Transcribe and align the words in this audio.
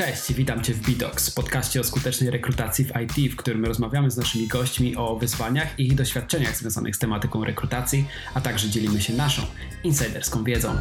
Cześć, 0.00 0.32
witam 0.32 0.62
Cię 0.62 0.74
w 0.74 0.80
Bidox, 0.80 1.30
podcaście 1.30 1.80
o 1.80 1.84
skutecznej 1.84 2.30
rekrutacji 2.30 2.84
w 2.84 2.92
IT, 3.02 3.32
w 3.32 3.36
którym 3.36 3.64
rozmawiamy 3.64 4.10
z 4.10 4.16
naszymi 4.16 4.46
gośćmi 4.46 4.96
o 4.96 5.16
wyzwaniach 5.16 5.78
i 5.78 5.86
ich 5.86 5.94
doświadczeniach 5.94 6.56
związanych 6.56 6.96
z 6.96 6.98
tematyką 6.98 7.44
rekrutacji, 7.44 8.06
a 8.34 8.40
także 8.40 8.68
dzielimy 8.68 9.00
się 9.00 9.12
naszą 9.12 9.42
insiderską 9.84 10.44
wiedzą. 10.44 10.76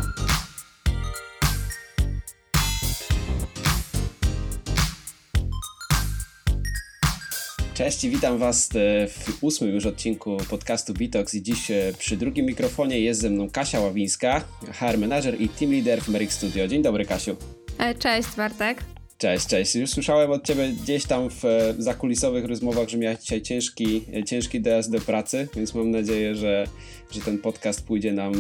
Cześć 7.74 8.04
i 8.04 8.10
witam 8.10 8.38
Was 8.38 8.70
e, 8.76 9.08
w 9.08 9.38
ósmym 9.42 9.70
już 9.70 9.86
odcinku 9.86 10.38
podcastu 10.50 10.94
Bitox 10.94 11.36
i 11.36 11.44
dziś 11.44 11.72
e, 11.72 11.94
przy 11.98 12.18
drugim 12.18 12.46
mikrofonie 12.46 13.00
jest 13.00 13.22
ze 13.22 13.30
mną 13.30 13.50
Kasia 13.50 13.80
Ławińska, 13.80 14.44
HR 14.74 14.98
Manager 14.98 15.42
i 15.42 15.50
Team 15.50 15.72
Leader 15.72 16.02
w 16.02 16.10
Merrick 16.10 16.34
Studio. 16.34 16.68
Dzień 16.68 16.82
dobry 16.82 17.06
Kasiu. 17.06 17.36
E, 17.78 17.96
cześć 17.96 18.30
Bartek. 18.38 18.99
Cześć, 19.20 19.48
cześć. 19.48 19.76
Już 19.76 19.90
słyszałem 19.90 20.32
od 20.32 20.48
Ciebie 20.48 20.70
gdzieś 20.84 21.06
tam 21.06 21.30
w 21.30 21.44
zakulisowych 21.78 22.46
rozmowach, 22.46 22.90
że 22.90 22.98
miałeś 22.98 23.20
dzisiaj 23.20 23.42
ciężki, 23.42 24.06
ciężki 24.26 24.62
dojazd 24.62 24.92
do 24.92 25.00
pracy, 25.00 25.48
więc 25.56 25.74
mam 25.74 25.92
nadzieję, 25.92 26.36
że, 26.36 26.68
że 27.12 27.22
ten 27.22 27.38
podcast 27.38 27.88
pójdzie 27.88 28.14
nam 28.14 28.34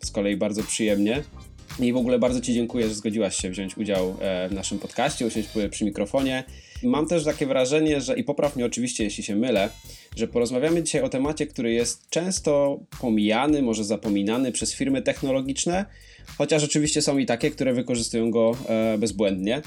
z 0.00 0.10
kolei 0.10 0.36
bardzo 0.36 0.62
przyjemnie. 0.62 1.22
I 1.80 1.92
w 1.92 1.96
ogóle 1.96 2.18
bardzo 2.18 2.40
Ci 2.40 2.54
dziękuję, 2.54 2.88
że 2.88 2.94
zgodziłaś 2.94 3.36
się 3.36 3.50
wziąć 3.50 3.76
udział 3.76 4.16
w 4.48 4.52
naszym 4.52 4.78
podcaście, 4.78 5.26
usiąść 5.26 5.48
przy 5.70 5.84
mikrofonie. 5.84 6.44
Mam 6.82 7.06
też 7.06 7.24
takie 7.24 7.46
wrażenie, 7.46 8.00
że 8.00 8.18
i 8.18 8.24
popraw 8.24 8.56
mnie 8.56 8.66
oczywiście, 8.66 9.04
jeśli 9.04 9.24
się 9.24 9.36
mylę, 9.36 9.68
że 10.16 10.28
porozmawiamy 10.28 10.82
dzisiaj 10.82 11.02
o 11.02 11.08
temacie, 11.08 11.46
który 11.46 11.72
jest 11.72 12.10
często 12.10 12.80
pomijany, 13.00 13.62
może 13.62 13.84
zapominany 13.84 14.52
przez 14.52 14.74
firmy 14.74 15.02
technologiczne, 15.02 15.84
chociaż 16.38 16.64
oczywiście 16.64 17.02
są 17.02 17.18
i 17.18 17.26
takie, 17.26 17.50
które 17.50 17.72
wykorzystują 17.72 18.30
go 18.30 18.56
e, 18.68 18.98
bezbłędnie. 18.98 19.62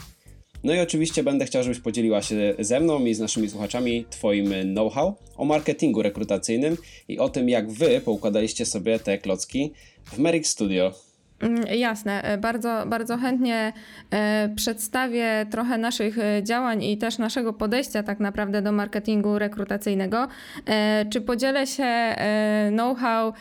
No 0.65 0.73
i 0.73 0.79
oczywiście 0.79 1.23
będę 1.23 1.45
chciał, 1.45 1.63
żebyś 1.63 1.79
podzieliła 1.79 2.21
się 2.21 2.55
ze 2.59 2.79
mną 2.79 3.05
i 3.05 3.13
z 3.13 3.19
naszymi 3.19 3.49
słuchaczami 3.49 4.05
Twoim 4.09 4.53
know-how 4.73 5.15
o 5.37 5.45
marketingu 5.45 6.01
rekrutacyjnym 6.01 6.77
i 7.07 7.19
o 7.19 7.29
tym, 7.29 7.49
jak 7.49 7.71
Wy 7.71 8.01
poukładaliście 8.01 8.65
sobie 8.65 8.99
te 8.99 9.17
klocki 9.17 9.71
w 10.05 10.17
Merrick 10.17 10.47
Studio. 10.47 11.04
Mm, 11.39 11.65
jasne, 11.77 12.23
e, 12.23 12.37
bardzo, 12.37 12.83
bardzo 12.87 13.17
chętnie 13.17 13.73
e, 14.11 14.49
przedstawię 14.55 15.45
trochę 15.51 15.77
naszych 15.77 16.19
e, 16.19 16.43
działań 16.43 16.83
i 16.83 16.97
też 16.97 17.17
naszego 17.17 17.53
podejścia 17.53 18.03
tak 18.03 18.19
naprawdę 18.19 18.61
do 18.61 18.71
marketingu 18.71 19.39
rekrutacyjnego. 19.39 20.27
Czy 21.09 21.21
podzielę 21.21 21.67
się 21.67 22.15
know-how 22.71 23.33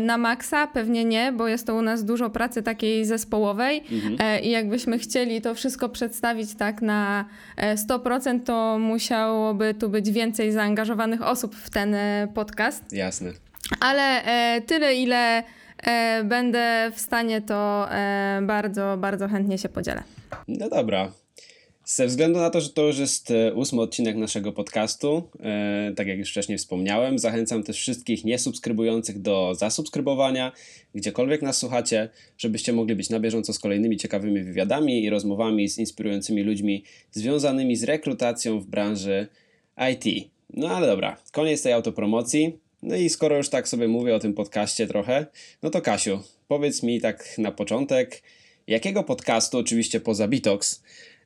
na 0.00 0.18
maksa? 0.18 0.66
Pewnie 0.66 1.04
nie, 1.04 1.32
bo 1.32 1.48
jest 1.48 1.66
to 1.66 1.74
u 1.74 1.82
nas 1.82 2.04
dużo 2.04 2.30
pracy 2.30 2.62
takiej 2.62 3.04
zespołowej 3.04 3.82
mhm. 3.92 4.44
i 4.44 4.50
jakbyśmy 4.50 4.98
chcieli 4.98 5.40
to 5.40 5.54
wszystko 5.54 5.88
przedstawić 5.88 6.54
tak 6.54 6.82
na 6.82 7.24
100%, 7.58 8.40
to 8.44 8.78
musiałoby 8.78 9.74
tu 9.74 9.88
być 9.88 10.10
więcej 10.10 10.52
zaangażowanych 10.52 11.22
osób 11.22 11.56
w 11.56 11.70
ten 11.70 11.96
podcast. 12.34 12.92
Jasne. 12.92 13.30
Ale 13.80 14.22
tyle, 14.66 14.94
ile 14.94 15.42
będę 16.24 16.92
w 16.94 17.00
stanie, 17.00 17.42
to 17.42 17.86
e, 17.90 18.40
bardzo, 18.42 18.96
bardzo 18.98 19.28
chętnie 19.28 19.58
się 19.58 19.68
podzielę. 19.68 20.02
No 20.48 20.68
dobra. 20.68 21.12
Ze 21.84 22.06
względu 22.06 22.38
na 22.38 22.50
to, 22.50 22.60
że 22.60 22.70
to 22.70 22.86
już 22.86 22.98
jest 22.98 23.30
e, 23.30 23.54
ósmy 23.54 23.80
odcinek 23.80 24.16
naszego 24.16 24.52
podcastu, 24.52 25.22
e, 25.40 25.92
tak 25.96 26.06
jak 26.06 26.18
już 26.18 26.30
wcześniej 26.30 26.58
wspomniałem, 26.58 27.18
zachęcam 27.18 27.62
też 27.62 27.76
wszystkich 27.76 28.24
niesubskrybujących 28.24 29.22
do 29.22 29.54
zasubskrybowania, 29.54 30.52
gdziekolwiek 30.94 31.42
nas 31.42 31.56
słuchacie, 31.56 32.08
żebyście 32.38 32.72
mogli 32.72 32.94
być 32.94 33.10
na 33.10 33.20
bieżąco 33.20 33.52
z 33.52 33.58
kolejnymi 33.58 33.96
ciekawymi 33.96 34.42
wywiadami 34.42 35.04
i 35.04 35.10
rozmowami 35.10 35.68
z 35.68 35.78
inspirującymi 35.78 36.42
ludźmi 36.42 36.84
związanymi 37.12 37.76
z 37.76 37.84
rekrutacją 37.84 38.60
w 38.60 38.66
branży 38.66 39.26
IT. 39.92 40.30
No 40.54 40.68
ale 40.68 40.86
dobra, 40.86 41.16
koniec 41.32 41.62
tej 41.62 41.72
autopromocji. 41.72 42.58
No 42.82 42.96
i 42.96 43.08
skoro 43.08 43.36
już 43.36 43.48
tak 43.48 43.68
sobie 43.68 43.88
mówię 43.88 44.14
o 44.14 44.18
tym 44.18 44.34
podcaście 44.34 44.86
trochę, 44.86 45.26
no 45.62 45.70
to 45.70 45.82
Kasiu, 45.82 46.22
powiedz 46.48 46.82
mi 46.82 47.00
tak 47.00 47.38
na 47.38 47.52
początek, 47.52 48.22
jakiego 48.66 49.04
podcastu, 49.04 49.58
oczywiście 49.58 50.00
poza 50.00 50.28
Bitox, 50.28 50.82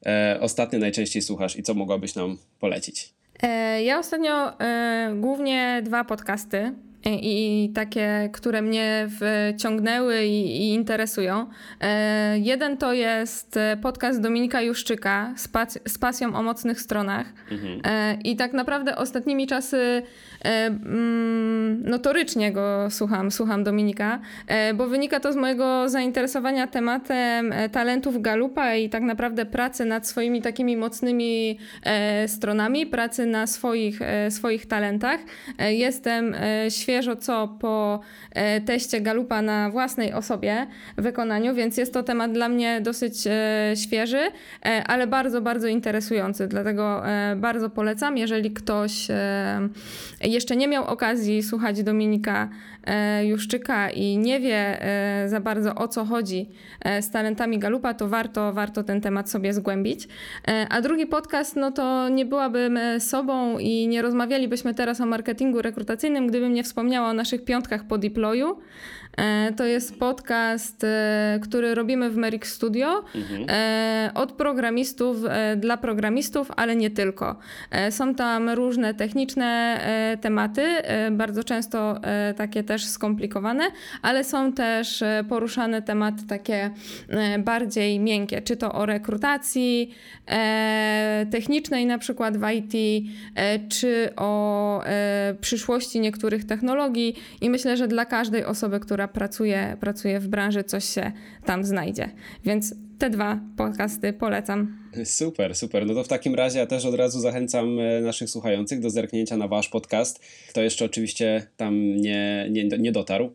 e, 0.06 0.38
ostatnio 0.41 0.78
najczęściej 0.78 1.22
słuchasz 1.22 1.56
i 1.56 1.62
co 1.62 1.75
mogłabyś 1.75 2.15
nam 2.15 2.38
polecić? 2.60 3.12
E, 3.42 3.82
ja 3.82 3.98
ostatnio 3.98 4.60
e, 4.60 5.15
głównie 5.20 5.82
dwa 5.84 6.04
podcasty 6.04 6.72
i 7.06 7.70
takie, 7.75 8.31
które 8.32 8.62
mnie 8.62 9.09
wciągnęły 9.54 10.25
i, 10.25 10.56
i 10.56 10.75
interesują. 10.75 11.47
E, 11.81 12.38
jeden 12.38 12.76
to 12.76 12.92
jest 12.92 13.59
podcast 13.82 14.20
Dominika 14.20 14.62
Juszczyka 14.62 15.32
z, 15.37 15.48
pas 15.48 15.78
z 15.88 15.98
pasją 15.98 16.34
o 16.34 16.42
mocnych 16.42 16.81
stronach. 16.81 17.26
Mhm. 17.50 17.81
E, 17.84 18.19
I 18.25 18.37
tak 18.37 18.53
naprawdę 18.53 18.97
ostatnimi 18.97 19.47
czasy 19.47 20.03
e, 20.44 20.66
mm, 20.66 21.82
notorycznie 21.91 22.53
go 22.53 22.91
słucham, 22.91 23.31
słucham 23.31 23.65
Dominika, 23.65 24.21
e, 24.47 24.75
bo 24.75 24.86
wynika 24.86 25.21
to 25.21 25.32
z 25.32 25.36
mojego 25.36 25.88
zainteresowania 25.88 26.66
tematem 26.66 27.53
e, 27.53 27.69
talentów 27.69 28.22
Galupa 28.22 28.75
i 28.75 28.88
tak 28.88 29.03
naprawdę 29.03 29.47
pracy 29.47 29.84
nad 29.84 30.09
swoimi 30.09 30.42
takimi 30.42 30.76
mocnymi 30.76 31.59
e, 31.82 32.28
stronami, 32.28 32.86
pracy 32.86 33.26
na 33.26 33.47
swoich, 33.47 34.00
swoich 34.31 34.66
talentach. 34.66 35.21
Jestem 35.59 36.34
świetnie 36.69 36.94
świeżo 36.94 37.16
co 37.16 37.49
po 37.60 38.00
e, 38.31 38.60
teście 38.60 39.00
Galupa 39.00 39.43
na 39.43 39.71
własnej 39.71 40.12
osobie 40.12 40.66
wykonaniu, 40.97 41.55
więc 41.55 41.77
jest 41.77 41.93
to 41.93 42.03
temat 42.03 42.32
dla 42.32 42.49
mnie 42.49 42.81
dosyć 42.81 43.27
e, 43.27 43.72
świeży, 43.77 44.19
e, 44.66 44.84
ale 44.87 45.06
bardzo, 45.06 45.41
bardzo 45.41 45.69
interesujący. 45.69 46.47
Dlatego 46.47 47.03
bardzo 47.37 47.71
polecam, 47.71 48.16
jeżeli 48.19 48.50
ktoś 48.50 49.09
jeszcze 50.21 50.56
nie 50.56 50.69
miał 50.69 50.84
okazji 50.84 51.43
słuchać 51.43 51.83
Dominika 51.83 52.49
Juszczyka 53.22 53.91
i 53.91 54.19
nie 54.19 54.41
wie 54.41 54.78
za 55.27 55.41
bardzo 55.41 55.75
o 55.75 55.89
co 55.89 56.05
chodzi 56.05 56.50
z 57.00 57.11
talentami 57.11 57.59
Galupa, 57.59 57.95
to 57.95 58.09
warto, 58.09 58.53
warto 58.53 58.83
ten 58.83 59.00
temat 59.00 59.31
sobie 59.31 59.53
zgłębić. 59.53 60.09
A 60.71 60.81
drugi 60.81 61.06
podcast, 61.06 61.56
no 61.56 61.72
to 61.72 62.09
nie 62.09 62.27
byłabym 62.27 62.78
sobą 62.99 63.59
i 63.59 63.89
nie 63.89 64.03
rozmawialibyśmy 64.03 64.75
teraz 64.75 65.00
o 65.00 65.06
marketingu 65.06 65.62
rekrutacyjnym, 65.62 66.27
gdybym 66.27 66.55
nie 66.55 66.62
wspomniał 66.62 66.84
wspomniała 66.84 67.11
o 67.11 67.12
naszych 67.12 67.45
piątkach 67.45 67.87
po 67.87 67.99
deployu. 67.99 68.59
E, 69.16 69.52
to 69.52 69.64
jest 69.64 69.98
podcast, 69.98 70.84
e, 70.84 71.38
który 71.42 71.75
robimy 71.75 72.10
w 72.10 72.16
Merrick 72.16 72.47
Studio 72.47 73.04
mhm. 73.14 73.47
E, 73.48 74.10
od 74.14 74.32
programistów 74.32 75.16
dla 75.56 75.76
programistów, 75.76 76.50
ale 76.56 76.76
nie 76.76 76.91
tylko. 76.91 77.36
Są 77.91 78.14
tam 78.14 78.50
różne 78.50 78.94
techniczne 78.94 79.80
tematy, 80.20 80.62
bardzo 81.10 81.44
często 81.44 82.00
takie 82.36 82.62
też 82.62 82.84
skomplikowane, 82.86 83.64
ale 84.03 84.24
są 84.24 84.53
też 84.53 85.04
poruszane 85.28 85.82
tematy 85.82 86.26
takie 86.26 86.70
bardziej 87.38 88.00
miękkie, 88.00 88.42
czy 88.42 88.56
to 88.56 88.72
o 88.72 88.86
rekrutacji 88.86 89.94
technicznej, 91.30 91.86
na 91.86 91.98
przykład 91.98 92.36
w 92.36 92.47
IT, 92.50 93.04
czy 93.69 94.10
o 94.16 94.82
przyszłości 95.41 96.00
niektórych 96.00 96.44
technologii. 96.44 97.16
I 97.41 97.50
myślę, 97.50 97.76
że 97.76 97.88
dla 97.88 98.04
każdej 98.04 98.44
osoby, 98.44 98.80
która 98.80 99.03
która 99.04 99.12
pracuje, 99.12 99.76
pracuje 99.81 100.20
w 100.20 100.28
branży, 100.28 100.65
coś 100.65 100.84
się 100.84 101.12
tam 101.44 101.65
znajdzie. 101.65 102.10
Więc 102.44 102.75
te 102.98 103.10
dwa 103.10 103.41
podcasty 103.56 104.12
polecam. 104.12 104.78
Super, 105.04 105.54
super. 105.54 105.87
No 105.87 105.94
to 105.94 106.04
w 106.04 106.09
takim 106.09 106.34
razie 106.34 106.59
ja 106.59 106.66
też 106.66 106.84
od 106.84 106.94
razu 106.94 107.20
zachęcam 107.20 107.78
e, 107.81 108.00
naszych 108.00 108.31
słuchających 108.31 108.81
do 108.81 108.91
zerknięcia 108.91 109.37
na 109.37 109.48
wasz 109.48 109.69
podcast, 109.69 110.20
kto 110.48 110.62
jeszcze 110.62 110.84
oczywiście 110.84 111.47
tam 111.56 111.97
nie, 111.97 112.48
nie, 112.51 112.65
nie 112.65 112.92
dotarł. 112.92 113.34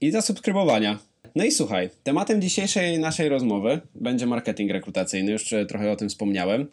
I 0.00 0.10
zasubskrybowania. 0.10 0.98
No 1.34 1.44
i 1.44 1.52
słuchaj, 1.52 1.90
tematem 2.02 2.42
dzisiejszej 2.42 2.98
naszej 2.98 3.28
rozmowy 3.28 3.80
będzie 3.94 4.26
marketing 4.26 4.70
rekrutacyjny, 4.70 5.32
już 5.32 5.54
trochę 5.68 5.92
o 5.92 5.96
tym 5.96 6.08
wspomniałem. 6.08 6.66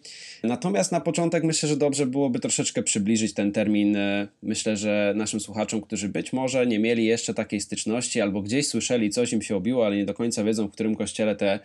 Natomiast 0.43 0.91
na 0.91 1.01
początek 1.01 1.43
myślę, 1.43 1.69
że 1.69 1.77
dobrze 1.77 2.05
byłoby 2.05 2.39
troszeczkę 2.39 2.83
przybliżyć 2.83 3.33
ten 3.33 3.51
termin. 3.51 3.95
E, 3.95 4.27
myślę, 4.43 4.77
że 4.77 5.13
naszym 5.15 5.39
słuchaczom, 5.39 5.81
którzy 5.81 6.09
być 6.09 6.33
może 6.33 6.67
nie 6.67 6.79
mieli 6.79 7.05
jeszcze 7.05 7.33
takiej 7.33 7.61
styczności 7.61 8.21
albo 8.21 8.41
gdzieś 8.41 8.67
słyszeli, 8.67 9.09
coś 9.09 9.33
im 9.33 9.41
się 9.41 9.55
obiło, 9.55 9.85
ale 9.85 9.97
nie 9.97 10.05
do 10.05 10.13
końca 10.13 10.43
wiedzą, 10.43 10.67
w 10.67 10.71
którym 10.71 10.95
kościele 10.95 11.35
te 11.35 11.59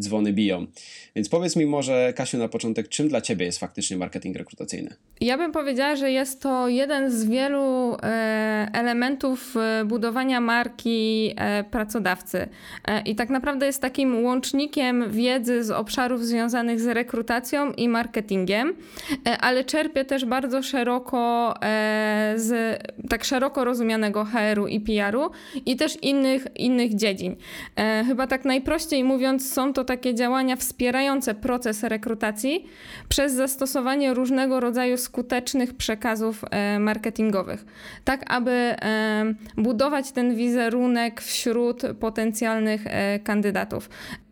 dzwony 0.00 0.32
biją. 0.32 0.66
Więc 1.16 1.28
powiedz 1.28 1.56
mi 1.56 1.66
może, 1.66 2.12
Kasiu, 2.16 2.38
na 2.38 2.48
początek, 2.48 2.88
czym 2.88 3.08
dla 3.08 3.20
Ciebie 3.20 3.46
jest 3.46 3.58
faktycznie 3.58 3.96
marketing 3.96 4.36
rekrutacyjny? 4.36 4.96
Ja 5.20 5.38
bym 5.38 5.52
powiedziała, 5.52 5.96
że 5.96 6.10
jest 6.10 6.42
to 6.42 6.68
jeden 6.68 7.10
z 7.10 7.24
wielu 7.24 7.96
e, 8.02 8.68
elementów 8.72 9.56
e, 9.56 9.84
budowania 9.84 10.40
marki 10.40 11.32
e, 11.36 11.64
pracodawcy. 11.64 12.48
I 13.04 13.14
tak 13.14 13.30
naprawdę 13.30 13.66
jest 13.66 13.82
takim 13.82 14.24
łącznikiem 14.24 15.10
wiedzy 15.10 15.64
z 15.64 15.70
obszarów 15.70 16.26
związanych 16.26 16.80
z 16.80 16.86
rekrutacją 16.86 17.72
i 17.72 17.88
marketingiem, 17.88 18.74
ale 19.40 19.64
czerpie 19.64 20.04
też 20.04 20.24
bardzo 20.24 20.62
szeroko 20.62 21.54
z 22.36 22.80
tak 23.08 23.24
szeroko 23.24 23.64
rozumianego 23.64 24.24
HR-u 24.24 24.66
i 24.66 24.80
PR-u 24.80 25.30
i 25.66 25.76
też 25.76 26.02
innych, 26.02 26.46
innych 26.56 26.94
dziedzin. 26.94 27.36
Chyba 28.06 28.26
tak 28.26 28.44
najprościej 28.44 29.04
mówiąc, 29.04 29.52
są 29.52 29.72
to 29.72 29.84
takie 29.86 30.14
działania 30.14 30.56
wspierające 30.56 31.34
proces 31.34 31.82
rekrutacji 31.82 32.66
przez 33.08 33.32
zastosowanie 33.32 34.14
różnego 34.14 34.60
rodzaju 34.60 34.96
skutecznych 34.96 35.74
przekazów 35.74 36.44
e, 36.50 36.78
marketingowych, 36.78 37.64
tak 38.04 38.24
aby 38.32 38.50
e, 38.50 39.34
budować 39.56 40.12
ten 40.12 40.34
wizerunek 40.34 41.20
wśród 41.20 41.82
potencjalnych 42.00 42.84
kandydatów 43.24 43.88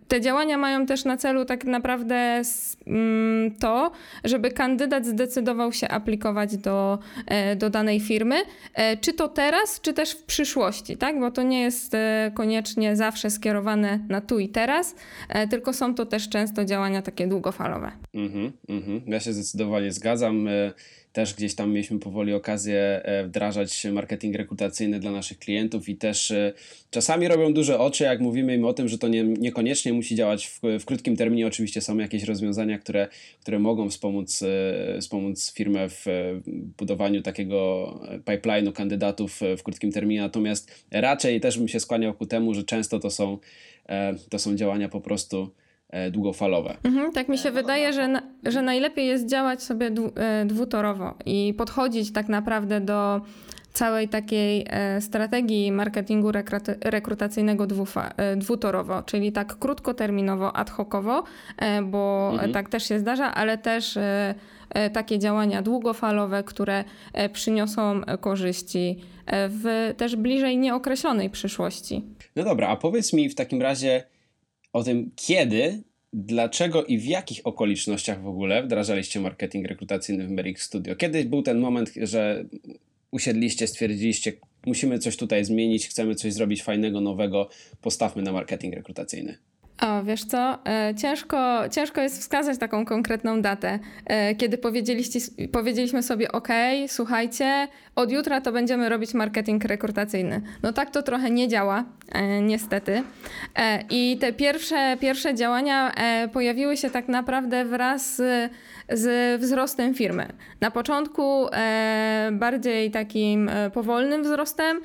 te 0.08 0.20
działania 0.20 0.58
mają 0.58 0.86
też 0.86 1.04
na 1.04 1.16
celu 1.16 1.44
tak 1.44 1.64
naprawdę 1.64 2.42
mm, 2.86 3.54
to, 3.54 3.92
żeby 4.24 4.50
kandydat 4.50 5.06
zdecydował 5.06 5.72
się 5.72 5.88
aplikować 5.88 6.56
do, 6.56 6.98
e, 7.26 7.56
do 7.56 7.70
danej 7.70 8.00
firmy, 8.00 8.36
e, 8.74 8.96
czy 8.96 9.12
to 9.12 9.28
teraz, 9.28 9.80
czy 9.80 9.92
też 9.92 10.10
w 10.10 10.22
przyszłości, 10.22 10.96
tak? 10.96 11.20
Bo 11.20 11.30
to 11.30 11.42
nie 11.42 11.62
jest 11.62 11.94
e, 11.94 12.32
koniecznie 12.34 12.96
zawsze 12.96 13.30
skierowane 13.30 14.00
na 14.08 14.20
tu 14.20 14.38
i 14.38 14.48
teraz, 14.48 14.94
tylko 15.50 15.72
są 15.72 15.94
to 15.94 16.06
też 16.06 16.28
często 16.28 16.64
działania 16.64 17.02
takie 17.02 17.26
długofalowe. 17.26 17.92
Mhm, 18.14 18.52
mhm. 18.68 19.02
Ja 19.06 19.20
się 19.20 19.32
zdecydowanie 19.32 19.92
zgadzam 19.92 20.48
też 21.14 21.34
gdzieś 21.34 21.54
tam 21.54 21.72
mieliśmy 21.72 21.98
powoli 21.98 22.32
okazję 22.32 23.00
e, 23.04 23.24
wdrażać 23.24 23.86
marketing 23.92 24.36
rekrutacyjny 24.36 25.00
dla 25.00 25.10
naszych 25.10 25.38
klientów 25.38 25.88
i 25.88 25.96
też 25.96 26.30
e, 26.30 26.52
czasami 26.90 27.28
robią 27.28 27.54
duże 27.54 27.78
oczy, 27.78 28.04
jak 28.04 28.20
mówimy 28.20 28.54
im 28.54 28.64
o 28.64 28.72
tym, 28.72 28.88
że 28.88 28.98
to 28.98 29.08
nie, 29.08 29.24
niekoniecznie 29.24 29.92
musi 29.92 30.14
działać 30.14 30.46
w, 30.46 30.60
w 30.80 30.84
krótkim 30.84 31.16
terminie. 31.16 31.46
Oczywiście 31.46 31.80
są 31.80 31.98
jakieś 31.98 32.22
rozwiązania, 32.22 32.78
które, 32.78 33.08
które 33.40 33.58
mogą 33.58 33.90
wspomóc, 33.90 34.42
e, 34.42 35.00
wspomóc 35.00 35.52
firmę 35.52 35.88
w 35.88 36.04
budowaniu 36.78 37.22
takiego 37.22 37.88
pipeline'u 38.24 38.72
kandydatów 38.72 39.40
w 39.58 39.62
krótkim 39.62 39.92
terminie, 39.92 40.20
natomiast 40.20 40.84
raczej 40.90 41.40
też 41.40 41.58
bym 41.58 41.68
się 41.68 41.80
skłaniał 41.80 42.14
ku 42.14 42.26
temu, 42.26 42.54
że 42.54 42.64
często 42.64 43.00
to 43.00 43.10
są, 43.10 43.38
to 44.30 44.38
są 44.38 44.56
działania 44.56 44.88
po 44.88 45.00
prostu 45.00 45.50
długofalowe. 46.10 46.76
Mhm, 46.84 47.12
tak 47.12 47.28
mi 47.28 47.38
się 47.38 47.50
wydaje, 47.50 47.92
że, 47.92 48.08
na, 48.08 48.22
że 48.44 48.62
najlepiej 48.62 49.06
jest 49.06 49.28
działać 49.28 49.62
sobie 49.62 49.90
e, 50.16 50.44
dwutorowo 50.46 51.14
i 51.26 51.54
podchodzić 51.58 52.12
tak 52.12 52.28
naprawdę 52.28 52.80
do 52.80 53.20
całej 53.72 54.08
takiej 54.08 54.66
e, 54.70 55.00
strategii 55.00 55.72
marketingu 55.72 56.32
rekrutacyjnego 56.84 57.66
dwutorowo, 58.36 59.02
czyli 59.02 59.32
tak 59.32 59.58
krótkoterminowo, 59.58 60.56
ad 60.56 60.70
hocowo, 60.70 61.24
bo 61.84 62.30
mhm. 62.32 62.52
tak 62.52 62.68
też 62.68 62.88
się 62.88 62.98
zdarza, 62.98 63.34
ale 63.34 63.58
też 63.58 63.98
takie 64.92 65.18
działania 65.18 65.62
długofalowe, 65.62 66.42
które 66.42 66.84
przyniosą 67.32 68.00
korzyści 68.20 68.98
w 69.32 69.94
też 69.96 70.16
bliżej 70.16 70.58
nieokreślonej 70.58 71.30
przyszłości. 71.30 72.04
No 72.36 72.44
dobra, 72.44 72.68
a 72.68 72.76
powiedz 72.76 73.12
mi 73.12 73.28
w 73.28 73.34
takim 73.34 73.62
razie, 73.62 74.02
o 74.74 74.82
tym, 74.82 75.10
kiedy, 75.16 75.82
dlaczego 76.12 76.84
i 76.84 76.98
w 76.98 77.04
jakich 77.04 77.40
okolicznościach 77.44 78.22
w 78.22 78.28
ogóle 78.28 78.62
wdrażaliście 78.62 79.20
marketing 79.20 79.66
rekrutacyjny 79.66 80.26
w 80.26 80.30
Merrick 80.30 80.60
Studio. 80.60 80.96
Kiedy 80.96 81.24
był 81.24 81.42
ten 81.42 81.58
moment, 81.58 81.92
że 82.02 82.44
usiedliście, 83.10 83.66
stwierdziliście, 83.66 84.32
musimy 84.66 84.98
coś 84.98 85.16
tutaj 85.16 85.44
zmienić, 85.44 85.88
chcemy 85.88 86.14
coś 86.14 86.32
zrobić 86.32 86.62
fajnego, 86.62 87.00
nowego, 87.00 87.48
postawmy 87.80 88.22
na 88.22 88.32
marketing 88.32 88.74
rekrutacyjny? 88.74 89.38
O, 89.80 90.04
wiesz 90.04 90.24
co, 90.24 90.66
e, 90.66 90.94
ciężko, 91.02 91.68
ciężko 91.70 92.00
jest 92.00 92.20
wskazać 92.20 92.58
taką 92.58 92.84
konkretną 92.84 93.42
datę, 93.42 93.78
e, 94.06 94.34
kiedy 94.34 94.58
powiedzieliście, 94.58 95.20
powiedzieliśmy 95.52 96.02
sobie, 96.02 96.32
ok, 96.32 96.48
słuchajcie, 96.86 97.68
od 97.96 98.10
jutra 98.10 98.40
to 98.40 98.52
będziemy 98.52 98.88
robić 98.88 99.14
marketing 99.14 99.64
rekrutacyjny. 99.64 100.40
No 100.62 100.72
tak 100.72 100.90
to 100.90 101.02
trochę 101.02 101.30
nie 101.30 101.48
działa, 101.48 101.84
e, 102.12 102.40
niestety. 102.42 103.02
I 103.90 104.18
te 104.20 104.32
pierwsze, 104.32 104.96
pierwsze 105.00 105.34
działania 105.34 105.92
pojawiły 106.32 106.76
się 106.76 106.90
tak 106.90 107.08
naprawdę 107.08 107.64
wraz 107.64 108.16
z, 108.16 108.52
z 108.88 109.40
wzrostem 109.40 109.94
firmy. 109.94 110.26
Na 110.60 110.70
początku 110.70 111.46
bardziej 112.32 112.90
takim 112.90 113.50
powolnym 113.74 114.22
wzrostem 114.22 114.80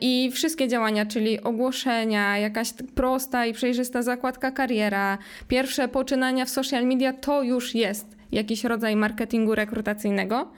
i 0.00 0.30
wszystkie 0.32 0.68
działania, 0.68 1.06
czyli 1.06 1.42
ogłoszenia, 1.42 2.38
jakaś 2.38 2.72
prosta 2.94 3.46
i 3.46 3.52
przejrzysta 3.52 4.02
zakładka 4.02 4.50
kariera, 4.50 5.18
pierwsze 5.48 5.88
poczynania 5.88 6.44
w 6.44 6.50
social 6.50 6.86
media 6.86 7.12
to 7.12 7.42
już 7.42 7.74
jest 7.74 8.21
jakiś 8.32 8.64
rodzaj 8.64 8.96
marketingu 8.96 9.54
rekrutacyjnego, 9.54 10.48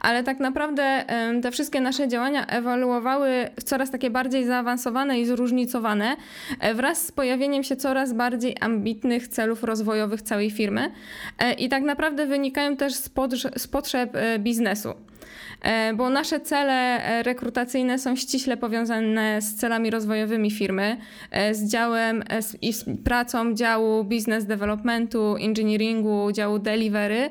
ale 0.00 0.22
tak 0.22 0.40
naprawdę 0.40 1.04
te 1.42 1.50
wszystkie 1.50 1.80
nasze 1.80 2.08
działania 2.08 2.46
ewoluowały 2.46 3.48
w 3.60 3.64
coraz 3.64 3.90
takie 3.90 4.10
bardziej 4.10 4.44
zaawansowane 4.44 5.20
i 5.20 5.26
zróżnicowane 5.26 6.16
e, 6.60 6.74
wraz 6.74 7.06
z 7.06 7.12
pojawieniem 7.12 7.62
się 7.62 7.76
coraz 7.76 8.12
bardziej 8.12 8.56
ambitnych 8.60 9.28
celów 9.28 9.64
rozwojowych 9.64 10.22
całej 10.22 10.50
firmy 10.50 10.92
e, 11.38 11.52
i 11.52 11.68
tak 11.68 11.82
naprawdę 11.82 12.26
wynikają 12.26 12.76
też 12.76 12.94
z, 13.56 13.68
potrzeb 13.68 14.16
e, 14.16 14.38
biznesu. 14.38 14.94
Bo 15.94 16.10
nasze 16.10 16.40
cele 16.40 17.00
rekrutacyjne 17.22 17.98
są 17.98 18.16
ściśle 18.16 18.56
powiązane 18.56 19.42
z 19.42 19.54
celami 19.54 19.90
rozwojowymi 19.90 20.50
firmy, 20.50 20.96
z 21.52 21.70
działem 21.70 22.24
i 22.62 22.72
z 22.72 22.84
pracą 23.04 23.54
działu 23.54 24.04
business 24.04 24.46
developmentu, 24.46 25.36
engineeringu, 25.40 26.32
działu 26.32 26.58
delivery 26.58 27.21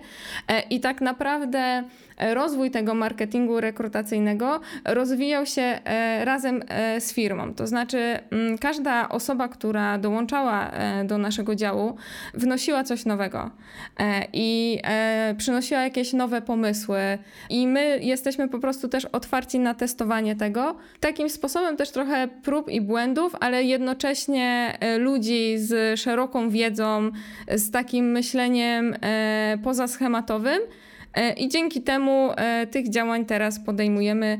i 0.70 0.80
tak 0.80 1.02
naprawdę 1.02 1.84
rozwój 2.22 2.72
tego 2.72 2.94
marketingu 2.94 3.62
rekrutacyjnego 3.62 4.60
rozwijał 4.86 5.46
się 5.46 5.62
e, 5.62 6.26
razem 6.26 6.64
e, 6.68 7.02
z 7.02 7.14
firmą. 7.14 7.54
To 7.54 7.68
znaczy, 7.68 8.20
mm, 8.32 8.58
każda 8.58 9.10
osoba, 9.10 9.48
która 9.48 9.98
dołączała 9.98 10.72
e, 10.72 11.04
do 11.04 11.18
naszego 11.18 11.56
działu, 11.56 11.96
wnosiła 12.34 12.84
coś 12.84 13.06
nowego 13.06 13.52
i 14.34 14.80
przynosiła 15.38 15.82
jakieś 15.82 16.14
nowe 16.14 16.42
pomysły, 16.42 17.00
i 17.50 17.68
my 17.68 18.00
jesteśmy 18.02 18.48
po 18.50 18.60
prostu 18.60 18.88
też 18.88 19.06
otwarci 19.06 19.60
na 19.60 19.74
testowanie 19.74 20.36
tego. 20.36 20.76
Takim 21.00 21.30
sposobem 21.30 21.78
też 21.78 21.92
trochę 21.92 22.28
prób 22.44 22.70
i 22.70 22.82
błędów, 22.82 23.36
ale 23.40 23.64
jednocześnie 23.64 24.78
ludzi 24.98 25.58
z 25.58 26.00
szeroką 26.00 26.50
wiedzą, 26.50 27.12
z 27.56 27.72
takim 27.72 28.12
myśleniem 28.12 28.96
pozaschematowym. 29.64 30.62
E, 31.14 31.34
I 31.34 31.50
dzięki 31.50 31.82
temu 31.82 32.32
e, 32.38 32.68
tych 32.68 32.90
działań 32.90 33.26
teraz 33.26 33.60
podejmujemy 33.60 34.40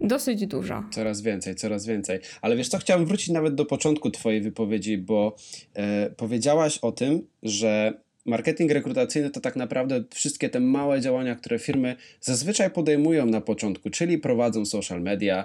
dosyć 0.00 0.46
dużo. 0.46 0.84
Coraz 0.90 1.20
więcej, 1.20 1.54
coraz 1.54 1.86
więcej. 1.86 2.18
Ale 2.42 2.56
wiesz 2.56 2.68
co, 2.68 2.78
chciałem 2.78 3.06
wrócić 3.06 3.28
nawet 3.28 3.54
do 3.54 3.64
początku 3.64 4.10
Twojej 4.10 4.40
wypowiedzi, 4.40 4.98
bo 4.98 5.36
e, 5.74 6.10
powiedziałaś 6.10 6.78
o 6.78 6.92
tym, 6.92 7.22
że 7.42 7.92
marketing 8.24 8.70
rekrutacyjny 8.70 9.30
to 9.30 9.40
tak 9.40 9.56
naprawdę 9.56 10.04
wszystkie 10.14 10.48
te 10.48 10.60
małe 10.60 11.00
działania, 11.00 11.34
które 11.34 11.58
firmy 11.58 11.96
zazwyczaj 12.20 12.70
podejmują 12.70 13.26
na 13.26 13.40
początku, 13.40 13.90
czyli 13.90 14.18
prowadzą 14.18 14.64
social 14.64 15.02
media, 15.02 15.44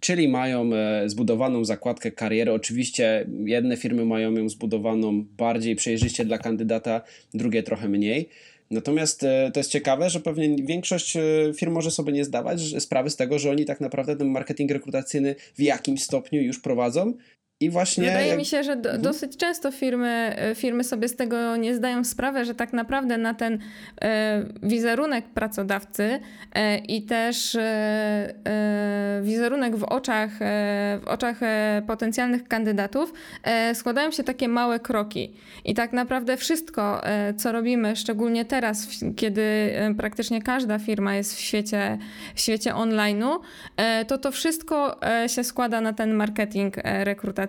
czyli 0.00 0.28
mają 0.28 0.70
zbudowaną 1.06 1.64
zakładkę 1.64 2.12
kariery. 2.12 2.52
Oczywiście 2.52 3.26
jedne 3.44 3.76
firmy 3.76 4.04
mają 4.04 4.32
ją 4.32 4.48
zbudowaną 4.48 5.24
bardziej 5.36 5.76
przejrzyście 5.76 6.24
dla 6.24 6.38
kandydata, 6.38 7.00
drugie 7.34 7.62
trochę 7.62 7.88
mniej. 7.88 8.28
Natomiast 8.70 9.22
e, 9.24 9.50
to 9.54 9.60
jest 9.60 9.70
ciekawe, 9.70 10.10
że 10.10 10.20
pewnie 10.20 10.56
większość 10.64 11.16
e, 11.16 11.22
firm 11.54 11.72
może 11.72 11.90
sobie 11.90 12.12
nie 12.12 12.24
zdawać 12.24 12.82
sprawy 12.82 13.10
z 13.10 13.16
tego, 13.16 13.38
że 13.38 13.50
oni 13.50 13.64
tak 13.64 13.80
naprawdę 13.80 14.16
ten 14.16 14.28
marketing 14.28 14.70
rekrutacyjny 14.70 15.34
w 15.54 15.62
jakimś 15.62 16.02
stopniu 16.02 16.42
już 16.42 16.60
prowadzą 16.60 17.14
i 17.60 17.70
właśnie. 17.70 18.04
Wydaje 18.04 18.28
jak... 18.28 18.38
mi 18.38 18.44
się, 18.44 18.62
że 18.62 18.76
do, 18.76 18.88
mhm. 18.88 19.02
dosyć 19.02 19.36
często 19.36 19.70
firmy, 19.70 20.34
e, 20.36 20.54
firmy 20.54 20.84
sobie 20.84 21.08
z 21.08 21.16
tego 21.16 21.56
nie 21.56 21.74
zdają 21.74 22.04
sprawy, 22.04 22.44
że 22.44 22.54
tak 22.54 22.72
naprawdę 22.72 23.18
na 23.18 23.34
ten 23.34 23.58
e, 24.02 24.44
wizerunek 24.62 25.24
pracodawcy 25.24 26.20
e, 26.54 26.78
i 26.78 27.02
też 27.02 27.54
e, 27.54 27.60
e 28.46 29.20
wizerunek 29.22 29.76
w 29.76 29.84
oczach, 29.84 30.42
e, 30.42 31.00
w 31.02 31.08
oczach 31.08 31.40
potencjalnych 31.86 32.48
kandydatów 32.48 33.12
składają 33.74 34.10
się 34.10 34.24
takie 34.24 34.48
małe 34.48 34.80
kroki. 34.80 35.32
I 35.64 35.74
tak 35.74 35.92
naprawdę 35.92 36.36
wszystko, 36.36 37.00
co 37.36 37.52
robimy, 37.52 37.96
szczególnie 37.96 38.44
teraz, 38.44 38.88
kiedy 39.16 39.72
praktycznie 39.96 40.42
każda 40.42 40.78
firma 40.78 41.14
jest 41.14 41.36
w 41.36 41.38
świecie, 41.38 41.98
w 42.34 42.40
świecie 42.40 42.72
online'u, 42.72 43.38
to 44.06 44.18
to 44.18 44.30
wszystko 44.30 45.00
się 45.26 45.44
składa 45.44 45.80
na 45.80 45.92
ten 45.92 46.14
marketing 46.14 46.76
rekrutacyjny 46.84 47.45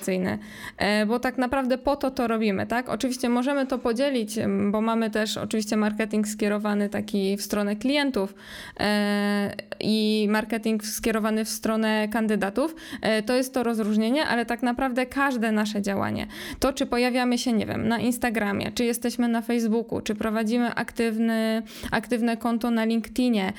E, 0.78 1.06
bo 1.06 1.20
tak 1.20 1.38
naprawdę 1.38 1.78
po 1.78 1.96
to 1.96 2.12
to 2.12 2.28
robimy, 2.28 2.68
tak? 2.68 2.90
Oczywiście 2.90 3.30
możemy 3.30 3.66
to 3.66 3.78
podzielić, 3.78 4.36
bo 4.72 4.82
mamy 4.82 5.10
też 5.10 5.38
oczywiście 5.38 5.78
marketing 5.78 6.28
skierowany 6.28 6.90
taki 6.90 7.38
w 7.38 7.42
stronę 7.42 7.76
klientów 7.76 8.36
e, 8.80 9.56
i 9.80 10.28
marketing 10.30 10.86
skierowany 10.86 11.46
w 11.46 11.50
stronę 11.50 12.08
kandydatów. 12.08 12.76
E, 13.02 13.24
to 13.24 13.36
jest 13.36 13.54
to 13.54 13.64
rozróżnienie, 13.64 14.26
ale 14.26 14.46
tak 14.46 14.64
naprawdę 14.64 15.06
każde 15.06 15.52
nasze 15.52 15.82
działanie, 15.82 16.28
to 16.60 16.74
czy 16.74 16.86
pojawiamy 16.86 17.38
się, 17.38 17.54
nie 17.54 17.66
wiem, 17.66 17.88
na 17.88 18.00
Instagramie, 18.00 18.72
czy 18.72 18.86
jesteśmy 18.86 19.28
na 19.28 19.42
Facebooku, 19.42 20.02
czy 20.02 20.16
prowadzimy 20.16 20.76
aktywny, 20.76 21.64
aktywne 21.92 22.38
konto 22.38 22.72
na 22.72 22.86
LinkedInie, 22.86 23.54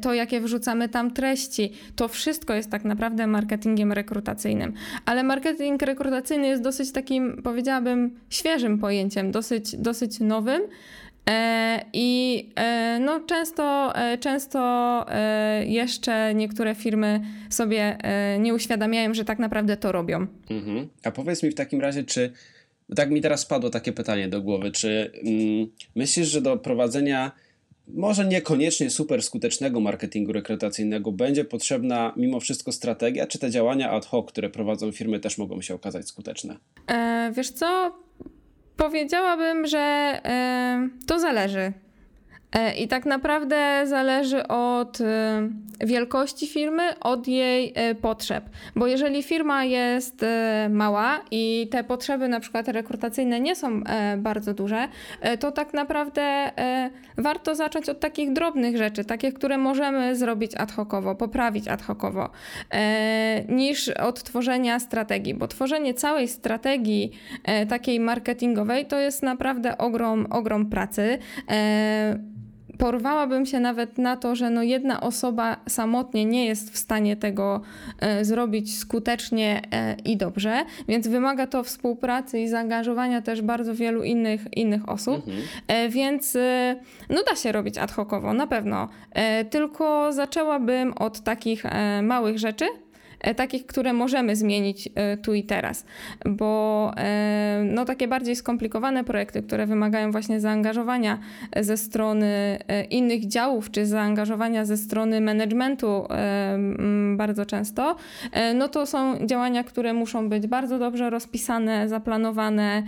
to 0.00 0.14
jakie 0.14 0.40
wrzucamy 0.40 0.88
tam 0.88 1.10
treści, 1.10 1.72
to 1.96 2.08
wszystko 2.08 2.54
jest 2.54 2.70
tak 2.70 2.84
naprawdę 2.84 3.26
marketingiem 3.26 3.92
rekrutacyjnym. 3.92 4.72
Ale 5.06 5.22
marketing 5.22 5.81
rekrutacyjny 5.86 6.46
jest 6.46 6.62
dosyć 6.62 6.92
takim, 6.92 7.42
powiedziałabym, 7.42 8.20
świeżym 8.30 8.78
pojęciem, 8.78 9.30
dosyć, 9.30 9.76
dosyć 9.76 10.20
nowym. 10.20 10.62
E, 11.30 11.84
I 11.92 12.48
e, 12.56 12.98
no, 13.00 13.20
często, 13.20 13.92
e, 13.96 14.18
często 14.18 15.06
jeszcze 15.66 16.34
niektóre 16.34 16.74
firmy 16.74 17.20
sobie 17.50 17.98
nie 18.38 18.54
uświadamiają, 18.54 19.14
że 19.14 19.24
tak 19.24 19.38
naprawdę 19.38 19.76
to 19.76 19.92
robią. 19.92 20.26
Mhm. 20.50 20.88
A 21.04 21.10
powiedz 21.10 21.42
mi 21.42 21.50
w 21.50 21.54
takim 21.54 21.80
razie, 21.80 22.04
czy 22.04 22.32
tak 22.96 23.10
mi 23.10 23.20
teraz 23.20 23.40
spadło 23.40 23.70
takie 23.70 23.92
pytanie 23.92 24.28
do 24.28 24.42
głowy, 24.42 24.70
czy 24.70 25.10
mm, 25.24 25.66
myślisz, 25.96 26.28
że 26.28 26.40
do 26.40 26.56
prowadzenia 26.56 27.32
może 27.88 28.26
niekoniecznie 28.26 28.90
super 28.90 29.22
skutecznego 29.22 29.80
marketingu 29.80 30.32
rekrutacyjnego 30.32 31.12
będzie 31.12 31.44
potrzebna 31.44 32.12
mimo 32.16 32.40
wszystko 32.40 32.72
strategia, 32.72 33.26
czy 33.26 33.38
te 33.38 33.50
działania 33.50 33.90
ad 33.90 34.06
hoc, 34.06 34.28
które 34.28 34.50
prowadzą 34.50 34.92
firmy, 34.92 35.20
też 35.20 35.38
mogą 35.38 35.60
się 35.62 35.74
okazać 35.74 36.08
skuteczne? 36.08 36.56
E, 36.90 37.32
wiesz 37.36 37.50
co? 37.50 37.98
Powiedziałabym, 38.76 39.66
że 39.66 40.20
y, 41.02 41.06
to 41.06 41.20
zależy. 41.20 41.72
E, 42.52 42.74
I 42.74 42.88
tak 42.88 43.06
naprawdę 43.06 43.86
zależy 43.86 44.48
od 44.48 45.00
e, 45.00 45.48
wielkości 45.80 46.46
firmy, 46.46 46.82
od 47.00 47.28
jej 47.28 47.72
e, 47.74 47.94
potrzeb. 47.94 48.44
Bo 48.76 48.86
jeżeli 48.86 49.22
firma 49.22 49.64
jest 49.64 50.24
mała 50.70 51.20
i 51.30 51.68
te 51.70 51.84
potrzeby 51.84 52.28
na 52.28 52.40
przykład 52.40 52.68
rekrutacyjne 52.68 53.40
nie 53.40 53.56
są 53.56 53.82
bardzo 54.16 54.54
duże, 54.54 54.88
to 55.40 55.52
tak 55.52 55.74
naprawdę 55.74 56.50
warto 57.18 57.54
zacząć 57.54 57.88
od 57.88 58.00
takich 58.00 58.32
drobnych 58.32 58.76
rzeczy, 58.76 59.04
takich, 59.04 59.34
które 59.34 59.58
możemy 59.58 60.16
zrobić 60.16 60.54
ad 60.54 60.72
hocowo, 60.72 61.14
poprawić 61.14 61.68
ad 61.68 61.82
hocowo, 61.82 62.30
niż 63.48 63.88
od 63.88 64.22
tworzenia 64.22 64.80
strategii. 64.80 65.34
Bo 65.34 65.48
tworzenie 65.48 65.94
całej 65.94 66.28
strategii 66.28 67.12
takiej 67.68 68.00
marketingowej 68.00 68.86
to 68.86 68.98
jest 68.98 69.22
naprawdę 69.22 69.78
ogrom, 69.78 70.26
ogrom 70.30 70.70
pracy 70.70 71.18
porwałabym 72.82 73.46
się 73.46 73.60
nawet 73.60 73.98
na 73.98 74.16
to, 74.16 74.34
że 74.36 74.50
no 74.50 74.62
jedna 74.62 75.00
osoba 75.00 75.56
samotnie 75.68 76.24
nie 76.24 76.46
jest 76.46 76.72
w 76.72 76.78
stanie 76.78 77.16
tego 77.16 77.60
e, 78.00 78.24
zrobić 78.24 78.78
skutecznie 78.78 79.62
e, 79.72 79.96
i 80.04 80.16
dobrze, 80.16 80.64
więc 80.88 81.08
wymaga 81.08 81.46
to 81.46 81.62
współpracy 81.62 82.40
i 82.40 82.48
zaangażowania 82.48 83.22
też 83.22 83.42
bardzo 83.42 83.74
wielu 83.74 84.02
innych, 84.02 84.56
innych 84.56 84.88
osób, 84.88 85.16
mhm. 85.16 85.42
e, 85.68 85.88
więc 85.88 86.36
no 87.10 87.22
da 87.30 87.36
się 87.36 87.52
robić 87.52 87.78
ad 87.78 87.92
hocowo, 87.92 88.32
na 88.32 88.46
pewno. 88.46 88.88
Tylko 89.50 90.12
zaczęłabym 90.12 90.92
od 90.92 91.20
takich 91.20 91.62
małych 92.02 92.38
rzeczy, 92.38 92.64
takich, 93.36 93.66
które 93.66 93.92
możemy 93.92 94.36
zmienić 94.36 94.88
e, 94.94 95.16
tu 95.16 95.34
i 95.34 95.44
teraz, 95.44 95.84
bo 96.26 96.92
e, 96.96 97.62
no, 97.66 97.84
takie 97.84 98.08
bardziej 98.08 98.36
skomplikowane 98.36 99.04
projekty, 99.04 99.42
które 99.42 99.66
wymagają 99.66 100.10
właśnie 100.10 100.40
zaangażowania 100.40 101.18
ze 101.60 101.76
strony 101.76 102.58
innych 102.90 103.26
działów, 103.26 103.70
czy 103.70 103.86
zaangażowania 103.86 104.64
ze 104.64 104.76
strony 104.76 105.20
managementu 105.20 106.06
bardzo 107.16 107.46
często, 107.46 107.96
no 108.54 108.68
to 108.68 108.86
są 108.86 109.26
działania, 109.26 109.64
które 109.64 109.92
muszą 109.92 110.28
być 110.28 110.46
bardzo 110.46 110.78
dobrze 110.78 111.10
rozpisane, 111.10 111.88
zaplanowane, 111.88 112.82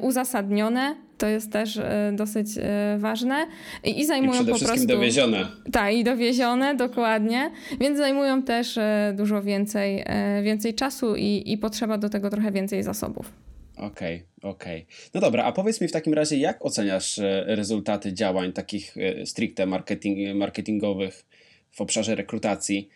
uzasadnione 0.00 1.07
to 1.18 1.26
jest 1.26 1.52
też 1.52 1.76
e, 1.76 2.12
dosyć 2.16 2.48
e, 2.58 2.96
ważne. 2.98 3.46
I, 3.84 4.00
i 4.00 4.06
zajmują 4.06 4.32
I 4.32 4.34
przede 4.34 4.50
po 4.50 4.56
wszystkim 4.56 4.80
prostu. 4.80 4.96
dowiezione. 4.96 5.46
Tak, 5.72 5.94
i 5.94 6.04
dowiezione, 6.04 6.74
dokładnie. 6.74 7.50
Więc 7.80 7.98
zajmują 7.98 8.42
też 8.42 8.78
e, 8.78 9.14
dużo 9.16 9.42
więcej, 9.42 10.04
więcej 10.42 10.74
czasu 10.74 11.16
i, 11.16 11.42
i 11.46 11.58
potrzeba 11.58 11.98
do 11.98 12.08
tego 12.08 12.30
trochę 12.30 12.52
więcej 12.52 12.82
zasobów. 12.82 13.32
Okej, 13.76 13.86
okay, 13.86 14.50
okej. 14.50 14.82
Okay. 14.82 15.10
No 15.14 15.20
dobra, 15.20 15.44
a 15.44 15.52
powiedz 15.52 15.80
mi 15.80 15.88
w 15.88 15.92
takim 15.92 16.14
razie, 16.14 16.36
jak 16.36 16.64
oceniasz 16.64 17.20
rezultaty 17.46 18.12
działań 18.12 18.52
takich 18.52 18.94
stricte 19.24 19.66
marketing, 19.66 20.36
marketingowych 20.36 21.26
w 21.70 21.80
obszarze 21.80 22.14
rekrutacji 22.14 22.88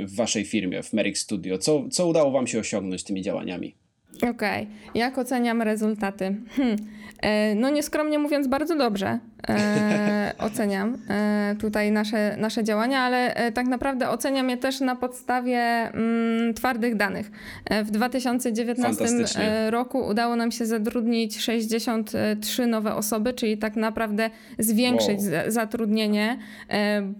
w 0.00 0.16
waszej 0.16 0.44
firmie, 0.44 0.82
w 0.82 0.92
Merrick 0.92 1.18
Studio? 1.18 1.58
Co, 1.58 1.88
co 1.88 2.06
udało 2.06 2.30
wam 2.30 2.46
się 2.46 2.58
osiągnąć 2.58 3.04
tymi 3.04 3.22
działaniami? 3.22 3.74
Okej, 4.16 4.30
okay. 4.30 4.66
jak 4.94 5.18
oceniam 5.18 5.62
rezultaty? 5.62 6.36
Hmm. 6.56 6.76
E, 7.22 7.54
no 7.54 7.70
nieskromnie 7.70 8.18
mówiąc, 8.18 8.46
bardzo 8.46 8.76
dobrze 8.76 9.18
e, 9.48 10.32
oceniam 10.38 10.98
e, 11.10 11.56
tutaj 11.60 11.92
nasze, 11.92 12.36
nasze 12.36 12.64
działania, 12.64 13.00
ale 13.00 13.34
e, 13.34 13.52
tak 13.52 13.66
naprawdę 13.66 14.08
oceniam 14.08 14.50
je 14.50 14.56
też 14.56 14.80
na 14.80 14.96
podstawie 14.96 15.58
mm, 15.58 16.54
twardych 16.54 16.96
danych. 16.96 17.30
E, 17.64 17.84
w 17.84 17.90
2019 17.90 19.04
e, 19.36 19.70
roku 19.70 19.98
udało 19.98 20.36
nam 20.36 20.52
się 20.52 20.66
zatrudnić 20.66 21.40
63 21.40 22.66
nowe 22.66 22.94
osoby, 22.94 23.32
czyli 23.32 23.58
tak 23.58 23.76
naprawdę 23.76 24.30
zwiększyć 24.58 25.18
wow. 25.20 25.42
zatrudnienie, 25.46 26.38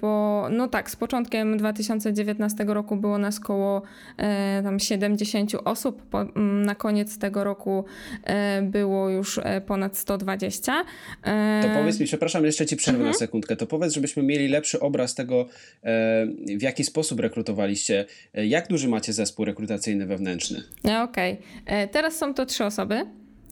bo 0.00 0.47
no 0.50 0.69
tak, 0.69 0.90
z 0.90 0.97
początkiem 0.97 1.59
2019 1.59 2.64
roku 2.64 2.97
było 2.97 3.19
nas 3.19 3.38
około 3.38 3.83
tam 4.62 4.80
70 4.80 5.52
osób, 5.64 6.02
po, 6.02 6.21
mm, 6.21 6.62
na 6.62 6.75
koniec 6.75 7.19
tego 7.19 7.45
roku 7.45 7.85
było 8.62 9.11
już 9.11 9.40
ponad 9.66 9.89
120. 9.97 10.85
To 11.62 11.68
powiedz 11.75 12.00
mi, 12.00 12.06
przepraszam, 12.06 12.44
jeszcze 12.44 12.66
ci 12.66 12.76
przerwę 12.76 12.99
mhm. 12.99 13.12
na 13.12 13.18
sekundkę. 13.18 13.56
To 13.56 13.66
powiedz, 13.66 13.94
żebyśmy 13.94 14.23
mieli 14.23 14.49
lepszy 14.49 14.80
obraz 14.80 15.14
tego, 15.14 15.47
e, 15.82 16.26
w 16.59 16.62
jaki 16.62 16.85
sposób 16.85 17.20
rekrutowaliście. 17.20 18.06
E, 18.35 18.47
jak 18.47 18.68
duży 18.68 18.88
macie 18.88 19.12
zespół 19.12 19.44
rekrutacyjny 19.44 20.06
wewnętrzny? 20.06 20.62
E, 20.88 21.02
okej. 21.02 21.38
Okay. 21.66 21.88
Teraz 21.88 22.16
są 22.16 22.35
to 22.35 22.47
trzy 22.47 22.64
osoby, 22.64 23.06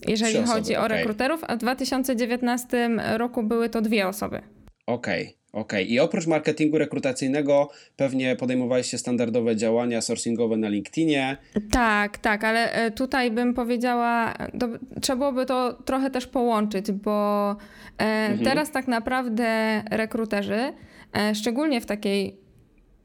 jeżeli 0.08 0.34
trzy 0.34 0.42
chodzi 0.42 0.76
osoby, 0.76 0.78
o 0.78 0.84
okay. 0.84 0.98
rekruterów, 0.98 1.40
a 1.46 1.56
w 1.56 1.58
2019 1.58 2.90
roku 3.16 3.42
były 3.42 3.68
to 3.68 3.80
dwie 3.80 4.08
osoby. 4.08 4.42
Okej. 4.86 5.22
Okay. 5.22 5.37
Okej, 5.52 5.84
okay. 5.84 5.94
i 5.94 6.00
oprócz 6.00 6.26
marketingu 6.26 6.78
rekrutacyjnego 6.78 7.70
pewnie 7.96 8.36
podejmowaliście 8.36 8.98
standardowe 8.98 9.56
działania 9.56 10.00
sourcingowe 10.00 10.56
na 10.56 10.68
LinkedInie. 10.68 11.36
Tak, 11.70 12.18
tak, 12.18 12.44
ale 12.44 12.90
tutaj 12.90 13.30
bym 13.30 13.54
powiedziała, 13.54 14.34
to, 14.60 14.68
trzeba 15.00 15.16
byłoby 15.16 15.46
to 15.46 15.72
trochę 15.72 16.10
też 16.10 16.26
połączyć, 16.26 16.92
bo 16.92 17.56
E, 17.98 18.28
mhm. 18.28 18.44
Teraz 18.44 18.70
tak 18.70 18.88
naprawdę 18.88 19.82
rekruterzy, 19.90 20.72
e, 21.16 21.34
szczególnie 21.34 21.80
w 21.80 21.86
takiej 21.86 22.36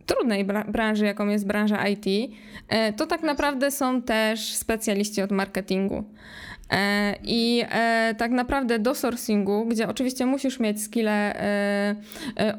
trudnej 0.06 0.46
branży, 0.68 1.06
jaką 1.06 1.28
jest 1.28 1.48
branża 1.48 1.88
IT, 1.88 2.34
e, 2.70 2.94
to 2.94 3.06
tak 3.06 3.24
naprawdę 3.24 3.72
są 3.72 4.02
też 4.02 4.54
specjaliści 4.54 5.22
od 5.22 5.32
marketingu. 5.32 6.04
I 7.24 7.64
tak 8.18 8.32
naprawdę 8.32 8.80
do 8.80 8.96
sourcingu, 8.96 9.66
gdzie 9.66 9.88
oczywiście 9.88 10.26
musisz 10.26 10.60
mieć 10.60 10.84
skille, 10.84 11.36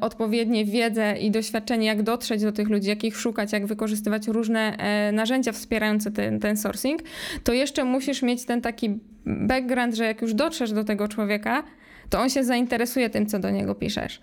odpowiednie 0.01 0.65
wiedzę 0.65 1.17
i 1.17 1.31
doświadczenie, 1.31 1.87
jak 1.87 2.03
dotrzeć 2.03 2.41
do 2.41 2.51
tych 2.51 2.69
ludzi, 2.69 2.89
jak 2.89 3.03
ich 3.03 3.17
szukać, 3.17 3.53
jak 3.53 3.65
wykorzystywać 3.65 4.27
różne 4.27 4.77
narzędzia 5.13 5.51
wspierające 5.51 6.11
ten, 6.11 6.39
ten 6.39 6.57
sourcing, 6.57 7.01
to 7.43 7.53
jeszcze 7.53 7.83
musisz 7.83 8.21
mieć 8.21 8.45
ten 8.45 8.61
taki 8.61 8.99
background, 9.25 9.95
że 9.95 10.05
jak 10.05 10.21
już 10.21 10.33
dotrzesz 10.33 10.71
do 10.71 10.83
tego 10.83 11.07
człowieka, 11.07 11.63
to 12.09 12.19
on 12.19 12.29
się 12.29 12.43
zainteresuje 12.43 13.09
tym, 13.09 13.25
co 13.25 13.39
do 13.39 13.49
niego 13.49 13.75
piszesz. 13.75 14.21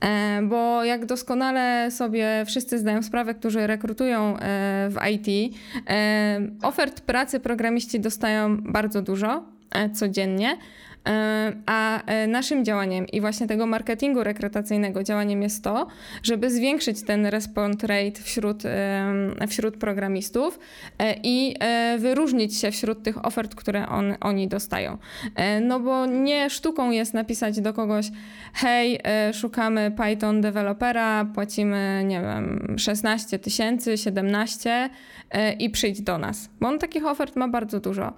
E, 0.00 0.42
bo 0.42 0.84
jak 0.84 1.06
doskonale 1.06 1.90
sobie 1.90 2.44
wszyscy 2.46 2.78
zdają 2.78 3.02
sprawę, 3.02 3.34
którzy 3.34 3.66
rekrutują 3.66 4.36
e, 4.36 4.38
w 4.90 4.96
IT, 5.10 5.56
e, 5.88 6.40
ofert 6.62 7.00
pracy 7.00 7.40
programiści 7.40 8.00
dostają 8.00 8.56
bardzo 8.56 9.02
dużo 9.02 9.44
codziennie. 9.94 10.56
E, 11.08 11.52
a 11.66 12.02
e, 12.04 12.26
naszym 12.26 12.64
działaniem 12.64 13.06
i 13.06 13.20
właśnie 13.20 13.46
tego 13.46 13.66
marketingu 13.66 14.24
rekrutacyjnego 14.24 15.02
działaniem 15.02 15.42
jest 15.42 15.64
to, 15.64 15.86
żeby 16.22 16.50
zwiększyć 16.50 17.02
ten 17.02 17.26
respond 17.26 17.84
rate 17.84 18.22
wśród, 18.22 18.62
wśród 19.48 19.76
programistów 19.76 20.58
e, 20.98 21.14
i 21.22 21.56
wyróżnić 21.98 22.58
się 22.58 22.70
wśród 22.70 23.02
tych 23.02 23.26
ofert, 23.26 23.54
które 23.54 23.88
on, 23.88 24.14
oni 24.20 24.48
dostają. 24.48 24.98
No 25.62 25.80
bo 25.80 26.06
nie 26.06 26.50
sztuką 26.50 26.90
jest 26.90 27.14
napisać 27.14 27.60
do 27.60 27.72
kogoś, 27.72 28.10
hej, 28.54 29.00
szukamy 29.32 29.92
Python 29.96 30.40
dewelopera, 30.40 31.24
płacimy, 31.34 32.02
nie 32.06 32.20
wiem, 32.20 32.74
16 32.78 33.38
tysięcy, 33.38 33.98
17 33.98 34.90
i 35.58 35.70
przyjdź 35.70 36.02
do 36.02 36.18
nas. 36.18 36.50
Bo 36.60 36.68
on 36.68 36.78
takich 36.78 37.06
ofert 37.06 37.36
ma 37.36 37.48
bardzo 37.48 37.80
dużo. 37.80 38.12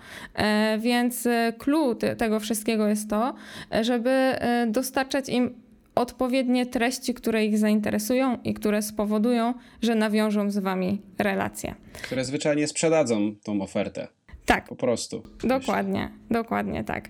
Więc 0.79 1.29
clue 1.59 1.95
tego 2.19 2.41
wszystkiego 2.41 2.74
jest 2.79 3.11
to, 3.11 3.35
żeby 3.81 4.11
e, 4.11 4.67
dostarczać 4.71 5.29
im 5.29 5.55
odpowiednie 5.95 6.67
treści, 6.67 7.15
które 7.15 7.45
ich 7.45 7.59
zainteresują 7.59 8.39
i 8.45 8.55
które 8.55 8.83
spowodują, 8.83 9.55
że 9.83 9.95
nawiążą 9.95 10.51
z 10.51 10.59
wami 10.59 11.03
relacje. 11.19 11.75
Które 12.03 12.25
zwyczajnie 12.25 12.67
sprzedadzą 12.67 13.35
tą 13.43 13.63
ofertę. 13.63 14.09
Tak. 14.47 14.69
Po 14.69 14.77
prostu. 14.77 15.23
Dokładnie, 15.45 16.01
myślę. 16.01 16.43
dokładnie 16.43 16.85
tak. 16.85 17.09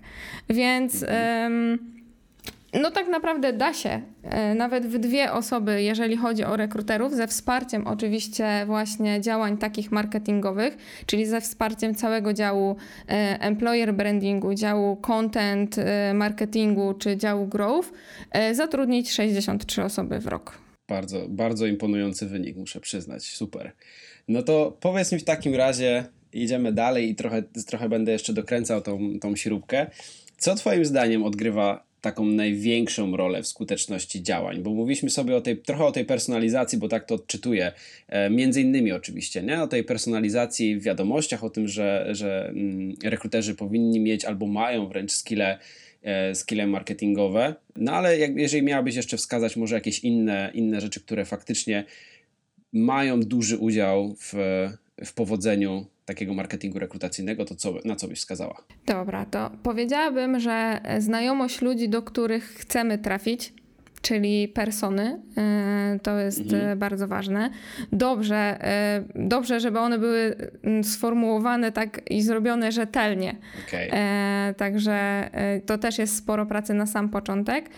Więc. 0.49 1.03
Mhm. 1.03 1.94
No 2.75 2.91
tak 2.91 3.09
naprawdę 3.09 3.53
da 3.53 3.75
się, 3.75 4.03
e, 4.23 4.55
nawet 4.55 4.87
w 4.87 4.99
dwie 4.99 5.33
osoby, 5.33 5.83
jeżeli 5.83 6.17
chodzi 6.17 6.45
o 6.45 6.57
rekruterów, 6.57 7.15
ze 7.15 7.27
wsparciem 7.27 7.87
oczywiście 7.87 8.47
właśnie 8.67 9.21
działań 9.21 9.59
takich 9.59 9.93
marketingowych, 9.93 10.77
czyli 11.07 11.27
ze 11.27 11.41
wsparciem 11.41 11.95
całego 11.95 12.33
działu 12.33 12.77
e, 13.09 13.41
employer 13.41 13.95
brandingu, 13.95 14.55
działu 14.55 14.97
content 14.97 15.79
e, 15.79 16.15
marketingu 16.15 16.95
czy 16.95 17.17
działu 17.17 17.47
growth, 17.47 17.93
zatrudnić 18.53 19.13
63 19.13 19.83
osoby 19.83 20.19
w 20.19 20.27
rok. 20.27 20.59
Bardzo, 20.89 21.27
bardzo 21.29 21.67
imponujący 21.67 22.27
wynik, 22.27 22.57
muszę 22.57 22.81
przyznać. 22.81 23.25
Super. 23.25 23.73
No 24.29 24.43
to 24.43 24.77
powiedz 24.81 25.13
mi 25.13 25.19
w 25.19 25.25
takim 25.25 25.55
razie, 25.55 26.05
idziemy 26.33 26.73
dalej 26.73 27.11
i 27.11 27.15
trochę, 27.15 27.43
trochę 27.67 27.89
będę 27.89 28.13
jeszcze 28.13 28.33
dokręcał 28.33 28.81
tą, 28.81 29.19
tą 29.21 29.37
śrubkę. 29.37 29.87
Co 30.39 30.55
Twoim 30.55 30.85
zdaniem 30.85 31.23
odgrywa 31.23 31.85
taką 32.05 32.25
największą 32.25 33.17
rolę 33.17 33.43
w 33.43 33.47
skuteczności 33.47 34.23
działań, 34.23 34.63
bo 34.63 34.71
mówiliśmy 34.71 35.11
sobie 35.11 35.37
o 35.37 35.41
tej, 35.41 35.57
trochę 35.57 35.85
o 35.85 35.93
tej 35.93 36.05
personalizacji, 36.05 36.79
bo 36.79 36.89
tak 36.89 37.05
to 37.05 37.15
odczytuję, 37.15 37.73
e, 38.09 38.31
między 38.31 38.61
innymi 38.61 38.93
oczywiście, 38.93 39.43
nie? 39.43 39.63
o 39.63 39.67
tej 39.67 39.85
personalizacji 39.85 40.77
w 40.77 40.83
wiadomościach, 40.83 41.45
o 41.45 41.51
tym, 41.51 41.69
że, 41.69 42.09
że 42.11 42.49
mm, 42.49 42.95
rekruterzy 43.05 43.55
powinni 43.55 44.01
mieć 44.01 44.25
albo 44.25 44.47
mają 44.47 44.89
wręcz 44.89 45.13
skille, 45.13 45.59
e, 46.03 46.35
skille 46.35 46.67
marketingowe, 46.67 47.55
no 47.77 47.93
ale 47.93 48.19
jak, 48.19 48.37
jeżeli 48.37 48.63
miałabyś 48.63 48.95
jeszcze 48.97 49.17
wskazać 49.17 49.57
może 49.57 49.75
jakieś 49.75 49.99
inne, 49.99 50.51
inne 50.55 50.81
rzeczy, 50.81 51.01
które 51.01 51.25
faktycznie 51.25 51.85
mają 52.73 53.21
duży 53.21 53.59
udział 53.59 54.15
w, 54.19 54.35
w 55.05 55.13
powodzeniu 55.15 55.87
takiego 56.05 56.35
marketingu 56.35 56.79
rekrutacyjnego, 56.79 57.45
to 57.45 57.55
co, 57.55 57.75
na 57.85 57.97
co 57.97 58.09
byś 58.09 58.19
wskazała? 58.19 58.65
Dobra, 58.87 59.25
to 59.25 59.51
powiedziałabym, 59.63 60.41
że 60.41 60.81
znajomość 60.99 61.63
ludzi, 61.63 61.89
do 61.89 62.03
których 62.03 62.45
chcemy 62.45 62.99
trafić, 62.99 63.53
czyli 64.05 64.49
persony. 64.49 65.21
E, 65.37 65.99
to 66.03 66.19
jest 66.19 66.41
mhm. 66.41 66.69
E, 66.69 66.77
bardzo 66.77 67.09
ważne. 67.09 67.51
Dobrze, 67.93 68.37
e, 68.37 69.05
dobrze, 69.15 69.61
żeby 69.61 69.79
one 69.79 69.99
były 69.99 70.37
mm, 70.63 70.85
sformułowane 70.85 71.73
tak 71.73 72.01
i 72.11 72.23
zrobione 72.23 72.73
rzetelnie. 72.73 73.37
Okay. 73.69 73.91
Także 74.55 75.31
to 75.67 75.79
też 75.79 75.99
jest 75.99 76.17
sporo 76.17 76.47
pracy 76.47 76.75
na 76.75 76.87
sam 76.87 77.09
początek. 77.09 77.71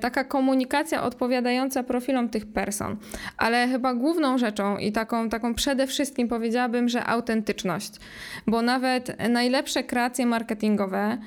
Taka 0.00 0.24
komunikacja 0.24 1.02
odpowiadająca 1.02 1.82
profilom 1.82 2.28
tych 2.28 2.46
person. 2.46 2.96
Ale 3.36 3.68
chyba 3.68 3.94
główną 3.94 4.38
rzeczą 4.38 4.78
i 4.78 4.92
taką, 4.92 5.28
taką 5.28 5.54
przede 5.54 5.86
wszystkim 5.86 6.28
powiedziałabym, 6.28 6.88
że 6.88 7.04
autentyczność. 7.04 7.92
Bo 8.46 8.62
nawet 8.62 9.28
najlepsze 9.28 9.84
kreacje 9.84 10.26
marketingowe, 10.26 11.18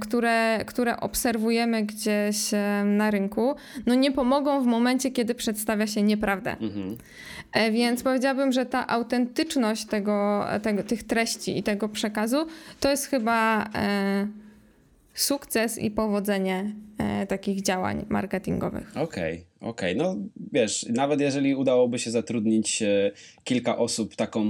które, 0.00 0.64
które 0.66 1.00
obserwujemy 1.00 1.82
gdzieś 1.82 2.54
e, 2.54 2.84
na 2.84 3.10
rynku, 3.10 3.54
no 3.86 3.94
nie 3.94 4.12
pomogą 4.12 4.62
w 4.62 4.66
momencie, 4.66 5.10
kiedy 5.10 5.34
przedstawia 5.34 5.86
się 5.86 6.02
nieprawdę. 6.02 6.50
Mhm. 6.50 6.96
E, 7.52 7.70
więc 7.70 8.02
powiedziałabym, 8.02 8.52
że 8.52 8.66
ta 8.66 8.86
autentyczność 8.86 9.86
tego, 9.86 10.46
tego, 10.62 10.82
tych 10.82 11.02
treści 11.02 11.58
i 11.58 11.62
tego 11.62 11.88
przekazu 11.88 12.46
to 12.80 12.90
jest 12.90 13.06
chyba 13.06 13.70
sukces 15.14 15.78
i 15.78 15.90
powodzenie 15.90 16.72
takich 17.28 17.62
działań 17.62 18.06
marketingowych. 18.08 18.90
Okej, 18.90 19.02
okay, 19.60 19.70
okej. 19.70 19.98
Okay. 19.98 20.06
No 20.06 20.16
wiesz, 20.52 20.86
nawet 20.88 21.20
jeżeli 21.20 21.54
udałoby 21.54 21.98
się 21.98 22.10
zatrudnić 22.10 22.82
kilka 23.44 23.78
osób 23.78 24.16
taką 24.16 24.44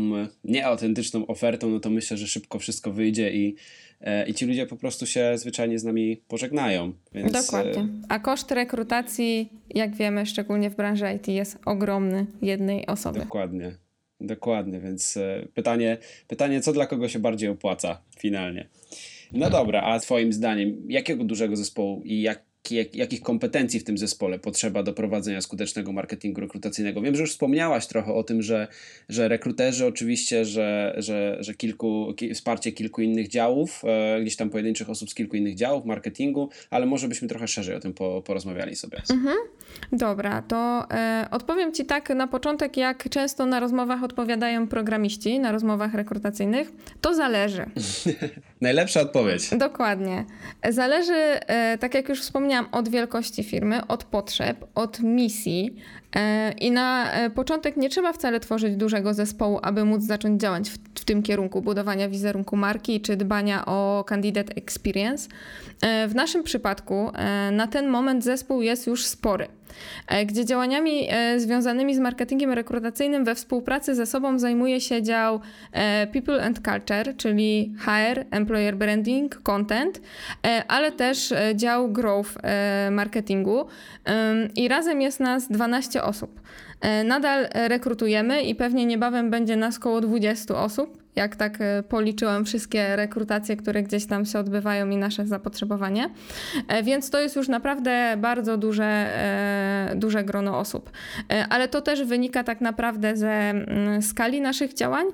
nieautentyczną 0.44 1.26
ofertą, 1.26 1.68
no 1.68 1.80
to 1.80 1.90
myślę, 1.90 2.16
że 2.16 2.26
szybko 2.26 2.58
wszystko 2.58 2.92
wyjdzie 2.92 3.32
i 3.32 3.56
E, 3.56 3.87
i 4.26 4.34
ci 4.34 4.46
ludzie 4.46 4.66
po 4.66 4.76
prostu 4.76 5.06
się 5.06 5.38
zwyczajnie 5.38 5.78
z 5.78 5.84
nami 5.84 6.16
pożegnają. 6.28 6.92
Więc... 7.12 7.32
Dokładnie. 7.32 7.80
E, 7.80 7.88
A 8.08 8.18
koszt 8.18 8.50
rekrutacji, 8.50 9.52
jak 9.70 9.96
wiemy, 9.96 10.26
szczególnie 10.26 10.70
w 10.70 10.76
branży 10.76 11.06
IT, 11.16 11.28
jest 11.28 11.58
ogromny 11.64 12.26
jednej 12.42 12.86
osoby. 12.86 13.18
Dokładnie. 13.18 13.72
Dokładnie, 14.20 14.80
więc 14.80 15.16
e, 15.16 15.46
pytanie, 15.54 15.98
pytanie, 16.28 16.60
co 16.60 16.72
dla 16.72 16.86
kogo 16.86 17.08
się 17.08 17.18
bardziej 17.18 17.48
opłaca 17.48 18.02
finalnie. 18.18 18.68
No 19.32 19.50
dobra, 19.50 19.82
a 19.82 20.00
Twoim 20.00 20.32
zdaniem, 20.32 20.76
jakiego 20.88 21.24
dużego 21.24 21.56
zespołu 21.56 22.02
i 22.04 22.22
jak 22.22 22.47
jak, 22.70 22.94
jakich 22.94 23.20
kompetencji 23.20 23.80
w 23.80 23.84
tym 23.84 23.98
zespole 23.98 24.38
potrzeba 24.38 24.82
do 24.82 24.92
prowadzenia 24.92 25.40
skutecznego 25.40 25.92
marketingu 25.92 26.40
rekrutacyjnego. 26.40 27.00
Wiem, 27.00 27.14
że 27.14 27.20
już 27.20 27.30
wspomniałaś 27.30 27.86
trochę 27.86 28.12
o 28.12 28.22
tym, 28.22 28.42
że, 28.42 28.68
że 29.08 29.28
rekruterzy 29.28 29.86
oczywiście, 29.86 30.44
że, 30.44 30.94
że, 30.96 31.36
że 31.40 31.54
kilku, 31.54 32.14
ki, 32.16 32.34
wsparcie 32.34 32.72
kilku 32.72 33.02
innych 33.02 33.28
działów, 33.28 33.82
e, 33.84 34.20
gdzieś 34.22 34.36
tam 34.36 34.50
pojedynczych 34.50 34.90
osób 34.90 35.10
z 35.10 35.14
kilku 35.14 35.36
innych 35.36 35.54
działów 35.54 35.84
marketingu, 35.84 36.48
ale 36.70 36.86
może 36.86 37.08
byśmy 37.08 37.28
trochę 37.28 37.48
szerzej 37.48 37.76
o 37.76 37.80
tym 37.80 37.94
po, 37.94 38.22
porozmawiali 38.22 38.76
sobie. 38.76 39.02
Mhm. 39.10 39.36
Dobra, 39.92 40.42
to 40.42 40.86
e, 40.90 41.28
odpowiem 41.30 41.72
Ci 41.72 41.84
tak 41.84 42.10
na 42.10 42.26
początek, 42.26 42.76
jak 42.76 43.08
często 43.10 43.46
na 43.46 43.60
rozmowach 43.60 44.02
odpowiadają 44.02 44.68
programiści, 44.68 45.38
na 45.40 45.52
rozmowach 45.52 45.94
rekrutacyjnych. 45.94 46.72
To 47.00 47.14
zależy. 47.14 47.64
Najlepsza 48.60 49.00
odpowiedź. 49.00 49.50
Dokładnie. 49.58 50.24
Zależy, 50.68 51.12
e, 51.12 51.78
tak 51.78 51.94
jak 51.94 52.08
już 52.08 52.20
wspomniałam, 52.20 52.68
od 52.72 52.88
wielkości 52.88 53.44
firmy, 53.44 53.86
od 53.86 54.04
potrzeb, 54.04 54.64
od 54.74 55.00
misji. 55.00 55.76
E, 56.16 56.52
I 56.52 56.70
na 56.70 57.12
e, 57.12 57.30
początek 57.30 57.76
nie 57.76 57.88
trzeba 57.88 58.12
wcale 58.12 58.40
tworzyć 58.40 58.76
dużego 58.76 59.14
zespołu, 59.14 59.58
aby 59.62 59.84
móc 59.84 60.02
zacząć 60.02 60.40
działać 60.40 60.70
w, 60.70 60.78
w 61.00 61.04
tym 61.04 61.22
kierunku 61.22 61.62
budowania 61.62 62.08
wizerunku 62.08 62.56
marki 62.56 63.00
czy 63.00 63.16
dbania 63.16 63.66
o 63.66 64.04
candidate 64.08 64.54
experience. 64.54 65.28
W 66.08 66.14
naszym 66.14 66.42
przypadku 66.42 67.12
na 67.52 67.66
ten 67.66 67.88
moment 67.88 68.24
zespół 68.24 68.62
jest 68.62 68.86
już 68.86 69.06
spory. 69.06 69.48
E, 70.06 70.26
gdzie 70.26 70.44
działaniami 70.44 71.08
e, 71.10 71.40
związanymi 71.40 71.94
z 71.94 71.98
marketingiem 71.98 72.52
rekrutacyjnym 72.52 73.24
we 73.24 73.34
współpracy 73.34 73.94
ze 73.94 74.06
sobą 74.06 74.38
zajmuje 74.38 74.80
się 74.80 75.02
dział 75.02 75.40
e, 75.72 76.06
People 76.06 76.44
and 76.44 76.60
Culture, 76.60 77.16
czyli 77.16 77.74
HR, 77.78 78.24
Employer 78.30 78.76
Branding, 78.76 79.42
Content, 79.42 80.00
ale 80.68 80.92
też 80.92 81.34
dział 81.54 81.92
Growth 81.92 82.30
Marketingu 82.90 83.66
i 84.56 84.68
razem 84.68 85.02
jest 85.02 85.20
nas 85.20 85.48
12 85.48 86.02
osób. 86.02 86.40
Nadal 87.04 87.48
rekrutujemy 87.54 88.42
i 88.42 88.54
pewnie 88.54 88.86
niebawem 88.86 89.30
będzie 89.30 89.56
nas 89.56 89.78
około 89.78 90.00
20 90.00 90.54
osób 90.54 91.08
jak 91.18 91.36
tak 91.36 91.60
e, 91.60 91.82
policzyłam 91.82 92.44
wszystkie 92.44 92.96
rekrutacje, 92.96 93.56
które 93.56 93.82
gdzieś 93.82 94.06
tam 94.06 94.26
się 94.26 94.38
odbywają 94.38 94.90
i 94.90 94.96
nasze 94.96 95.26
zapotrzebowanie. 95.26 96.10
E, 96.68 96.82
więc 96.82 97.10
to 97.10 97.20
jest 97.20 97.36
już 97.36 97.48
naprawdę 97.48 98.14
bardzo 98.18 98.56
duże, 98.56 98.84
e, 98.84 99.92
duże 99.96 100.24
grono 100.24 100.58
osób. 100.58 100.90
Ale 101.50 101.68
to 101.68 101.80
też 101.80 102.04
wynika 102.04 102.44
tak 102.44 102.60
naprawdę 102.60 103.16
ze 103.16 103.30
mm, 103.30 104.02
skali 104.02 104.40
naszych 104.40 104.74
działań 104.74 105.06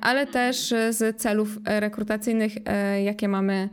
ale 0.00 0.26
też 0.26 0.74
z 0.90 1.20
celów 1.20 1.58
rekrutacyjnych, 1.64 2.52
jakie 3.04 3.28
mamy 3.28 3.68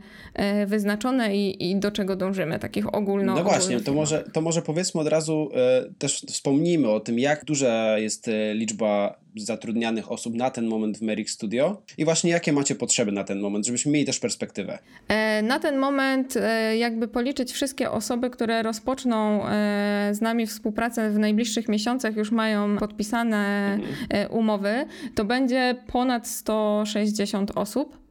wyznaczone 0.66 1.36
i, 1.36 1.70
i 1.70 1.76
do 1.76 1.90
czego 1.90 2.16
dążymy, 2.16 2.58
takich 2.58 2.94
ogólno. 2.94 3.34
No 3.34 3.44
właśnie, 3.44 3.80
to 3.80 3.94
może, 3.94 4.24
to 4.32 4.40
może 4.40 4.62
powiedzmy 4.62 5.00
od 5.00 5.08
razu, 5.08 5.50
też 5.98 6.20
wspomnijmy 6.28 6.88
o 6.88 7.00
tym, 7.00 7.18
jak 7.18 7.44
duża 7.44 7.98
jest 7.98 8.30
liczba 8.54 9.23
zatrudnianych 9.36 10.12
osób 10.12 10.34
na 10.34 10.50
ten 10.50 10.66
moment 10.66 10.98
w 10.98 11.02
Merrick 11.02 11.30
Studio 11.30 11.82
i 11.98 12.04
właśnie 12.04 12.30
jakie 12.30 12.52
macie 12.52 12.74
potrzeby 12.74 13.12
na 13.12 13.24
ten 13.24 13.40
moment, 13.40 13.66
żebyśmy 13.66 13.92
mieli 13.92 14.06
też 14.06 14.18
perspektywę? 14.18 14.78
E, 15.08 15.42
na 15.42 15.58
ten 15.58 15.78
moment 15.78 16.36
e, 16.36 16.76
jakby 16.76 17.08
policzyć 17.08 17.52
wszystkie 17.52 17.90
osoby, 17.90 18.30
które 18.30 18.62
rozpoczną 18.62 19.46
e, 19.46 20.10
z 20.12 20.20
nami 20.20 20.46
współpracę 20.46 21.10
w 21.10 21.18
najbliższych 21.18 21.68
miesiącach, 21.68 22.16
już 22.16 22.30
mają 22.30 22.76
podpisane 22.76 23.74
mhm. 23.74 24.32
umowy, 24.32 24.86
to 25.14 25.24
będzie 25.24 25.76
ponad 25.86 26.28
160 26.28 27.50
osób. 27.54 28.04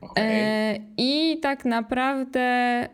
Okay. 0.00 0.80
I 0.96 1.38
tak 1.42 1.64
naprawdę 1.64 2.88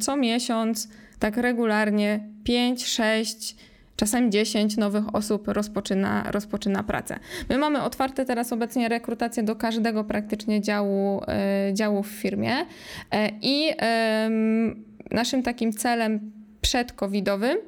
co 0.00 0.16
miesiąc, 0.16 0.88
tak 1.18 1.36
regularnie 1.36 2.20
5, 2.44 2.86
6 2.86 3.56
czasem 3.98 4.32
10 4.32 4.76
nowych 4.76 5.14
osób 5.14 5.48
rozpoczyna, 5.48 6.24
rozpoczyna 6.30 6.82
pracę. 6.82 7.18
My 7.48 7.58
mamy 7.58 7.82
otwarte 7.82 8.24
teraz 8.24 8.52
obecnie 8.52 8.88
rekrutację 8.88 9.42
do 9.42 9.56
każdego 9.56 10.04
praktycznie 10.04 10.60
działu, 10.60 11.22
e, 11.28 11.70
działu 11.74 12.02
w 12.02 12.08
firmie 12.08 12.56
e, 13.10 13.30
i 13.42 13.70
naszym 15.10 15.42
takim 15.42 15.72
celem 15.72 16.32
przedcovidowym 16.60 17.58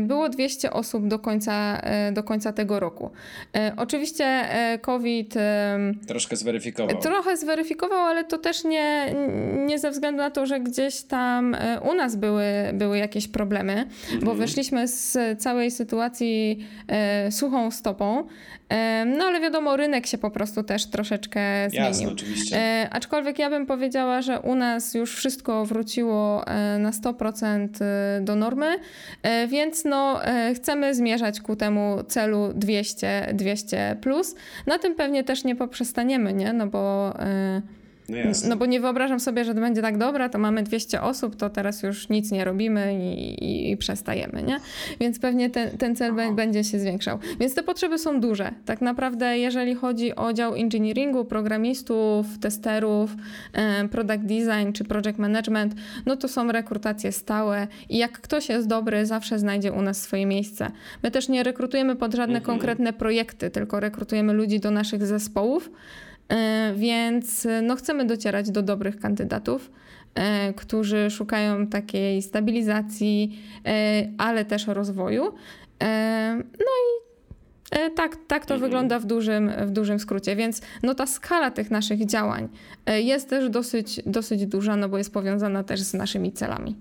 było 0.00 0.28
200 0.28 0.70
osób 0.70 1.08
do 1.08 1.18
końca, 1.18 1.80
e, 1.82 2.12
do 2.12 2.22
końca 2.22 2.52
tego 2.52 2.80
roku. 2.80 3.10
E, 3.56 3.72
oczywiście 3.76 4.48
COVID. 4.80 5.34
Troszkę 6.06 6.36
zweryfikował. 6.36 7.00
Trochę 7.00 7.36
zweryfikował, 7.36 7.98
ale 7.98 8.24
to 8.24 8.38
też 8.38 8.64
nie, 8.64 9.14
nie 9.66 9.78
ze 9.78 9.90
względu 9.90 10.18
na 10.18 10.30
to, 10.30 10.46
że 10.46 10.60
gdzieś 10.60 11.02
tam 11.02 11.56
u 11.90 11.94
nas 11.94 12.16
były, 12.16 12.44
były 12.74 12.98
jakieś 12.98 13.28
problemy, 13.28 13.72
mhm. 13.72 14.24
bo 14.24 14.34
wyszliśmy 14.34 14.88
z 14.88 15.18
całej 15.42 15.70
sytuacji 15.70 16.66
suchą 17.30 17.70
stopą. 17.70 18.26
No 19.06 19.24
ale 19.24 19.40
wiadomo, 19.40 19.76
rynek 19.76 20.06
się 20.06 20.18
po 20.18 20.30
prostu 20.30 20.62
też 20.62 20.86
troszeczkę 20.86 21.70
zmienił. 21.70 21.88
Jasne, 21.88 22.08
oczywiście. 22.08 22.88
Aczkolwiek 22.90 23.38
ja 23.38 23.50
bym 23.50 23.66
powiedziała, 23.66 24.22
że 24.22 24.40
u 24.40 24.54
nas 24.54 24.94
już 24.94 25.16
wszystko 25.16 25.66
wróciło 25.66 26.44
na 26.78 26.90
100% 26.90 27.68
do 28.20 28.36
normy. 28.36 28.76
E, 29.22 29.46
więc 29.46 29.84
no, 29.84 30.24
e, 30.24 30.54
chcemy 30.54 30.94
zmierzać 30.94 31.40
ku 31.40 31.56
temu 31.56 32.04
celu 32.08 32.52
200, 32.54 33.30
200 33.34 33.96
plus. 34.00 34.34
Na 34.66 34.78
tym 34.78 34.94
pewnie 34.94 35.24
też 35.24 35.44
nie 35.44 35.56
poprzestaniemy, 35.56 36.32
nie? 36.32 36.52
No 36.52 36.66
bo 36.66 37.14
no, 38.24 38.48
no, 38.48 38.56
bo 38.56 38.66
nie 38.66 38.80
wyobrażam 38.80 39.20
sobie, 39.20 39.44
że 39.44 39.54
to 39.54 39.60
będzie 39.60 39.82
tak 39.82 39.98
dobra, 39.98 40.28
to 40.28 40.38
mamy 40.38 40.62
200 40.62 41.02
osób, 41.02 41.36
to 41.36 41.50
teraz 41.50 41.82
już 41.82 42.08
nic 42.08 42.30
nie 42.30 42.44
robimy 42.44 42.94
i, 42.94 43.44
i, 43.44 43.70
i 43.70 43.76
przestajemy, 43.76 44.42
nie? 44.42 44.60
Więc 45.00 45.18
pewnie 45.18 45.50
ten, 45.50 45.78
ten 45.78 45.96
cel 45.96 46.12
będzie 46.34 46.64
się 46.64 46.78
zwiększał. 46.78 47.18
Więc 47.40 47.54
te 47.54 47.62
potrzeby 47.62 47.98
są 47.98 48.20
duże. 48.20 48.50
Tak 48.64 48.80
naprawdę, 48.80 49.38
jeżeli 49.38 49.74
chodzi 49.74 50.16
o 50.16 50.32
dział 50.32 50.54
engineeringu, 50.54 51.24
programistów, 51.24 52.26
testerów, 52.40 53.16
product 53.90 54.22
design 54.22 54.72
czy 54.72 54.84
project 54.84 55.18
management, 55.18 55.74
no 56.06 56.16
to 56.16 56.28
są 56.28 56.52
rekrutacje 56.52 57.12
stałe 57.12 57.66
i 57.88 57.98
jak 57.98 58.12
ktoś 58.12 58.48
jest 58.48 58.68
dobry, 58.68 59.06
zawsze 59.06 59.38
znajdzie 59.38 59.72
u 59.72 59.82
nas 59.82 60.02
swoje 60.02 60.26
miejsce. 60.26 60.70
My 61.02 61.10
też 61.10 61.28
nie 61.28 61.42
rekrutujemy 61.42 61.96
pod 61.96 62.14
żadne 62.14 62.38
mhm. 62.38 62.44
konkretne 62.44 62.92
projekty, 62.92 63.50
tylko 63.50 63.80
rekrutujemy 63.80 64.32
ludzi 64.32 64.60
do 64.60 64.70
naszych 64.70 65.06
zespołów. 65.06 65.70
E, 66.28 66.72
więc 66.76 67.46
e, 67.46 67.62
no, 67.62 67.76
chcemy 67.76 68.04
docierać 68.04 68.50
do 68.50 68.62
dobrych 68.62 69.00
kandydatów, 69.00 69.70
e, 70.14 70.52
którzy 70.52 71.10
szukają 71.10 71.66
takiej 71.66 72.22
stabilizacji, 72.22 73.38
ale 74.18 74.44
też 74.44 74.66
rozwoju. 74.66 75.34
No 76.58 76.72
i 76.82 77.02
tak, 77.96 78.16
tak 78.26 78.46
to 78.46 78.54
mhm. 78.54 78.60
wygląda 78.60 78.98
w 78.98 79.06
dużym, 79.06 79.52
w 79.66 79.70
dużym 79.70 79.98
skrócie, 79.98 80.36
więc 80.36 80.62
no 80.82 80.94
ta 80.94 81.06
skala 81.06 81.50
tych 81.50 81.70
naszych 81.70 82.06
działań 82.06 82.48
jest 82.86 83.28
też 83.28 83.50
dosyć, 83.50 84.00
dosyć 84.06 84.46
duża, 84.46 84.76
no 84.76 84.88
bo 84.88 84.98
jest 84.98 85.12
powiązana 85.12 85.64
też 85.64 85.80
z 85.80 85.94
naszymi 85.94 86.32
celami. 86.32 86.76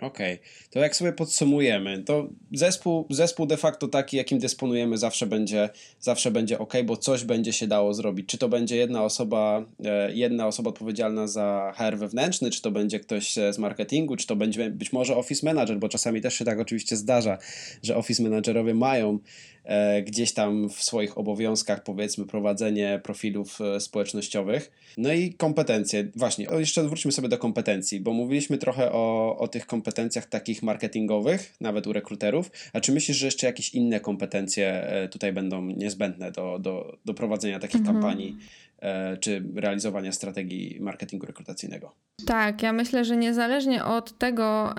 Okej, 0.00 0.34
okay. 0.34 0.46
to 0.70 0.78
jak 0.78 0.96
sobie 0.96 1.12
podsumujemy, 1.12 2.02
to 2.02 2.28
zespół, 2.52 3.06
zespół 3.10 3.46
de 3.46 3.56
facto 3.56 3.88
taki, 3.88 4.16
jakim 4.16 4.38
dysponujemy, 4.38 4.98
zawsze 4.98 5.26
będzie, 5.26 5.68
zawsze 6.00 6.30
będzie 6.30 6.58
ok, 6.58 6.74
bo 6.84 6.96
coś 6.96 7.24
będzie 7.24 7.52
się 7.52 7.66
dało 7.66 7.94
zrobić. 7.94 8.28
Czy 8.28 8.38
to 8.38 8.48
będzie 8.48 8.76
jedna 8.76 9.04
osoba, 9.04 9.64
e, 9.84 10.14
jedna 10.14 10.46
osoba 10.46 10.70
odpowiedzialna 10.70 11.26
za 11.26 11.72
HR 11.76 11.98
wewnętrzny, 11.98 12.50
czy 12.50 12.62
to 12.62 12.70
będzie 12.70 13.00
ktoś 13.00 13.32
z 13.32 13.58
marketingu, 13.58 14.16
czy 14.16 14.26
to 14.26 14.36
będzie 14.36 14.70
być 14.70 14.92
może 14.92 15.16
office 15.16 15.46
manager, 15.46 15.78
bo 15.78 15.88
czasami 15.88 16.20
też 16.20 16.34
się 16.34 16.44
tak 16.44 16.58
oczywiście 16.58 16.96
zdarza, 16.96 17.38
że 17.82 17.96
office 17.96 18.22
managerowie 18.22 18.74
mają 18.74 19.18
E, 19.59 19.59
gdzieś 20.06 20.32
tam 20.32 20.68
w 20.68 20.82
swoich 20.82 21.18
obowiązkach, 21.18 21.82
powiedzmy, 21.82 22.26
prowadzenie 22.26 23.00
profilów 23.02 23.60
e, 23.60 23.80
społecznościowych. 23.80 24.70
No 24.98 25.12
i 25.12 25.34
kompetencje. 25.34 26.08
Właśnie, 26.16 26.46
jeszcze 26.58 26.82
wróćmy 26.82 27.12
sobie 27.12 27.28
do 27.28 27.38
kompetencji, 27.38 28.00
bo 28.00 28.12
mówiliśmy 28.12 28.58
trochę 28.58 28.92
o, 28.92 29.36
o 29.38 29.48
tych 29.48 29.66
kompetencjach 29.66 30.26
takich 30.26 30.62
marketingowych, 30.62 31.54
nawet 31.60 31.86
u 31.86 31.92
rekruterów. 31.92 32.50
A 32.72 32.80
czy 32.80 32.92
myślisz, 32.92 33.16
że 33.16 33.26
jeszcze 33.26 33.46
jakieś 33.46 33.74
inne 33.74 34.00
kompetencje 34.00 34.82
e, 34.82 35.08
tutaj 35.08 35.32
będą 35.32 35.66
niezbędne 35.66 36.32
do, 36.32 36.58
do, 36.58 36.98
do 37.04 37.14
prowadzenia 37.14 37.58
takich 37.58 37.80
mhm. 37.80 37.94
kampanii 37.96 38.36
E, 38.80 39.16
czy 39.16 39.44
realizowania 39.54 40.12
strategii 40.12 40.80
marketingu 40.80 41.26
rekrutacyjnego. 41.26 41.94
Tak, 42.26 42.62
ja 42.62 42.72
myślę, 42.72 43.04
że 43.04 43.16
niezależnie 43.16 43.84
od 43.84 44.18
tego, 44.18 44.74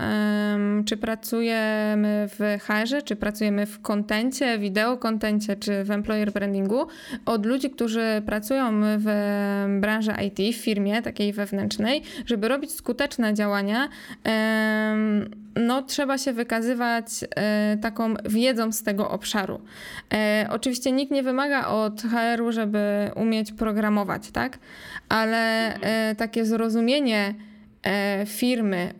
czy 0.85 0.97
pracujemy 0.97 2.27
w 2.27 2.59
HR, 2.61 3.03
czy 3.03 3.15
pracujemy 3.15 3.65
w 3.65 3.81
kontencie, 3.81 4.59
wideo 4.59 4.97
kontencie, 4.97 5.55
czy 5.55 5.83
w 5.83 5.91
employer 5.91 6.31
brandingu, 6.31 6.87
od 7.25 7.45
ludzi, 7.45 7.69
którzy 7.69 8.21
pracują 8.25 8.81
w 8.97 9.07
branży 9.79 10.11
IT, 10.27 10.55
w 10.55 10.59
firmie 10.59 11.01
takiej 11.01 11.33
wewnętrznej, 11.33 12.01
żeby 12.25 12.47
robić 12.47 12.71
skuteczne 12.71 13.33
działania, 13.33 13.89
no, 15.55 15.81
trzeba 15.81 16.17
się 16.17 16.33
wykazywać 16.33 17.05
e, 17.35 17.77
taką 17.81 18.13
wiedzą 18.25 18.71
z 18.71 18.83
tego 18.83 19.09
obszaru. 19.09 19.61
E, 20.13 20.47
oczywiście 20.49 20.91
nikt 20.91 21.11
nie 21.11 21.23
wymaga 21.23 21.67
od 21.67 22.01
HR-u, 22.01 22.51
żeby 22.51 23.11
umieć 23.15 23.51
programować, 23.51 24.31
tak? 24.31 24.59
Ale 25.09 25.73
e, 25.75 26.15
takie 26.15 26.45
zrozumienie 26.45 27.30
firmy, 28.25 28.93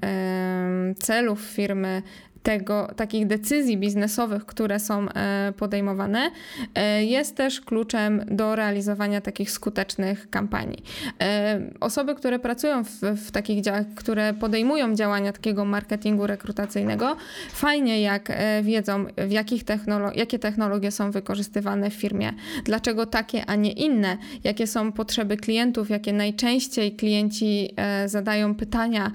celów 1.00 1.42
firmy, 1.42 2.02
tego, 2.44 2.88
takich 2.96 3.28
decyzji 3.28 3.78
biznesowych, 3.78 4.46
które 4.46 4.80
są 4.80 5.10
e, 5.10 5.54
podejmowane, 5.58 6.32
e, 6.76 7.06
jest 7.06 7.36
też 7.36 7.62
kluczem 7.62 8.26
do 8.32 8.56
realizowania 8.56 9.22
takich 9.22 9.52
skutecznych 9.52 10.30
kampanii. 10.30 10.84
E, 11.22 11.62
osoby, 11.80 12.16
które 12.16 12.40
pracują 12.40 12.84
w, 12.84 13.02
w 13.02 13.32
takich 13.32 13.62
działach, 13.62 13.86
które 13.96 14.34
podejmują 14.34 14.96
działania 14.96 15.34
takiego 15.34 15.66
marketingu 15.66 16.28
rekrutacyjnego, 16.28 17.16
fajnie 17.52 18.02
jak 18.02 18.32
wiedzą, 18.64 19.06
w 19.18 19.32
jakich 19.32 19.64
technolo 19.64 20.12
jakie 20.16 20.40
technologie 20.40 20.92
są 20.92 21.12
wykorzystywane 21.12 21.90
w 21.90 21.94
firmie, 21.94 22.34
dlaczego 22.66 23.06
takie, 23.06 23.46
a 23.46 23.56
nie 23.56 23.72
inne, 23.72 24.18
jakie 24.44 24.68
są 24.68 24.92
potrzeby 24.92 25.38
klientów, 25.38 25.90
jakie 25.90 26.14
najczęściej 26.14 26.96
klienci 26.96 27.76
zadają 28.06 28.56
pytania 28.56 29.12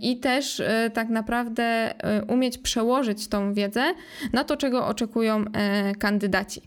i 0.00 0.16
też 0.16 0.62
tak 0.94 1.08
naprawdę 1.08 1.94
umieć 2.30 2.58
przełożyć 2.58 3.28
tą 3.28 3.54
wiedzę 3.54 3.94
na 4.32 4.44
to, 4.44 4.56
czego 4.56 4.86
oczekują 4.86 5.44
e, 5.52 5.94
kandydaci. 5.94 6.62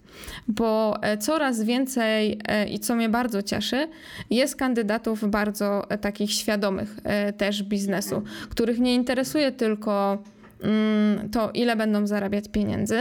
Bo 0.48 0.98
e, 1.02 1.18
coraz 1.18 1.64
więcej 1.64 2.40
e, 2.48 2.70
i 2.70 2.80
co 2.80 2.96
mnie 2.96 3.10
bardzo 3.10 3.44
cieszy, 3.44 3.88
jest 4.30 4.56
kandydatów 4.56 5.30
bardzo 5.30 5.88
takich 6.02 6.32
świadomych 6.32 6.96
też 7.38 7.64
biznesu, 7.64 8.24
których 8.50 8.80
nie 8.80 8.96
interesuje 8.96 9.52
tylko 9.52 10.24
mm, 10.62 11.30
to, 11.30 11.52
ile 11.54 11.76
będą 11.76 12.08
zarabiać 12.08 12.46
pieniędzy, 12.52 13.00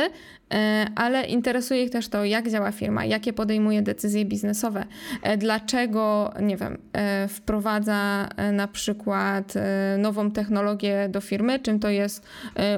ale 0.95 1.25
interesuje 1.25 1.85
ich 1.85 1.91
też 1.91 2.09
to, 2.09 2.25
jak 2.25 2.51
działa 2.51 2.73
firma, 2.73 3.05
jakie 3.05 3.33
podejmuje 3.33 3.83
decyzje 3.83 4.25
biznesowe, 4.25 4.85
e, 5.23 5.37
dlaczego, 5.37 6.33
nie 6.41 6.57
wiem, 6.57 6.79
e, 6.93 7.29
wprowadza 7.29 8.29
na 8.53 8.69
przykład 8.69 9.55
nową 9.99 10.31
technologię 10.31 11.09
do 11.09 11.21
firmy, 11.21 11.59
czym 11.59 11.81
to 11.81 11.89
jest 11.89 12.27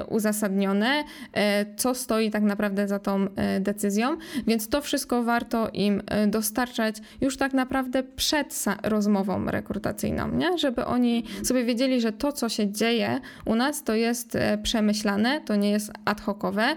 uzasadnione, 0.09 1.03
co 1.77 1.95
stoi 1.95 2.31
tak 2.31 2.43
naprawdę 2.43 2.87
za 2.87 2.99
tą 2.99 3.27
decyzją, 3.59 4.17
więc 4.47 4.69
to 4.69 4.81
wszystko 4.81 5.23
warto 5.23 5.69
im 5.73 6.01
dostarczać 6.27 6.95
już 7.21 7.37
tak 7.37 7.53
naprawdę 7.53 8.03
przed 8.03 8.65
rozmową 8.83 9.45
rekrutacyjną, 9.45 10.31
nie? 10.31 10.57
żeby 10.57 10.85
oni 10.85 11.23
sobie 11.43 11.63
wiedzieli, 11.63 12.01
że 12.01 12.11
to, 12.11 12.31
co 12.31 12.49
się 12.49 12.71
dzieje 12.71 13.19
u 13.45 13.55
nas, 13.55 13.83
to 13.83 13.95
jest 13.95 14.37
przemyślane, 14.63 15.41
to 15.41 15.55
nie 15.55 15.71
jest 15.71 15.91
ad 16.05 16.21
hocowe, 16.21 16.75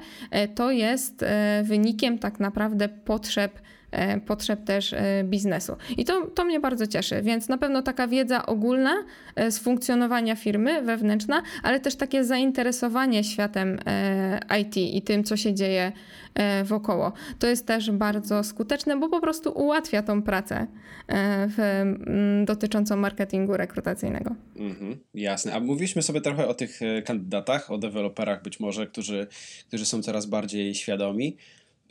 to 0.55 0.71
jest 0.71 0.88
jest 0.89 1.23
e, 1.23 1.63
wynikiem 1.65 2.19
tak 2.19 2.41
naprawdę 2.41 2.89
potrzeb 2.89 3.61
potrzeb 4.27 4.65
też 4.65 4.93
e, 4.93 5.25
biznesu. 5.25 5.77
I 5.97 6.05
to, 6.05 6.27
to 6.27 6.45
mnie 6.45 6.61
bardzo 6.61 6.87
cieszy, 6.87 7.23
więc 7.23 7.49
na 7.49 7.59
pewno 7.59 7.83
taka 7.83 8.09
wiedza 8.09 8.47
ogólna 8.47 8.95
z 9.51 9.59
funkcjonowania 9.59 10.37
firmy 10.37 10.83
wewnętrzna, 10.83 11.43
ale 11.63 11.81
też 11.81 11.97
takie 11.97 12.25
zainteresowanie 12.25 13.25
światem 13.25 13.79
IT 14.61 14.77
i 14.77 15.03
tym, 15.03 15.25
co 15.25 15.37
się 15.37 15.55
dzieje 15.55 15.93
wokoło. 16.65 17.13
To 17.39 17.47
jest 17.47 17.67
też 17.67 17.91
bardzo 17.91 18.45
skuteczne, 18.45 18.97
bo 18.97 19.09
po 19.09 19.21
prostu 19.21 19.51
ułatwia 19.51 20.03
tą 20.03 20.23
pracę 20.23 20.67
w, 21.57 21.85
dotyczącą 22.45 22.97
marketingu 22.97 23.57
rekrutacyjnego. 23.57 24.35
Mhm, 24.57 24.97
jasne. 25.15 25.55
A 25.55 25.61
mówiliśmy 25.61 26.03
sobie 26.03 26.21
trochę 26.21 26.49
o 26.49 26.55
tych 26.55 26.81
kandydatach, 27.05 27.71
o 27.71 27.79
deweloperach 27.79 28.43
być 28.43 28.61
może, 28.61 28.87
którzy, 28.87 29.27
którzy 29.69 29.87
są 29.87 30.03
coraz 30.03 30.27
bardziej 30.27 30.75
świadomi. 30.75 31.37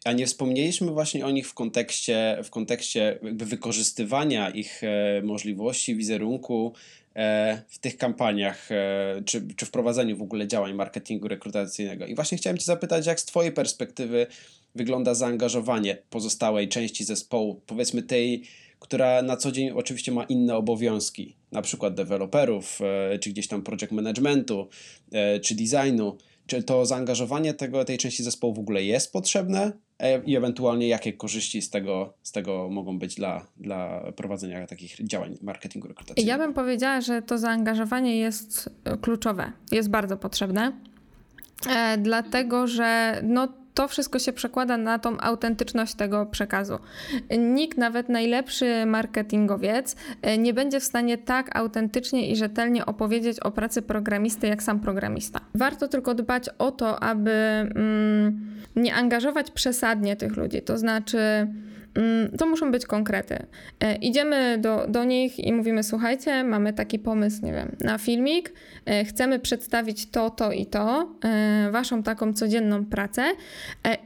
A 0.08 0.12
nie 0.12 0.26
wspomnieliśmy 0.26 0.92
właśnie 0.92 1.26
o 1.26 1.32
nich 1.32 1.48
w 1.48 1.54
kontekście, 1.54 2.38
w 2.44 2.50
kontekście 2.50 3.20
jakby 3.24 3.46
wykorzystywania 3.46 4.50
ich 4.50 4.82
e, 4.84 5.22
możliwości, 5.22 5.96
wizerunku 5.96 6.74
e, 7.16 7.62
w 7.68 7.80
tych 7.80 7.98
kampaniach, 7.98 8.72
e, 8.72 9.22
czy, 9.26 9.48
czy 9.56 9.66
wprowadzeniu 9.66 10.18
w 10.18 10.22
ogóle 10.22 10.48
działań 10.48 10.74
marketingu 10.74 11.28
rekrutacyjnego. 11.28 12.06
I 12.06 12.16
właśnie 12.16 12.38
chciałem 12.38 12.58
Cię 12.58 12.66
zapytać, 12.66 13.06
jak 13.06 13.20
z 13.20 13.26
Twojej 13.26 13.52
perspektywy 13.52 14.28
wygląda 14.76 15.14
zaangażowanie 15.14 15.98
pozostałej 16.10 16.70
części 16.70 17.04
zespołu, 17.04 17.62
powiedzmy 17.66 18.04
tej, 18.04 18.44
która 18.80 19.22
na 19.22 19.38
co 19.38 19.52
dzień 19.52 19.70
oczywiście 19.70 20.12
ma 20.12 20.24
inne 20.24 20.56
obowiązki, 20.56 21.36
na 21.52 21.62
przykład 21.62 21.96
deweloperów, 21.96 22.80
czy 23.22 23.30
gdzieś 23.30 23.48
tam 23.48 23.62
project 23.62 23.92
managementu, 23.92 24.70
czy 25.42 25.56
designu 25.56 26.18
czy 26.48 26.64
to 26.64 26.86
zaangażowanie 26.86 27.54
tego, 27.54 27.86
tej 27.86 27.98
części 27.98 28.24
zespołu 28.24 28.54
w 28.54 28.60
ogóle 28.60 28.84
jest 28.84 29.12
potrzebne 29.12 29.72
i 30.26 30.36
ewentualnie 30.36 30.88
jakie 30.88 31.14
korzyści 31.14 31.62
z 31.62 31.70
tego, 31.70 32.14
z 32.24 32.32
tego 32.32 32.70
mogą 32.70 33.00
być 33.00 33.16
dla, 33.16 33.48
dla 33.58 34.12
prowadzenia 34.16 34.68
takich 34.68 35.08
działań 35.08 35.38
marketingu 35.42 35.88
rekrutacyjnego? 35.88 36.30
Ja 36.42 36.46
bym 36.46 36.54
powiedziała, 36.54 37.02
że 37.02 37.22
to 37.22 37.38
zaangażowanie 37.38 38.18
jest 38.18 38.70
e, 38.84 38.98
kluczowe, 38.98 39.52
jest 39.72 39.90
bardzo 39.90 40.18
potrzebne, 40.18 40.72
e, 41.70 41.98
dlatego 41.98 42.68
że 42.68 43.20
no, 43.24 43.48
to 43.78 43.88
wszystko 43.88 44.20
się 44.20 44.34
przekłada 44.34 44.78
na 44.78 45.00
tą 45.00 45.18
autentyczność 45.20 45.96
tego 45.96 46.26
przekazu. 46.26 46.80
Nikt, 47.38 47.78
nawet 47.78 48.10
najlepszy 48.10 48.86
marketingowiec, 48.86 49.96
e, 50.22 50.38
nie 50.38 50.54
będzie 50.54 50.80
w 50.80 50.84
stanie 50.84 51.18
tak 51.18 51.56
autentycznie 51.56 52.32
i 52.32 52.36
rzetelnie 52.36 52.86
opowiedzieć 52.86 53.40
o 53.40 53.52
pracy 53.52 53.82
programisty, 53.82 54.48
jak 54.48 54.64
sam 54.64 54.80
programista. 54.80 55.40
Warto 55.56 55.88
tylko 55.88 56.14
dbać 56.16 56.50
o 56.58 56.72
to, 56.72 57.04
aby 57.04 57.32
mm, 57.32 58.56
nie 58.76 58.96
angażować 58.96 59.52
przesadnie 59.52 60.16
tych 60.16 60.38
ludzi, 60.38 60.62
to 60.62 60.78
znaczy 60.78 61.48
to 62.38 62.46
muszą 62.46 62.72
być 62.72 62.86
konkrety. 62.86 63.46
E, 63.80 63.96
idziemy 63.96 64.58
do, 64.58 64.88
do 64.88 65.04
nich 65.04 65.40
i 65.40 65.54
mówimy: 65.54 65.84
Słuchajcie, 65.84 66.44
mamy 66.44 66.74
taki 66.74 67.00
pomysł, 67.00 67.46
nie 67.46 67.54
wiem, 67.54 67.76
na 67.80 67.98
filmik, 67.98 68.54
e, 68.86 69.06
chcemy 69.06 69.40
przedstawić 69.40 70.10
to, 70.10 70.30
to 70.30 70.52
i 70.52 70.66
to, 70.66 71.10
e, 71.26 71.72
waszą 71.72 72.04
taką 72.04 72.34
codzienną 72.34 72.86
pracę 72.86 73.24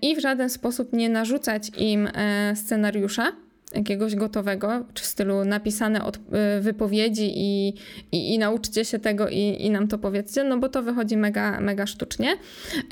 i 0.02 0.15
w 0.15 0.20
żaden 0.20 0.50
sposób 0.50 0.94
nie 0.94 1.10
narzucać 1.10 1.72
im 1.78 2.10
scenariusza 2.56 3.32
jakiegoś 3.76 4.16
gotowego, 4.16 4.86
czy 4.94 5.04
w 5.04 5.06
stylu 5.06 5.46
napisane 5.46 6.06
od 6.06 6.18
y, 6.18 6.20
wypowiedzi 6.62 7.32
i, 7.36 7.74
i, 8.12 8.34
i 8.34 8.40
nauczcie 8.40 8.86
się 8.86 9.00
tego 9.00 9.30
i, 9.30 9.58
i 9.60 9.70
nam 9.70 9.88
to 9.88 9.98
powiedzcie, 9.98 10.44
no 10.44 10.58
bo 10.58 10.70
to 10.70 10.84
wychodzi 10.84 11.18
mega, 11.18 11.60
mega 11.62 11.88
sztucznie. 11.88 12.36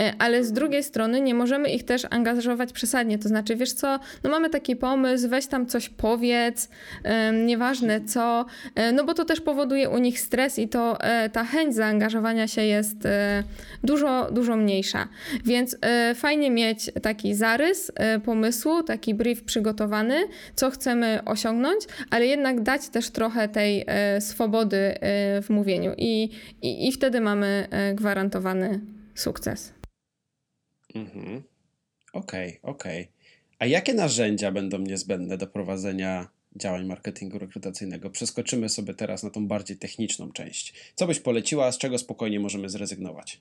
E, 0.01 0.13
ale 0.19 0.43
z 0.43 0.51
drugiej 0.51 0.83
strony 0.83 1.21
nie 1.21 1.33
możemy 1.33 1.69
ich 1.69 1.83
też 1.83 2.07
angażować 2.09 2.73
przesadnie, 2.73 3.19
to 3.19 3.29
znaczy, 3.29 3.55
wiesz 3.55 3.73
co, 3.73 3.99
no 4.23 4.29
mamy 4.29 4.49
taki 4.49 4.75
pomysł, 4.75 5.29
weź 5.29 5.47
tam 5.47 5.65
coś 5.65 5.89
powiedz, 5.89 6.69
nieważne 7.45 8.01
co, 8.01 8.45
e, 8.75 8.91
no 8.91 9.03
bo 9.03 9.13
to 9.13 9.25
też 9.25 9.41
powoduje 9.41 9.89
u 9.89 9.97
nich 9.97 10.19
stres 10.19 10.59
i 10.59 10.69
to 10.69 11.01
e, 11.01 11.29
ta 11.29 11.43
chęć 11.43 11.75
zaangażowania 11.75 12.47
się 12.47 12.61
jest 12.61 12.97
dużo, 13.83 14.31
dużo 14.31 14.55
mniejsza. 14.55 15.07
Więc 15.45 15.77
fajnie 16.15 16.51
mieć 16.51 16.91
taki 17.01 17.35
zarys 17.35 17.91
pomysłu, 18.25 18.83
taki 18.83 19.13
brief 19.13 19.43
przygotowany, 19.43 20.15
co 20.55 20.68
chcemy 20.71 21.23
osiągnąć, 21.25 21.83
ale 22.09 22.25
jednak 22.25 22.61
dać 22.63 22.89
też 22.89 23.09
trochę 23.11 23.49
tej 23.49 23.83
e, 23.87 24.21
swobody 24.21 24.77
e, 24.77 25.41
w 25.41 25.49
mówieniu 25.49 25.93
i, 25.97 26.29
i, 26.61 26.87
i 26.87 26.91
wtedy 26.91 27.21
mamy 27.21 27.67
e, 27.71 27.95
gwarantowany 27.95 28.81
sukces. 29.15 29.73
Mhm. 30.95 31.43
Okej, 32.13 32.49
okay, 32.49 32.71
okej. 32.71 33.01
Okay. 33.01 33.19
A 33.59 33.65
jakie 33.65 33.93
narzędzia 33.93 34.51
będą 34.51 34.77
niezbędne 34.77 35.37
do 35.37 35.47
prowadzenia 35.47 36.27
działań 36.55 36.85
marketingu 36.85 37.39
rekrutacyjnego? 37.39 38.09
Przeskoczymy 38.09 38.69
sobie 38.69 38.93
teraz 38.93 39.23
na 39.23 39.29
tą 39.29 39.47
bardziej 39.47 39.77
techniczną 39.77 40.31
część. 40.31 40.73
Co 40.95 41.07
byś 41.07 41.19
poleciła, 41.19 41.71
z 41.71 41.77
czego 41.77 41.97
spokojnie 41.97 42.39
możemy 42.39 42.69
zrezygnować? 42.69 43.39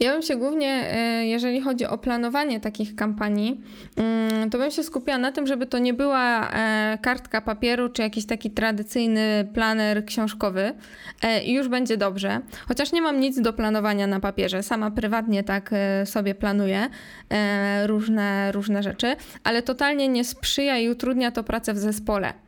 Ja 0.00 0.12
bym 0.12 0.22
się 0.22 0.36
głównie, 0.36 0.92
e, 0.92 1.26
jeżeli 1.26 1.60
chodzi 1.60 1.86
o 1.86 1.98
planowanie 1.98 2.60
takich 2.60 2.96
kampanii, 2.96 3.60
mm, 3.96 4.50
to 4.50 4.58
bym 4.58 4.70
się 4.70 4.82
skupiała 4.82 5.18
na 5.18 5.32
tym, 5.32 5.46
żeby 5.46 5.66
to 5.66 5.78
nie 5.78 5.94
była 5.94 6.50
e, 6.50 6.98
kartka 7.02 7.40
papieru 7.40 7.88
czy 7.88 8.02
jakiś 8.02 8.26
taki 8.26 8.50
tradycyjny 8.50 9.48
planer 9.54 10.04
książkowy 10.06 10.72
e, 11.22 11.44
i 11.44 11.52
już 11.52 11.68
będzie 11.68 11.96
dobrze. 11.96 12.40
Chociaż 12.68 12.92
nie 12.92 13.02
mam 13.02 13.20
nic 13.20 13.40
do 13.40 13.52
planowania 13.52 14.06
na 14.06 14.20
papierze, 14.20 14.62
sama 14.62 14.90
prywatnie 14.90 15.44
tak 15.44 15.70
sobie 16.04 16.34
planuję 16.34 16.88
różne, 17.86 18.52
różne 18.52 18.82
rzeczy, 18.82 19.16
ale 19.44 19.62
totalnie 19.62 20.08
nie 20.08 20.24
sprzyja 20.24 20.78
i 20.78 20.88
utrudnia 20.88 21.30
to 21.30 21.44
pracę 21.44 21.74
w 21.74 21.78
zespole. 21.78 22.43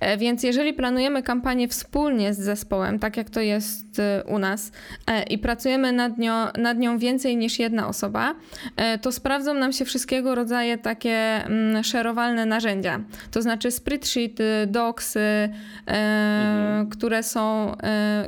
E, 0.00 0.16
więc 0.16 0.42
jeżeli 0.42 0.72
planujemy 0.72 1.22
kampanię 1.22 1.68
wspólnie 1.68 2.34
z 2.34 2.38
zespołem, 2.38 2.98
tak 2.98 3.16
jak 3.16 3.30
to 3.30 3.40
jest 3.40 3.98
e, 3.98 4.24
u 4.24 4.38
nas, 4.38 4.72
e, 5.06 5.22
i 5.22 5.38
pracujemy 5.38 5.92
nad 5.92 6.18
nią, 6.18 6.32
nad 6.58 6.78
nią 6.78 6.98
więcej 6.98 7.36
niż 7.36 7.58
jedna 7.58 7.88
osoba, 7.88 8.34
to 9.02 9.12
sprawdzą 9.12 9.54
nam 9.54 9.72
się 9.72 9.84
wszystkiego 9.84 10.34
rodzaju 10.34 10.78
takie 10.78 11.44
mm, 11.44 11.84
szerowalne 11.84 12.46
narzędzia. 12.46 13.00
To 13.30 13.42
znaczy 13.42 13.70
spreadsheety, 13.70 14.44
docsy, 14.66 15.48
mhm. 15.86 16.88
które 16.88 17.22
są, 17.22 17.76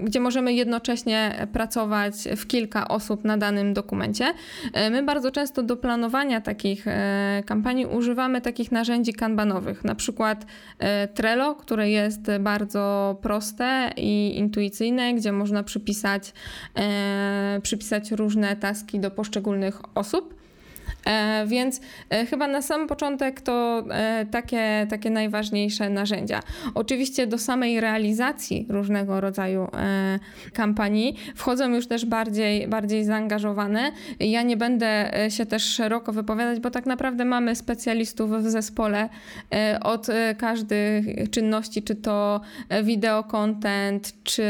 gdzie 0.03 0.21
możemy 0.21 0.53
jednocześnie 0.53 1.47
pracować 1.53 2.15
w 2.37 2.47
kilka 2.47 2.89
osób 2.89 3.25
na 3.25 3.39
danym 3.39 3.75
dokumencie. 3.75 4.35
My 4.91 5.03
bardzo 5.03 5.31
często 5.31 5.63
do 5.63 5.77
planowania 5.77 6.41
takich 6.41 6.85
kampanii 7.47 7.87
używamy 7.87 8.41
takich 8.41 8.73
narzędzi 8.73 9.13
kanbanowych, 9.13 9.85
na 9.85 9.95
przykład 9.95 10.47
Trello, 11.23 11.55
które 11.55 11.91
jest 11.91 12.21
bardzo 12.41 13.17
proste 13.23 13.91
i 13.97 14.39
intuicyjne, 14.39 15.15
gdzie 15.15 15.33
można 15.33 15.63
przypisać, 15.63 16.33
e, 16.77 17.61
przypisać 17.63 18.11
różne 18.11 18.57
taski 18.57 19.01
do 19.01 19.11
poszczególnych 19.11 19.81
osób. 19.95 20.42
E, 21.07 21.47
więc 21.47 21.81
e, 22.11 22.27
chyba 22.27 22.47
na 22.49 22.63
sam 22.63 22.87
początek 22.87 23.41
to 23.41 23.85
e, 23.91 24.27
takie, 24.31 24.87
takie 24.91 25.11
najważniejsze 25.11 25.91
narzędzia. 25.91 26.41
Oczywiście 26.75 27.27
do 27.27 27.39
samej 27.39 27.81
realizacji 27.81 28.67
różnego 28.69 29.21
rodzaju 29.21 29.69
kampanii 30.53 31.17
wchodzą 31.35 31.75
już 31.75 31.87
też 31.87 32.07
bardziej, 32.07 32.69
bardziej 32.69 33.05
zaangażowane. 33.05 33.93
Ja 34.21 34.43
nie 34.43 34.57
będę 34.57 35.13
się 35.29 35.47
też 35.47 35.65
szeroko 35.65 36.13
wypowiadać, 36.13 36.61
bo 36.61 36.71
tak 36.71 36.87
naprawdę 36.87 37.25
mamy 37.25 37.57
specjalistów 37.57 38.31
w 38.31 38.51
zespole 38.51 39.09
od 39.83 40.07
każdych 40.39 41.31
czynności, 41.31 41.83
czy 41.83 41.95
to 41.95 42.41
wideo 42.83 43.25
content, 43.25 44.13
czy 44.25 44.45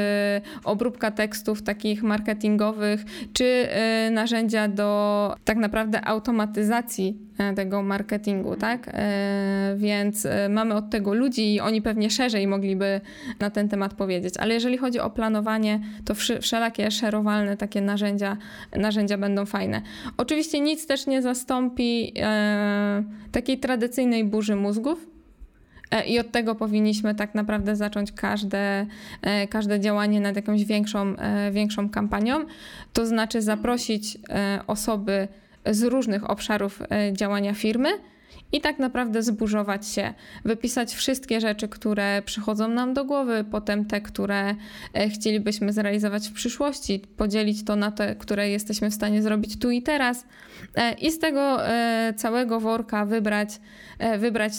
obróbka 0.64 1.10
tekstów 1.10 1.62
takich 1.62 2.02
marketingowych, 2.02 3.04
czy 3.32 3.68
narzędzia 4.10 4.68
do 4.68 5.36
tak 5.44 5.56
naprawdę 5.56 6.04
automatyzacji 6.04 6.41
automatyzacji 6.42 7.18
e, 7.38 7.54
tego 7.54 7.82
marketingu, 7.82 8.56
tak? 8.56 8.88
E, 8.88 9.74
więc 9.76 10.26
e, 10.26 10.48
mamy 10.48 10.74
od 10.74 10.90
tego 10.90 11.14
ludzi 11.14 11.54
i 11.54 11.60
oni 11.60 11.82
pewnie 11.82 12.10
szerzej 12.10 12.46
mogliby 12.46 13.00
na 13.40 13.50
ten 13.50 13.68
temat 13.68 13.94
powiedzieć. 13.94 14.34
Ale 14.36 14.54
jeżeli 14.54 14.78
chodzi 14.78 15.00
o 15.00 15.10
planowanie, 15.10 15.80
to 16.04 16.14
wszelakie 16.40 16.90
szerowalne 16.90 17.56
takie 17.56 17.80
narzędzia, 17.80 18.36
narzędzia 18.76 19.18
będą 19.18 19.46
fajne. 19.46 19.82
Oczywiście 20.16 20.60
nic 20.60 20.86
też 20.86 21.06
nie 21.06 21.22
zastąpi 21.22 22.14
takiej 23.32 23.58
tradycyjnej 23.58 24.24
burzy 24.24 24.56
mózgów, 24.56 25.06
i 26.06 26.18
od 26.18 26.30
tego 26.30 26.54
powinniśmy 26.54 27.14
tak 27.14 27.34
naprawdę 27.34 27.76
zacząć 27.76 28.12
każde, 28.12 28.86
każde 29.50 29.80
działanie 29.80 30.20
nad 30.20 30.36
jakąś 30.36 30.64
większą, 30.64 31.14
większą 31.52 31.90
kampanią. 31.90 32.44
To 32.92 33.06
znaczy 33.06 33.42
zaprosić 33.42 34.18
osoby 34.66 35.28
z 35.66 35.82
różnych 35.82 36.30
obszarów 36.30 36.82
e, 36.82 37.12
działania 37.12 37.54
firmy 37.54 37.88
i 38.52 38.60
tak 38.60 38.78
naprawdę 38.78 39.22
zburzować 39.22 39.88
się, 39.88 40.14
wypisać 40.44 40.94
wszystkie 40.94 41.40
rzeczy, 41.40 41.68
które 41.68 42.22
przychodzą 42.22 42.68
nam 42.68 42.94
do 42.94 43.04
głowy, 43.04 43.44
potem 43.50 43.84
te, 43.84 44.00
które 44.00 44.54
e, 44.94 45.08
chcielibyśmy 45.08 45.72
zrealizować 45.72 46.28
w 46.28 46.32
przyszłości, 46.32 47.02
podzielić 47.16 47.64
to 47.64 47.76
na 47.76 47.90
te, 47.90 48.16
które 48.16 48.48
jesteśmy 48.48 48.90
w 48.90 48.94
stanie 48.94 49.22
zrobić 49.22 49.58
tu 49.58 49.70
i 49.70 49.82
teraz 49.82 50.26
e, 50.74 50.92
i 50.92 51.10
z 51.10 51.18
tego 51.18 51.58
całego 52.16 52.60
worka 52.60 53.06
wybrać, 53.06 53.48
wybrać 54.18 54.52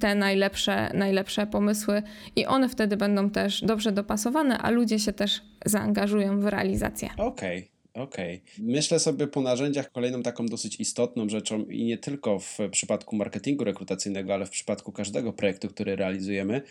te 0.00 0.14
najlepsze, 0.14 0.90
najlepsze 0.94 1.46
pomysły 1.46 2.02
i 2.36 2.46
one 2.46 2.68
wtedy 2.68 2.96
będą 2.96 3.30
też 3.30 3.60
dobrze 3.64 3.92
dopasowane, 3.92 4.58
a 4.58 4.70
ludzie 4.70 4.98
się 4.98 5.12
też 5.12 5.42
zaangażują 5.64 6.40
w 6.40 6.46
realizację. 6.46 7.08
Okej. 7.16 7.58
Okay. 7.58 7.79
Okej. 7.94 8.42
Myślę 8.58 8.98
sobie 8.98 9.26
po 9.26 9.40
narzędziach 9.40 9.92
kolejną 9.92 10.22
taką 10.22 10.46
dosyć 10.46 10.80
istotną 10.80 11.28
rzeczą 11.28 11.64
i 11.64 11.84
nie 11.84 11.98
tylko 11.98 12.38
w 12.38 12.58
przypadku 12.70 13.16
marketingu 13.16 13.64
rekrutacyjnego, 13.64 14.34
ale 14.34 14.46
w 14.46 14.50
przypadku 14.50 14.92
każdego 14.92 15.32
projektu, 15.32 15.68
który 15.68 15.96
realizujemy, 15.96 16.62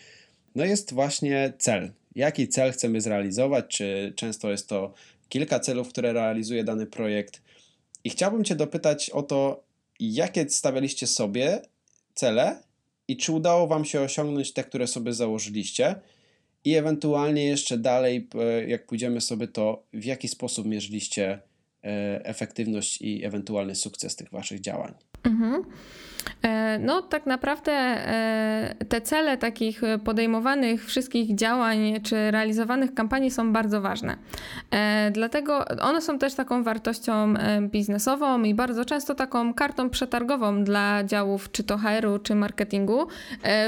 no 0.54 0.64
jest 0.64 0.94
właśnie 0.94 1.52
cel. 1.58 1.92
Jaki 2.14 2.48
cel 2.48 2.72
chcemy 2.72 3.00
zrealizować? 3.00 3.66
Czy 3.68 4.12
często 4.16 4.50
jest 4.50 4.68
to 4.68 4.94
kilka 5.28 5.60
celów, 5.60 5.88
które 5.88 6.12
realizuje 6.12 6.64
dany 6.64 6.86
projekt? 6.86 7.42
I 8.04 8.10
chciałbym 8.10 8.44
Cię 8.44 8.54
dopytać 8.54 9.10
o 9.10 9.22
to, 9.22 9.64
jakie 10.00 10.50
stawialiście 10.50 11.06
sobie 11.06 11.62
cele 12.14 12.62
i 13.08 13.16
czy 13.16 13.32
udało 13.32 13.66
Wam 13.66 13.84
się 13.84 14.00
osiągnąć 14.00 14.52
te, 14.52 14.64
które 14.64 14.86
sobie 14.86 15.12
założyliście? 15.12 15.94
I 16.64 16.74
ewentualnie 16.74 17.44
jeszcze 17.44 17.78
dalej, 17.78 18.28
jak 18.66 18.86
pójdziemy 18.86 19.20
sobie, 19.20 19.48
to 19.48 19.82
w 19.92 20.04
jaki 20.04 20.28
sposób 20.28 20.66
mierzyliście 20.66 21.40
e, 21.84 22.24
efektywność 22.24 23.02
i 23.02 23.24
ewentualny 23.24 23.74
sukces 23.74 24.16
tych 24.16 24.30
waszych 24.30 24.60
działań? 24.60 24.94
Mhm. 25.24 25.64
E, 26.42 26.78
no, 26.78 27.02
tak 27.02 27.26
naprawdę 27.26 27.72
e, 27.72 28.74
te 28.88 29.00
cele 29.00 29.36
takich 29.36 29.82
podejmowanych 30.04 30.86
wszystkich 30.86 31.34
działań 31.34 32.00
czy 32.02 32.30
realizowanych 32.30 32.94
kampanii 32.94 33.30
są 33.30 33.52
bardzo 33.52 33.80
ważne. 33.80 34.16
E, 34.70 35.10
dlatego 35.10 35.64
one 35.80 36.00
są 36.00 36.18
też 36.18 36.34
taką 36.34 36.62
wartością 36.62 37.34
biznesową 37.60 38.42
i 38.42 38.54
bardzo 38.54 38.84
często 38.84 39.14
taką 39.14 39.54
kartą 39.54 39.90
przetargową 39.90 40.64
dla 40.64 41.04
działów 41.04 41.52
czy 41.52 41.64
to 41.64 41.78
HR-u, 41.78 42.18
czy 42.18 42.34
marketingu 42.34 43.06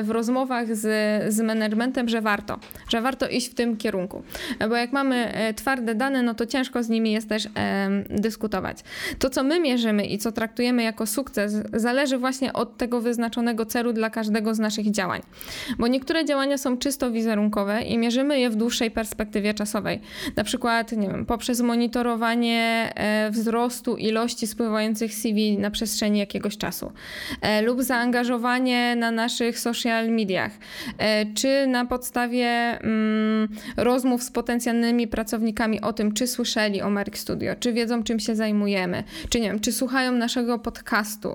w 0.03 0.11
rozmowach 0.11 0.77
z, 0.77 1.35
z 1.35 1.41
managementem, 1.41 2.09
że 2.09 2.21
warto, 2.21 2.59
że 2.89 3.01
warto 3.01 3.29
iść 3.29 3.51
w 3.51 3.55
tym 3.55 3.77
kierunku. 3.77 4.23
Bo 4.69 4.77
jak 4.77 4.93
mamy 4.93 5.33
twarde 5.57 5.95
dane, 5.95 6.23
no 6.23 6.35
to 6.35 6.47
ciężko 6.47 6.83
z 6.83 6.89
nimi 6.89 7.13
jest 7.13 7.29
też 7.29 7.49
dyskutować. 8.11 8.79
To, 9.19 9.31
co 9.31 9.43
my 9.43 9.61
mierzymy 9.61 10.05
i 10.05 10.19
co 10.19 10.33
traktujemy 10.33 10.83
jako 10.83 11.07
sukces, 11.07 11.42
zależy 11.73 12.19
właśnie 12.19 12.53
od 12.53 12.77
tego 12.77 13.01
wyznaczonego 13.01 13.67
celu 13.67 13.93
dla 13.93 14.11
każdego 14.11 14.55
z 14.55 14.59
naszych 14.59 14.91
działań. 14.91 15.23
Bo 15.79 15.87
niektóre 15.87 16.25
działania 16.25 16.59
są 16.59 16.77
czysto 16.77 17.11
wizerunkowe 17.11 17.83
i 17.83 17.99
mierzymy 17.99 18.41
je 18.41 18.51
w 18.51 18.57
dłuższej 18.57 18.91
perspektywie 18.91 19.55
czasowej. 19.55 20.01
Na 20.37 20.45
przykład, 20.45 20.93
nie 20.93 21.09
wiem, 21.09 21.27
poprzez 21.27 21.61
monitorowanie 21.61 22.93
e, 22.95 23.31
wzrostu 23.31 23.97
ilości 23.97 24.47
spływających 24.47 25.15
CV 25.15 25.59
na 25.59 25.71
przestrzeni 25.71 26.19
jakiegoś 26.19 26.57
czasu 26.57 26.93
e, 27.41 27.63
lub 27.63 27.83
zaangażowanie 27.83 28.97
na 28.97 29.11
naszych 29.11 29.59
social 29.59 30.11
mediach, 30.11 30.53
e, 30.99 31.27
czy 31.35 31.67
na 31.67 31.87
podstawie 31.87 32.47
mm, 32.81 33.49
rozmów 33.77 34.23
z 34.23 34.31
potencjalnymi 34.31 35.09
pracownikami 35.09 35.81
o 35.81 35.93
tym, 35.93 36.15
czy 36.15 36.27
słyszeli 36.27 36.83
o 36.83 36.91
Merck 36.91 37.17
Studio, 37.17 37.55
czy 37.61 37.73
wiedzą, 37.73 38.03
czym 38.03 38.21
się 38.21 38.35
zajmujemy, 38.37 39.05
czy 39.29 39.41
nie 39.41 39.49
wiem, 39.49 39.61
czy 39.61 39.73
słuchają 39.73 40.13
naszego 40.13 40.59
podcastu. 40.59 41.32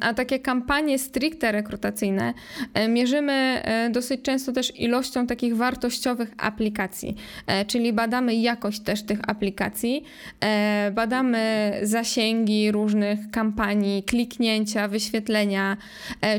A 0.00 0.14
takie 0.14 0.38
kampanie 0.38 0.98
stricte 0.98 1.52
rekrutacyjne 1.52 2.34
e, 2.74 2.88
mierzymy 2.88 3.32
e, 3.32 3.90
dosyć 3.90 4.22
często 4.22 4.52
też 4.52 4.80
ilością 4.80 5.26
takich 5.26 5.56
wartościowych 5.56 6.34
aplikacji, 6.38 7.16
e, 7.46 7.64
czyli 7.64 7.92
badamy 7.92 8.34
jakość 8.34 8.80
też 8.80 9.02
tych 9.02 9.18
aplikacji, 9.30 10.04
badamy 10.92 11.72
zasięgi 11.82 12.72
różnych 12.72 13.30
kampanii, 13.30 14.02
kliknięcia, 14.02 14.88
wyświetlenia, 14.88 15.76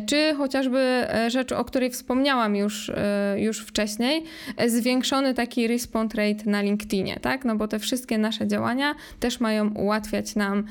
czy 0.05 0.33
chociażby 0.37 1.07
rzecz, 1.27 1.51
o 1.51 1.65
której 1.65 1.89
wspomniałam 1.89 2.55
już, 2.55 2.91
już 3.37 3.59
wcześniej, 3.59 4.23
zwiększony 4.67 5.33
taki 5.33 5.67
response 5.67 6.17
rate 6.17 6.49
na 6.49 6.61
LinkedInie, 6.61 7.19
tak? 7.19 7.45
No 7.45 7.55
bo 7.55 7.67
te 7.67 7.79
wszystkie 7.79 8.17
nasze 8.17 8.47
działania 8.47 8.95
też 9.19 9.39
mają 9.39 9.73
ułatwiać 9.73 10.35
nam 10.35 10.63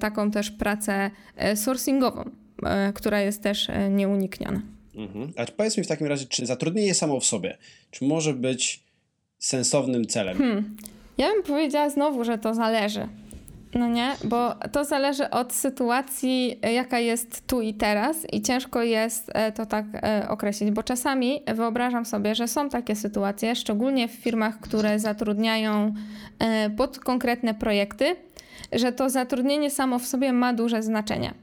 taką 0.00 0.30
też 0.30 0.50
pracę 0.50 1.10
sourcingową. 1.54 2.30
E, 2.62 2.92
która 2.92 3.20
jest 3.20 3.42
też 3.42 3.70
e, 3.70 3.90
nieunikniona. 3.90 4.62
Mhm. 4.94 5.32
A 5.36 5.46
powiedz 5.56 5.78
mi 5.78 5.84
w 5.84 5.86
takim 5.86 6.06
razie, 6.06 6.26
czy 6.26 6.46
zatrudnienie 6.46 6.94
samo 6.94 7.20
w 7.20 7.24
sobie, 7.24 7.58
czy 7.90 8.04
może 8.04 8.34
być 8.34 8.82
sensownym 9.38 10.06
celem? 10.06 10.38
Hmm. 10.38 10.76
Ja 11.18 11.28
bym 11.32 11.42
powiedziała 11.42 11.90
znowu, 11.90 12.24
że 12.24 12.38
to 12.38 12.54
zależy. 12.54 13.08
No 13.74 13.88
nie, 13.88 14.16
bo 14.24 14.54
to 14.72 14.84
zależy 14.84 15.30
od 15.30 15.52
sytuacji, 15.52 16.58
e, 16.62 16.72
jaka 16.72 16.98
jest 16.98 17.46
tu 17.46 17.60
i 17.60 17.74
teraz, 17.74 18.16
i 18.32 18.42
ciężko 18.42 18.82
jest 18.82 19.32
to 19.54 19.66
tak 19.66 19.84
określić, 20.28 20.70
bo 20.70 20.82
czasami 20.82 21.40
wyobrażam 21.54 22.06
sobie, 22.06 22.34
że 22.34 22.48
są 22.48 22.68
takie 22.68 22.96
sytuacje, 22.96 23.56
szczególnie 23.56 24.08
w 24.08 24.12
firmach, 24.12 24.60
które 24.60 24.98
zatrudniają 24.98 25.94
pod 26.76 26.98
konkretne 26.98 27.54
projekty, 27.54 28.16
że 28.72 28.92
to 28.92 29.10
zatrudnienie 29.10 29.70
samo 29.70 29.98
w 29.98 30.06
sobie 30.06 30.32
ma 30.32 30.52
duże 30.52 30.82
znaczenie. 30.82 31.34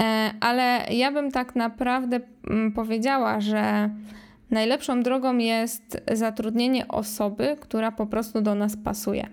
E, 0.00 0.30
ale 0.40 0.86
ja 0.90 1.12
bym 1.12 1.30
tak 1.30 1.56
naprawdę 1.56 2.20
mm, 2.50 2.72
powiedziała, 2.72 3.40
że 3.40 3.90
najlepszą 4.50 5.02
drogą 5.02 5.38
jest 5.38 6.02
zatrudnienie 6.12 6.88
osoby, 6.88 7.56
która 7.60 7.92
po 7.92 8.06
prostu 8.06 8.40
do 8.40 8.54
nas 8.54 8.76
pasuje. 8.76 9.28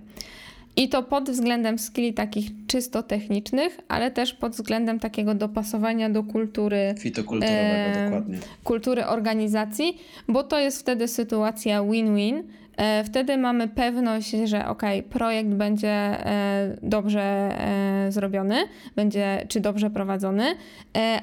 I 0.75 0.89
to 0.89 1.03
pod 1.03 1.29
względem 1.29 1.79
skilli 1.79 2.13
takich 2.13 2.49
czysto 2.67 3.03
technicznych, 3.03 3.79
ale 3.87 4.11
też 4.11 4.33
pod 4.33 4.51
względem 4.51 4.99
takiego 4.99 5.35
dopasowania 5.35 6.09
do 6.09 6.23
kultury. 6.23 6.95
Fitokulturowego, 6.99 7.59
e, 7.59 8.03
dokładnie. 8.03 8.37
Kultury 8.63 9.05
organizacji, 9.05 9.97
bo 10.27 10.43
to 10.43 10.59
jest 10.59 10.79
wtedy 10.79 11.07
sytuacja 11.07 11.83
win-win, 11.83 12.37
E, 12.37 12.58
wtedy 13.03 13.37
mamy 13.37 13.67
pewność, 13.67 14.31
że 14.31 14.67
ok, 14.67 14.81
projekt 15.09 15.49
będzie 15.49 15.89
e, 15.89 16.77
dobrze 16.83 17.21
e, 17.21 18.11
zrobiony, 18.11 18.55
będzie 18.95 19.45
czy 19.47 19.59
dobrze 19.59 19.89
prowadzony, 19.89 20.45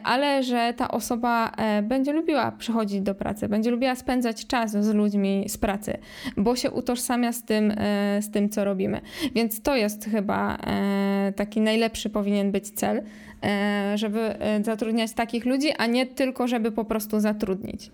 ale 0.05 0.43
że 0.43 0.75
ta 0.77 0.91
osoba 0.91 1.53
będzie 1.83 2.13
lubiła 2.13 2.53
przychodzić 2.53 3.01
do 3.01 3.15
pracy, 3.15 3.49
będzie 3.49 3.71
lubiła 3.71 3.95
spędzać 3.95 4.47
czas 4.47 4.71
z 4.73 4.95
ludźmi 4.95 5.45
z 5.49 5.59
pracy, 5.59 5.99
bo 6.37 6.57
się 6.57 6.71
utożsamia 6.71 7.33
z 7.33 7.45
tym, 7.45 7.75
z 8.21 8.31
tym 8.31 8.49
co 8.49 8.65
robimy. 8.65 9.01
Więc 9.35 9.63
to 9.63 9.77
jest 9.77 10.05
chyba 10.05 10.59
taki 11.37 11.61
najlepszy 11.61 12.11
powinien 12.11 12.53
być 12.53 12.71
cel. 12.71 13.03
E, 13.47 13.99
żeby 13.99 14.21
e, 14.21 14.65
zatrudniać 14.65 15.13
takich 15.13 15.45
ludzi, 15.45 15.73
a 15.79 15.87
nie 15.87 16.07
tylko, 16.07 16.49
żeby 16.49 16.73
po 16.73 16.85
prostu 16.85 17.21
zatrudnić. 17.21 17.91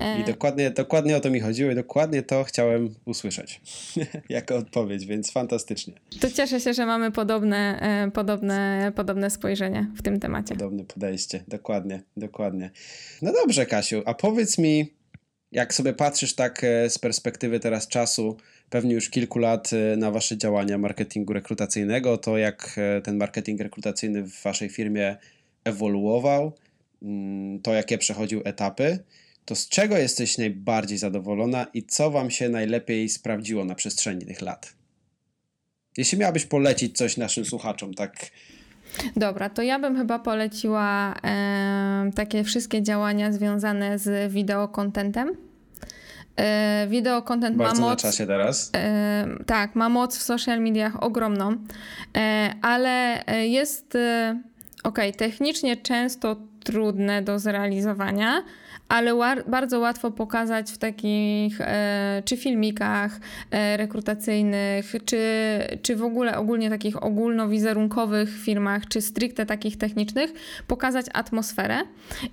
E, 0.00 0.20
I 0.20 0.24
dokładnie, 0.24 0.70
dokładnie 0.70 1.16
o 1.16 1.20
to 1.20 1.30
mi 1.30 1.40
chodziło 1.40 1.70
i 1.70 1.74
dokładnie 1.74 2.22
to 2.22 2.44
chciałem 2.44 2.94
usłyszeć 3.04 3.60
jako 4.28 4.56
odpowiedź, 4.56 5.06
więc 5.06 5.32
fantastycznie. 5.32 5.94
To 6.20 6.30
cieszę 6.30 6.60
się, 6.60 6.74
że 6.74 6.86
mamy 6.86 7.10
podobne, 7.10 7.80
podobne, 8.14 8.92
podobne 8.96 9.30
spojrzenie 9.30 9.86
w 9.96 10.02
tym 10.02 10.20
temacie. 10.20 10.54
Podobne 10.54 10.84
podejście, 10.84 11.44
dokładnie, 11.48 12.02
dokładnie. 12.16 12.70
No 13.22 13.32
dobrze, 13.32 13.66
Kasiu, 13.66 14.02
a 14.06 14.14
powiedz 14.14 14.58
mi, 14.58 14.92
jak 15.52 15.74
sobie 15.74 15.92
patrzysz 15.92 16.34
tak 16.34 16.62
z 16.88 16.98
perspektywy 16.98 17.60
teraz 17.60 17.88
czasu, 17.88 18.36
pewnie 18.72 18.94
już 18.94 19.10
kilku 19.10 19.38
lat 19.38 19.70
e, 19.72 19.96
na 19.96 20.10
Wasze 20.10 20.36
działania 20.36 20.78
marketingu 20.78 21.32
rekrutacyjnego, 21.32 22.18
to 22.18 22.38
jak 22.38 22.74
e, 22.78 23.00
ten 23.00 23.16
marketing 23.16 23.60
rekrutacyjny 23.60 24.22
w 24.22 24.42
Waszej 24.42 24.68
firmie 24.68 25.16
ewoluował, 25.64 26.52
mm, 27.02 27.60
to 27.60 27.72
jakie 27.72 27.98
przechodził 27.98 28.40
etapy, 28.44 28.98
to 29.44 29.54
z 29.54 29.68
czego 29.68 29.98
jesteś 29.98 30.38
najbardziej 30.38 30.98
zadowolona 30.98 31.66
i 31.74 31.82
co 31.82 32.10
Wam 32.10 32.30
się 32.30 32.48
najlepiej 32.48 33.08
sprawdziło 33.08 33.64
na 33.64 33.74
przestrzeni 33.74 34.26
tych 34.26 34.40
lat? 34.40 34.74
Jeśli 35.96 36.18
miałabyś 36.18 36.46
polecić 36.46 36.96
coś 36.96 37.16
naszym 37.16 37.44
słuchaczom, 37.44 37.94
tak 37.94 38.30
Dobra, 39.16 39.50
to 39.50 39.62
ja 39.62 39.78
bym 39.78 39.96
chyba 39.96 40.18
poleciła 40.18 41.14
e, 41.24 42.10
takie 42.14 42.44
wszystkie 42.44 42.82
działania 42.82 43.32
związane 43.32 43.98
z 43.98 44.32
wideokontentem 44.32 45.51
E, 46.36 46.86
wideo 46.88 47.22
content 47.22 47.56
Bardzo 47.56 47.80
ma 47.80 47.88
moc. 47.88 48.04
na 48.04 48.10
czasie 48.10 48.26
teraz. 48.26 48.70
E, 48.76 49.26
tak, 49.46 49.74
ma 49.74 49.88
moc 49.88 50.18
w 50.18 50.22
social 50.22 50.60
mediach 50.60 51.02
ogromną, 51.02 51.56
e, 52.16 52.54
ale 52.62 53.24
jest 53.42 53.98
ok, 54.84 54.98
technicznie 55.16 55.76
często 55.76 56.36
trudne 56.64 57.22
do 57.22 57.38
zrealizowania, 57.38 58.42
ale 58.92 59.42
bardzo 59.46 59.80
łatwo 59.80 60.10
pokazać 60.10 60.70
w 60.70 60.78
takich 60.78 61.60
e, 61.60 62.22
czy 62.24 62.36
filmikach 62.36 63.20
e, 63.50 63.76
rekrutacyjnych, 63.76 64.94
czy, 65.04 65.18
czy 65.82 65.96
w 65.96 66.02
ogóle 66.02 66.38
ogólnie 66.38 66.70
takich 66.70 67.02
ogólnowizerunkowych 67.02 68.38
firmach, 68.38 68.88
czy 68.88 69.00
stricte 69.00 69.46
takich 69.46 69.76
technicznych, 69.76 70.32
pokazać 70.66 71.06
atmosferę. 71.14 71.78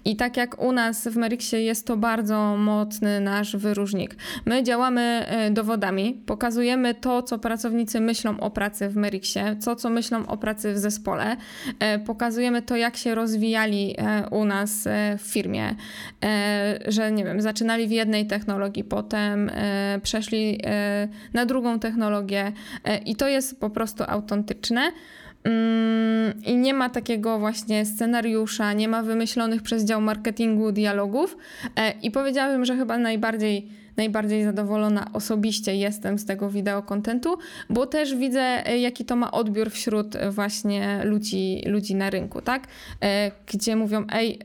I 0.05 0.15
tak 0.15 0.37
jak 0.37 0.61
u 0.61 0.71
nas 0.71 1.07
w 1.07 1.15
Merixie 1.15 1.61
jest 1.61 1.87
to 1.87 1.97
bardzo 1.97 2.57
mocny 2.57 3.19
nasz 3.19 3.55
wyróżnik. 3.55 4.15
My 4.45 4.63
działamy 4.63 5.01
e, 5.01 5.51
dowodami, 5.51 6.23
pokazujemy 6.25 6.93
to, 6.93 7.23
co 7.23 7.39
pracownicy 7.39 7.99
myślą 7.99 8.39
o 8.39 8.51
pracy 8.51 8.89
w 8.89 8.95
Merixie, 8.95 9.55
co, 9.59 9.75
co 9.75 9.89
myślą 9.89 10.27
o 10.27 10.37
pracy 10.37 10.73
w 10.73 10.77
zespole, 10.77 11.37
pokazujemy 12.05 12.61
to, 12.61 12.75
jak 12.75 12.97
się 12.97 13.15
rozwijali 13.15 13.95
u 14.31 14.45
nas 14.45 14.87
w 15.17 15.21
firmie 15.21 15.75
że 16.87 17.11
nie 17.11 17.25
wiem, 17.25 17.41
zaczynali 17.41 17.87
w 17.87 17.91
jednej 17.91 18.27
technologii, 18.27 18.83
potem 18.83 19.49
e, 19.53 19.99
przeszli 20.03 20.59
e, 20.63 21.07
na 21.33 21.45
drugą 21.45 21.79
technologię 21.79 22.51
e, 22.83 22.97
i 22.97 23.15
to 23.15 23.27
jest 23.27 23.59
po 23.59 23.69
prostu 23.69 24.03
autentyczne. 24.07 24.91
Mm, 25.43 26.43
I 26.45 26.55
nie 26.55 26.73
ma 26.73 26.89
takiego 26.89 27.39
właśnie 27.39 27.85
scenariusza, 27.85 28.73
nie 28.73 28.87
ma 28.87 29.03
wymyślonych 29.03 29.61
przez 29.61 29.85
dział 29.85 30.01
marketingu 30.01 30.71
dialogów. 30.71 31.37
I 32.01 32.11
powiedziałabym, 32.11 32.65
że 32.65 32.75
chyba 32.75 32.97
najbardziej, 32.97 33.69
najbardziej 33.97 34.43
zadowolona 34.43 35.09
osobiście 35.13 35.75
jestem 35.75 36.19
z 36.19 36.25
tego 36.25 36.49
wideokontentu, 36.49 37.37
bo 37.69 37.85
też 37.85 38.15
widzę, 38.15 38.63
jaki 38.79 39.05
to 39.05 39.15
ma 39.15 39.31
odbiór 39.31 39.71
wśród 39.71 40.17
właśnie 40.29 41.01
ludzi, 41.03 41.61
ludzi 41.65 41.95
na 41.95 42.09
rynku, 42.09 42.41
tak? 42.41 42.67
Gdzie 43.47 43.75
mówią, 43.75 44.05
ej, 44.11 44.39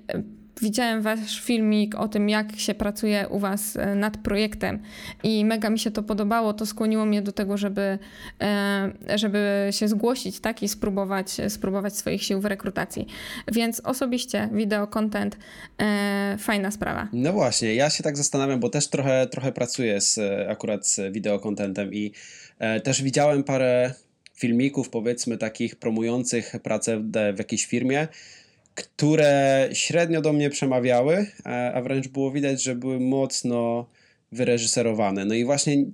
widziałem 0.62 1.02
wasz 1.02 1.40
filmik 1.40 1.94
o 1.94 2.08
tym, 2.08 2.28
jak 2.28 2.56
się 2.56 2.74
pracuje 2.74 3.28
u 3.28 3.38
was 3.38 3.76
e, 3.76 3.94
nad 3.94 4.16
projektem 4.16 4.82
i 5.22 5.44
mega 5.44 5.70
mi 5.70 5.78
się 5.78 5.90
to 5.90 6.02
podobało, 6.02 6.52
to 6.52 6.66
skłoniło 6.66 7.04
mnie 7.04 7.22
do 7.22 7.32
tego, 7.32 7.56
żeby, 7.56 7.98
e, 8.42 8.92
żeby 9.14 9.68
się 9.70 9.88
zgłosić 9.88 10.40
tak, 10.40 10.62
i 10.62 10.68
spróbować, 10.68 11.36
spróbować 11.48 11.96
swoich 11.96 12.22
sił 12.22 12.40
w 12.40 12.44
rekrutacji. 12.44 13.06
Więc 13.52 13.80
osobiście 13.80 14.48
wideo 14.52 14.86
content 14.86 15.36
e, 15.78 16.36
fajna 16.38 16.70
sprawa. 16.70 17.08
No 17.12 17.32
właśnie, 17.32 17.74
ja 17.74 17.90
się 17.90 18.02
tak 18.02 18.16
zastanawiam, 18.16 18.60
bo 18.60 18.68
też 18.68 18.88
trochę, 18.88 19.26
trochę 19.26 19.52
pracuję 19.52 20.00
z, 20.00 20.20
akurat 20.50 20.86
z 20.86 21.12
wideo 21.12 21.38
contentem 21.38 21.94
i 21.94 22.12
też 22.84 23.02
widziałem 23.02 23.44
parę 23.44 23.94
filmików, 24.34 24.90
powiedzmy, 24.90 25.38
takich 25.38 25.76
promujących 25.76 26.54
pracę 26.62 26.98
w, 26.98 27.12
w 27.34 27.38
jakiejś 27.38 27.66
firmie 27.66 28.08
które 28.74 29.68
średnio 29.72 30.20
do 30.20 30.32
mnie 30.32 30.50
przemawiały, 30.50 31.26
a 31.74 31.82
wręcz 31.82 32.08
było 32.08 32.30
widać, 32.30 32.62
że 32.62 32.74
były 32.74 33.00
mocno 33.00 33.86
wyreżyserowane. 34.34 35.24
No 35.24 35.34
i 35.34 35.44
właśnie 35.44 35.84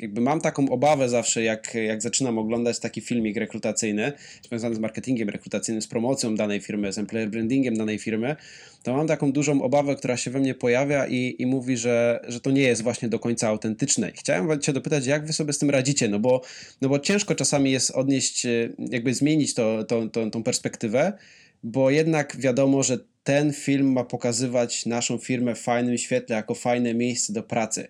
jakby 0.00 0.20
mam 0.20 0.40
taką 0.40 0.68
obawę 0.68 1.08
zawsze, 1.08 1.42
jak, 1.42 1.74
jak 1.74 2.02
zaczynam 2.02 2.38
oglądać 2.38 2.78
taki 2.78 3.00
filmik 3.00 3.36
rekrutacyjny, 3.36 4.12
związany 4.48 4.74
z 4.74 4.78
marketingiem 4.78 5.28
rekrutacyjnym, 5.28 5.82
z 5.82 5.86
promocją 5.86 6.34
danej 6.34 6.60
firmy, 6.60 6.92
z 6.92 6.98
employer 6.98 7.30
brandingiem 7.30 7.76
danej 7.76 7.98
firmy, 7.98 8.36
to 8.82 8.96
mam 8.96 9.06
taką 9.06 9.32
dużą 9.32 9.62
obawę, 9.62 9.96
która 9.96 10.16
się 10.16 10.30
we 10.30 10.40
mnie 10.40 10.54
pojawia 10.54 11.06
i, 11.06 11.36
i 11.38 11.46
mówi, 11.46 11.76
że, 11.76 12.20
że 12.28 12.40
to 12.40 12.50
nie 12.50 12.62
jest 12.62 12.82
właśnie 12.82 13.08
do 13.08 13.18
końca 13.18 13.48
autentyczne. 13.48 14.10
I 14.10 14.12
chciałem 14.12 14.60
Cię 14.60 14.72
dopytać, 14.72 15.06
jak 15.06 15.26
Wy 15.26 15.32
sobie 15.32 15.52
z 15.52 15.58
tym 15.58 15.70
radzicie, 15.70 16.08
no 16.08 16.18
bo, 16.18 16.42
no 16.80 16.88
bo 16.88 16.98
ciężko 16.98 17.34
czasami 17.34 17.70
jest 17.70 17.90
odnieść, 17.90 18.46
jakby 18.78 19.14
zmienić 19.14 19.54
to, 19.54 19.84
to, 19.84 20.08
to, 20.08 20.30
tą 20.30 20.42
perspektywę, 20.42 21.12
bo 21.62 21.90
jednak 21.90 22.36
wiadomo, 22.36 22.82
że 22.82 22.98
ten 23.22 23.52
film 23.52 23.92
ma 23.92 24.04
pokazywać 24.04 24.86
naszą 24.86 25.18
firmę 25.18 25.54
w 25.54 25.60
fajnym 25.60 25.98
świetle, 25.98 26.36
jako 26.36 26.54
fajne 26.54 26.94
miejsce 26.94 27.32
do 27.32 27.42
pracy. 27.42 27.88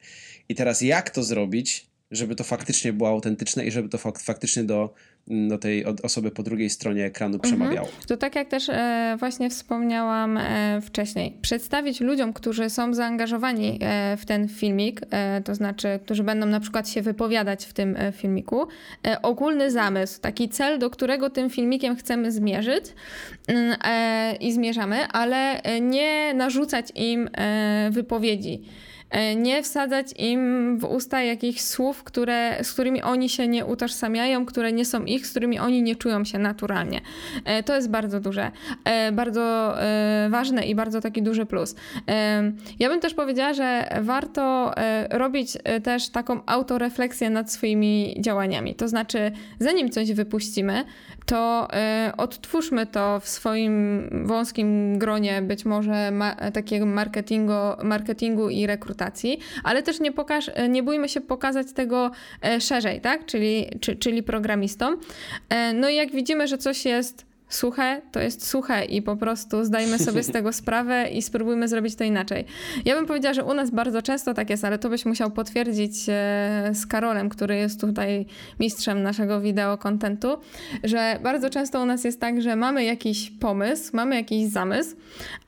I 0.49 0.55
teraz 0.55 0.81
jak 0.81 1.11
to 1.11 1.23
zrobić, 1.23 1.87
żeby 2.11 2.35
to 2.35 2.45
faktycznie 2.45 2.93
było 2.93 3.09
autentyczne 3.09 3.67
i 3.67 3.71
żeby 3.71 3.89
to 3.89 3.99
faktycznie 3.99 4.65
do 4.65 4.95
do 5.31 5.59
tej 5.59 5.85
osoby 5.85 6.31
po 6.31 6.43
drugiej 6.43 6.71
stronie 6.71 7.05
ekranu 7.05 7.35
mhm. 7.35 7.55
przemawiało. 7.55 7.89
To 8.07 8.17
tak 8.17 8.35
jak 8.35 8.49
też 8.49 8.69
e, 8.69 9.17
właśnie 9.19 9.51
wspomniałam 9.51 10.37
e, 10.37 10.81
wcześniej, 10.81 11.37
przedstawić 11.43 12.01
ludziom, 12.01 12.33
którzy 12.33 12.71
są 12.71 12.95
zaangażowani 12.95 13.79
e, 13.83 14.17
w 14.17 14.27
ten 14.27 14.49
filmik, 14.49 15.01
to 15.45 15.55
znaczy, 15.55 15.99
którzy 16.05 16.23
będą 16.23 16.47
na 16.47 16.61
przykład 16.61 16.89
się 16.89 17.03
wypowiadać 17.03 17.65
w 17.65 17.73
tym 17.73 17.97
filmiku, 18.13 18.67
ogólny 19.23 19.71
zamysł, 19.71 20.21
taki 20.21 20.49
cel, 20.49 20.79
do 20.79 20.91
którego 20.91 21.31
tym 21.31 21.51
filmikiem 21.51 21.97
chcemy 21.97 22.33
zmierzyć 22.33 22.85
mm, 23.47 23.77
i 24.41 24.53
zmierzamy, 24.53 25.07
ale 25.07 25.61
nie 25.81 26.35
narzucać 26.35 26.93
im 26.95 27.31
wypowiedzi 27.91 28.63
nie 29.37 29.63
wsadzać 29.63 30.07
im 30.19 30.79
w 30.79 30.85
usta 30.85 31.23
jakichś 31.23 31.61
słów, 31.61 32.05
które, 32.05 32.65
z 32.65 32.73
którymi 32.73 33.03
oni 33.03 33.29
się 33.29 33.49
nie 33.49 33.67
utożsamiają, 33.67 34.47
które 34.47 34.73
nie 34.73 34.85
są 34.85 35.05
ich, 35.05 35.27
z 35.27 35.31
którymi 35.31 35.59
oni 35.59 35.83
nie 35.83 35.97
czują 35.97 36.25
się 36.25 36.39
naturalnie. 36.39 37.01
E, 37.45 37.63
to 37.63 37.75
jest 37.75 37.91
bardzo 37.91 38.21
duże, 38.21 38.51
e, 38.85 39.13
bardzo 39.13 39.75
ważne 40.31 40.67
i 40.67 40.75
bardzo 40.75 41.01
taki 41.01 41.23
duży 41.23 41.47
plus. 41.47 41.75
Ja 42.79 42.89
bym 42.89 43.01
też 43.01 43.15
powiedziała, 43.15 43.55
że 43.55 43.89
warto 44.01 44.75
robić 45.11 45.53
też 45.83 46.09
taką 46.09 46.41
autorefleksję 46.47 47.31
nad 47.31 47.53
swoimi 47.53 48.17
działaniami. 48.21 48.75
To 48.75 48.89
znaczy, 48.89 49.33
zanim 49.59 49.91
coś 49.91 50.13
wypuścimy, 50.13 50.85
to 51.29 51.69
odtwórzmy 52.17 52.87
to 52.87 53.21
w 53.21 53.29
swoim 53.29 54.09
wąskim 54.27 54.99
gronie, 54.99 55.43
być 55.43 55.65
może 55.65 56.11
ma, 56.11 56.35
takiego 56.35 56.87
marketingu, 56.87 57.53
marketingu 57.83 58.49
i 58.49 58.67
rekrutacji 58.67 59.39
ale 59.65 59.83
też 59.83 60.01
nie, 60.01 60.13
pokaż, 60.13 60.51
nie 60.69 60.83
bójmy 60.83 61.09
się 61.09 61.21
pokazać 61.21 61.73
tego 61.73 62.11
e, 62.43 62.61
szerzej, 62.61 63.01
tak? 63.01 63.27
Czyli, 63.27 63.67
czy, 63.81 63.97
czyli 63.97 64.23
programistom. 64.23 64.97
E, 65.49 65.73
no 65.73 65.89
i 65.89 65.95
jak 65.95 66.13
widzimy, 66.13 66.49
że 66.49 66.59
coś 66.59 66.85
jest 66.85 67.28
suche, 67.49 68.03
to 68.13 68.21
jest 68.21 68.47
suche 68.47 68.85
i 68.85 69.03
po 69.03 69.17
prostu 69.17 69.65
zdajmy 69.65 69.99
sobie 69.99 70.23
z 70.23 70.31
tego 70.37 70.53
sprawę 70.53 71.09
i 71.09 71.23
spróbujmy 71.23 71.69
zrobić 71.69 71.95
to 71.95 72.05
inaczej. 72.05 72.45
Ja 72.85 72.95
bym 72.95 73.07
powiedziała, 73.07 73.35
że 73.35 73.45
u 73.45 73.55
nas 73.55 73.71
bardzo 73.71 74.03
często 74.03 74.35
tak 74.35 74.51
jest, 74.51 74.65
ale 74.65 74.79
to 74.79 74.89
byś 74.89 75.07
musiał 75.07 75.31
potwierdzić 75.31 75.93
e, 76.09 76.71
z 76.75 76.87
Karolem, 76.87 77.29
który 77.29 77.57
jest 77.57 77.81
tutaj 77.81 78.27
mistrzem 78.61 79.03
naszego 79.03 79.41
wideo 79.41 79.79
kontentu, 79.79 80.37
że 80.85 81.19
bardzo 81.23 81.51
często 81.51 81.83
u 81.83 81.87
nas 81.87 82.05
jest 82.05 82.21
tak, 82.21 82.43
że 82.43 82.57
mamy 82.57 82.85
jakiś 82.85 83.31
pomysł, 83.31 83.91
mamy 83.93 84.15
jakiś 84.15 84.49
zamysł, 84.49 84.97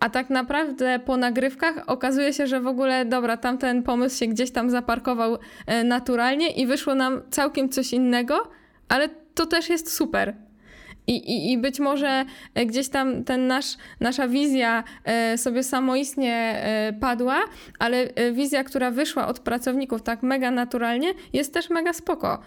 a 0.01 0.11
tak 0.11 0.31
naprawdę 0.31 1.01
po 1.05 1.17
nagrywkach 1.17 1.85
okazuje 1.87 2.33
się, 2.33 2.47
że 2.47 2.61
w 2.61 2.67
ogóle 2.67 3.05
dobra, 3.05 3.37
tamten 3.37 3.83
pomysł 3.83 4.19
się 4.19 4.27
gdzieś 4.27 4.51
tam 4.51 4.71
zaparkował 4.71 5.39
e, 5.67 5.85
naturalnie 5.85 6.49
i 6.49 6.67
wyszło 6.67 6.95
nam 6.95 7.23
całkiem 7.31 7.69
coś 7.69 7.93
innego, 7.93 8.51
ale 8.89 9.09
to 9.35 9.47
też 9.47 9.69
jest 9.69 9.93
super. 9.93 10.50
I, 11.11 11.17
i, 11.17 11.53
I 11.53 11.59
być 11.59 11.81
może 11.81 12.25
e, 12.55 12.67
gdzieś 12.67 12.89
tam 12.89 13.25
ten 13.25 13.47
nasz, 13.47 13.77
nasza 14.01 14.29
wizja 14.29 14.85
e, 15.05 15.39
sobie 15.39 15.63
samoistnie 15.63 16.35
e, 16.35 16.93
padła, 17.01 17.41
ale 17.79 18.09
wizja, 18.33 18.65
która 18.65 18.91
wyszła 18.91 19.29
od 19.29 19.41
pracowników 19.41 20.03
tak 20.03 20.23
mega 20.23 20.51
naturalnie, 20.51 21.09
jest 21.33 21.55
też 21.55 21.71
mega 21.71 21.93
spoko. 21.93 22.39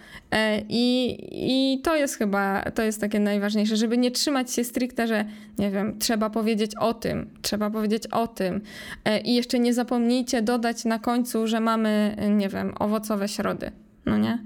I, 0.68 1.16
i 1.32 1.80
to 1.82 1.96
jest 1.96 2.18
chyba, 2.18 2.62
to 2.62 2.82
jest 2.82 3.00
takie 3.00 3.20
najważniejsze, 3.20 3.76
żeby 3.76 3.98
nie 3.98 4.10
trzymać 4.10 4.52
się 4.52 4.64
stricte, 4.64 5.06
że 5.06 5.24
nie 5.58 5.70
wiem, 5.70 5.98
trzeba 5.98 6.30
powiedzieć 6.30 6.76
o 6.76 6.94
tym, 6.94 7.30
trzeba 7.42 7.70
powiedzieć 7.70 8.06
o 8.06 8.26
tym. 8.26 8.60
I 9.24 9.34
jeszcze 9.34 9.58
nie 9.58 9.74
zapomnijcie 9.74 10.42
dodać 10.42 10.84
na 10.84 10.98
końcu, 10.98 11.46
że 11.46 11.60
mamy, 11.60 12.16
nie 12.30 12.48
wiem, 12.48 12.74
owocowe 12.78 13.28
środy. 13.28 13.72
No 14.06 14.18
nie? 14.18 14.38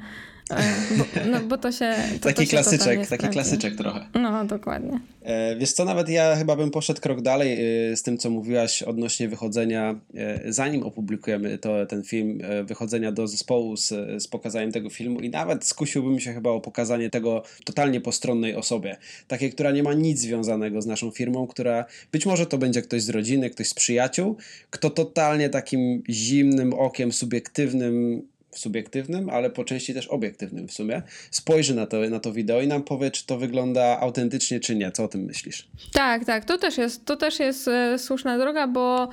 Bo, 0.98 1.04
no, 1.30 1.40
bo 1.40 1.58
to 1.58 1.72
się. 1.72 1.94
To, 2.20 2.28
taki 2.28 2.44
to 2.44 2.50
klasyczek, 2.50 3.06
taki 3.06 3.28
klasyczek 3.28 3.76
trochę. 3.76 4.06
No, 4.14 4.44
dokładnie. 4.44 5.00
E, 5.22 5.56
wiesz 5.56 5.72
co, 5.72 5.84
nawet 5.84 6.08
ja 6.08 6.36
chyba 6.36 6.56
bym 6.56 6.70
poszedł 6.70 7.00
krok 7.00 7.20
dalej 7.20 7.52
e, 7.92 7.96
z 7.96 8.02
tym, 8.02 8.18
co 8.18 8.30
mówiłaś 8.30 8.82
odnośnie 8.82 9.28
wychodzenia, 9.28 10.00
e, 10.14 10.52
zanim 10.52 10.82
opublikujemy 10.82 11.58
to, 11.58 11.86
ten 11.86 12.02
film, 12.02 12.38
wychodzenia 12.64 13.12
do 13.12 13.26
zespołu 13.26 13.76
z, 13.76 13.88
z 14.22 14.28
pokazaniem 14.28 14.72
tego 14.72 14.90
filmu 14.90 15.20
i 15.20 15.30
nawet 15.30 15.64
skusiłbym 15.64 16.20
się 16.20 16.32
chyba 16.32 16.50
o 16.50 16.60
pokazanie 16.60 17.10
tego 17.10 17.42
totalnie 17.64 18.00
postronnej 18.00 18.54
osobie. 18.54 18.96
Takiej, 19.28 19.52
która 19.52 19.70
nie 19.70 19.82
ma 19.82 19.94
nic 19.94 20.20
związanego 20.20 20.82
z 20.82 20.86
naszą 20.86 21.10
firmą, 21.10 21.46
która 21.46 21.84
być 22.12 22.26
może 22.26 22.46
to 22.46 22.58
będzie 22.58 22.82
ktoś 22.82 23.02
z 23.02 23.08
rodziny, 23.08 23.50
ktoś 23.50 23.68
z 23.68 23.74
przyjaciół, 23.74 24.36
kto 24.70 24.90
totalnie 24.90 25.48
takim 25.48 26.02
zimnym 26.08 26.74
okiem, 26.74 27.12
subiektywnym 27.12 28.22
subiektywnym, 28.58 29.30
ale 29.30 29.50
po 29.50 29.64
części 29.64 29.94
też 29.94 30.06
obiektywnym 30.06 30.68
w 30.68 30.72
sumie, 30.72 31.02
spojrzy 31.30 31.74
na 31.74 31.86
to, 31.86 31.96
na 32.10 32.20
to 32.20 32.32
wideo 32.32 32.60
i 32.60 32.66
nam 32.66 32.82
powie, 32.82 33.10
czy 33.10 33.26
to 33.26 33.38
wygląda 33.38 34.00
autentycznie, 34.00 34.60
czy 34.60 34.76
nie. 34.76 34.92
Co 34.92 35.04
o 35.04 35.08
tym 35.08 35.20
myślisz? 35.20 35.68
Tak, 35.92 36.24
tak, 36.24 36.44
to 36.44 36.58
też 36.58 36.78
jest, 36.78 37.04
to 37.04 37.16
też 37.16 37.40
jest 37.40 37.68
e, 37.68 37.98
słuszna 37.98 38.38
droga, 38.38 38.66
bo 38.66 39.08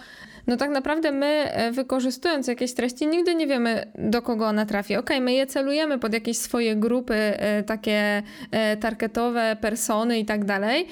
no 0.48 0.58
tak 0.58 0.70
naprawdę 0.70 1.12
my 1.12 1.26
e, 1.26 1.72
wykorzystując 1.72 2.48
jakieś 2.48 2.74
treści 2.74 3.08
nigdy 3.08 3.36
nie 3.36 3.48
wiemy 3.48 3.92
do 3.98 4.22
kogo 4.22 4.48
ona 4.48 4.66
trafi. 4.66 4.96
Ok, 4.96 5.10
my 5.22 5.34
je 5.34 5.48
celujemy 5.48 6.00
pod 6.00 6.14
jakieś 6.14 6.38
swoje 6.38 6.76
grupy 6.76 7.16
e, 7.16 7.64
takie 7.64 8.24
e, 8.52 8.78
targetowe, 8.78 9.58
persony 9.62 10.20
i 10.20 10.26
tak 10.26 10.46
dalej, 10.46 10.88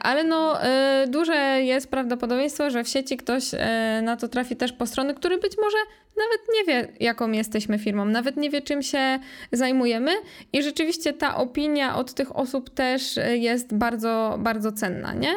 ale 0.00 0.24
no 0.24 0.58
duże 1.08 1.62
jest 1.62 1.90
prawdopodobieństwo, 1.90 2.70
że 2.70 2.84
w 2.84 2.88
sieci 2.88 3.16
ktoś 3.16 3.44
na 4.02 4.16
to 4.16 4.28
trafi 4.28 4.56
też 4.56 4.72
po 4.72 4.86
strony, 4.86 5.14
który 5.14 5.38
być 5.38 5.52
może 5.62 5.76
nawet 6.16 6.40
nie 6.54 6.64
wie, 6.64 6.88
jaką 7.00 7.30
jesteśmy 7.30 7.78
firmą, 7.78 8.04
nawet 8.04 8.36
nie 8.36 8.50
wie, 8.50 8.62
czym 8.62 8.82
się 8.82 9.18
zajmujemy, 9.52 10.10
i 10.52 10.62
rzeczywiście 10.62 11.12
ta 11.12 11.36
opinia 11.36 11.96
od 11.96 12.14
tych 12.14 12.36
osób 12.36 12.70
też 12.70 13.18
jest 13.32 13.74
bardzo, 13.74 14.36
bardzo 14.38 14.72
cenna, 14.72 15.14
nie? 15.14 15.34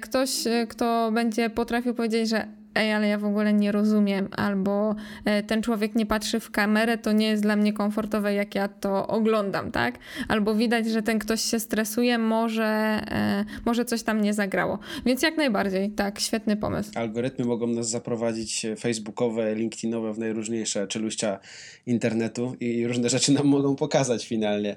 Ktoś, 0.00 0.30
kto 0.68 1.10
będzie 1.12 1.50
potrafił 1.50 1.94
powiedzieć, 1.94 2.28
że 2.28 2.59
ej, 2.74 2.92
ale 2.92 3.08
ja 3.08 3.18
w 3.18 3.24
ogóle 3.24 3.52
nie 3.52 3.72
rozumiem, 3.72 4.28
albo 4.36 4.94
e, 5.24 5.42
ten 5.42 5.62
człowiek 5.62 5.94
nie 5.94 6.06
patrzy 6.06 6.40
w 6.40 6.50
kamerę, 6.50 6.98
to 6.98 7.12
nie 7.12 7.26
jest 7.26 7.42
dla 7.42 7.56
mnie 7.56 7.72
komfortowe, 7.72 8.34
jak 8.34 8.54
ja 8.54 8.68
to 8.68 9.06
oglądam, 9.06 9.72
tak? 9.72 9.98
Albo 10.28 10.54
widać, 10.54 10.86
że 10.86 11.02
ten 11.02 11.18
ktoś 11.18 11.40
się 11.40 11.60
stresuje, 11.60 12.18
może, 12.18 12.64
e, 12.64 13.44
może 13.66 13.84
coś 13.84 14.02
tam 14.02 14.20
nie 14.20 14.34
zagrało. 14.34 14.78
Więc 15.06 15.22
jak 15.22 15.36
najbardziej, 15.36 15.90
tak, 15.90 16.20
świetny 16.20 16.56
pomysł. 16.56 16.90
Algorytmy 16.94 17.44
mogą 17.44 17.66
nas 17.66 17.90
zaprowadzić 17.90 18.66
facebookowe, 18.78 19.54
linkedinowe 19.54 20.12
w 20.12 20.18
najróżniejsze 20.18 20.86
czeluścia 20.86 21.38
internetu 21.86 22.54
i 22.60 22.86
różne 22.86 23.08
rzeczy 23.08 23.32
nam 23.32 23.46
mogą 23.46 23.76
pokazać 23.76 24.26
finalnie. 24.26 24.76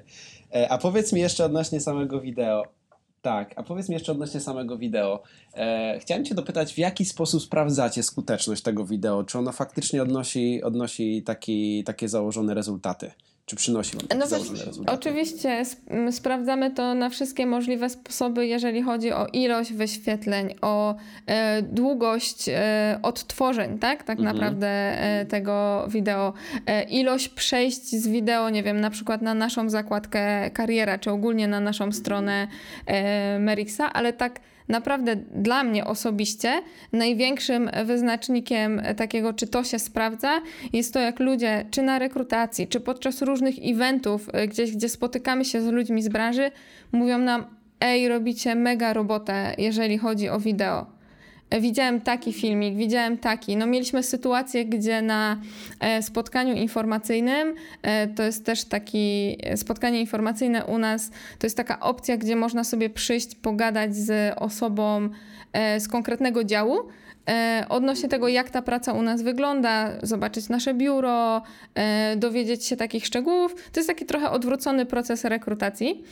E, 0.54 0.68
a 0.68 0.78
powiedz 0.78 1.12
mi 1.12 1.20
jeszcze 1.20 1.44
odnośnie 1.44 1.80
samego 1.80 2.20
wideo. 2.20 2.62
Tak, 3.24 3.52
a 3.56 3.62
powiedz 3.62 3.88
mi 3.88 3.92
jeszcze 3.92 4.12
odnośnie 4.12 4.40
samego 4.40 4.78
wideo. 4.78 5.22
E, 5.54 5.98
chciałem 6.00 6.24
Cię 6.24 6.34
dopytać, 6.34 6.74
w 6.74 6.78
jaki 6.78 7.04
sposób 7.04 7.42
sprawdzacie 7.42 8.02
skuteczność 8.02 8.62
tego 8.62 8.84
wideo? 8.84 9.24
Czy 9.24 9.38
ono 9.38 9.52
faktycznie 9.52 10.02
odnosi, 10.02 10.62
odnosi 10.62 11.22
taki, 11.22 11.84
takie 11.84 12.08
założone 12.08 12.54
rezultaty? 12.54 13.10
Czy 13.46 13.56
przynosi 13.56 13.96
Wam 13.96 14.18
no, 14.18 14.26
założone 14.26 14.64
rezultaty? 14.64 14.98
Oczywiście 14.98 15.50
sp 15.70 15.80
sprawdzamy 16.10 16.70
to 16.70 16.94
na 16.94 17.10
wszystkie 17.10 17.46
możliwe 17.46 17.90
sposoby, 17.90 18.46
jeżeli 18.46 18.82
chodzi 18.82 19.12
o 19.12 19.26
ilość 19.26 19.72
wyświetleń, 19.72 20.54
o 20.60 20.94
e, 21.26 21.62
długość 21.62 22.48
e, 22.48 22.98
odtworzeń, 23.02 23.78
tak? 23.78 24.02
Tak 24.02 24.18
mhm. 24.18 24.36
naprawdę 24.36 24.68
e, 24.68 25.26
tego 25.26 25.84
wideo. 25.88 26.32
E, 26.66 26.82
ilość 26.82 27.28
przejść 27.28 27.90
z 27.90 28.08
wideo, 28.08 28.50
nie 28.50 28.62
wiem, 28.62 28.80
na 28.80 28.90
przykład 28.90 29.22
na 29.22 29.34
naszą 29.34 29.70
zakładkę 29.70 30.50
kariera, 30.50 30.98
czy 30.98 31.10
ogólnie 31.10 31.48
na 31.48 31.60
naszą 31.60 31.92
stronę 31.92 32.48
e, 32.86 33.38
Merixa, 33.38 33.92
ale 33.92 34.12
tak 34.12 34.40
naprawdę 34.68 35.16
dla 35.16 35.64
mnie 35.64 35.84
osobiście 35.84 36.62
największym 36.92 37.70
wyznacznikiem 37.84 38.82
takiego, 38.96 39.32
czy 39.32 39.46
to 39.46 39.64
się 39.64 39.78
sprawdza, 39.78 40.40
jest 40.72 40.92
to, 40.92 41.00
jak 41.00 41.20
ludzie, 41.20 41.66
czy 41.70 41.82
na 41.82 41.98
rekrutacji, 41.98 42.68
czy 42.68 42.80
podczas 42.80 43.22
różnych 43.22 43.54
eventów, 43.62 44.28
y, 44.28 44.48
gdzieś, 44.48 44.76
gdzie 44.76 44.88
spotykamy 44.88 45.44
się 45.44 45.60
z 45.60 45.66
ludźmi 45.66 46.02
z 46.02 46.08
branży, 46.08 46.50
mówią 46.92 47.18
nam: 47.18 47.44
Ej, 47.80 48.08
robicie 48.08 48.54
mega 48.54 48.92
robotę, 48.92 49.54
jeżeli 49.58 49.98
chodzi 49.98 50.28
o 50.28 50.40
wideo. 50.40 50.86
Widziałem 51.60 52.00
taki 52.00 52.32
filmik, 52.32 52.76
widziałem 52.76 53.18
taki. 53.18 53.56
No 53.56 53.66
mieliśmy 53.66 54.02
sytuację, 54.02 54.64
gdzie 54.64 55.02
na 55.02 55.40
e, 55.80 56.02
spotkaniu 56.02 56.54
informacyjnym, 56.54 57.54
e, 57.82 58.06
to 58.08 58.22
jest 58.22 58.46
też 58.46 58.64
taki 58.64 59.36
e, 59.42 59.56
spotkanie 59.56 60.00
informacyjne 60.00 60.64
u 60.64 60.78
nas, 60.78 61.10
to 61.38 61.46
jest 61.46 61.56
taka 61.56 61.80
opcja, 61.80 62.16
gdzie 62.16 62.36
można 62.36 62.64
sobie 62.64 62.90
przyjść, 62.90 63.34
pogadać 63.34 63.96
z 63.96 64.34
osobą 64.38 65.08
z 65.78 65.88
konkretnego 65.88 66.44
działu 66.44 66.78
E, 66.78 67.03
odnośnie 67.68 68.08
tego, 68.08 68.28
jak 68.28 68.50
ta 68.50 68.62
praca 68.62 68.92
u 68.92 69.02
nas 69.02 69.22
wygląda, 69.22 69.90
zobaczyć 70.02 70.48
nasze 70.48 70.74
biuro, 70.74 71.42
e, 71.74 72.16
dowiedzieć 72.16 72.66
się 72.66 72.76
takich 72.76 73.06
szczegółów. 73.06 73.54
To 73.54 73.80
jest 73.80 73.88
taki 73.88 74.06
trochę 74.06 74.30
odwrócony 74.30 74.86
proces 74.86 75.24
rekrutacji, 75.24 76.04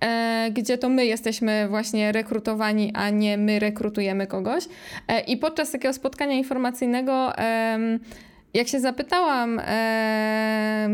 e, 0.00 0.48
gdzie 0.52 0.78
to 0.78 0.88
my 0.88 1.06
jesteśmy 1.06 1.68
właśnie 1.68 2.12
rekrutowani, 2.12 2.92
a 2.94 3.10
nie 3.10 3.38
my 3.38 3.58
rekrutujemy 3.58 4.26
kogoś. 4.26 4.64
I 5.26 5.36
podczas 5.36 5.70
takiego 5.70 5.94
spotkania 5.94 6.34
informacyjnego 6.34 7.32
jak 8.56 8.68
się 8.68 8.80
zapytałam 8.80 9.60
e, 9.62 10.88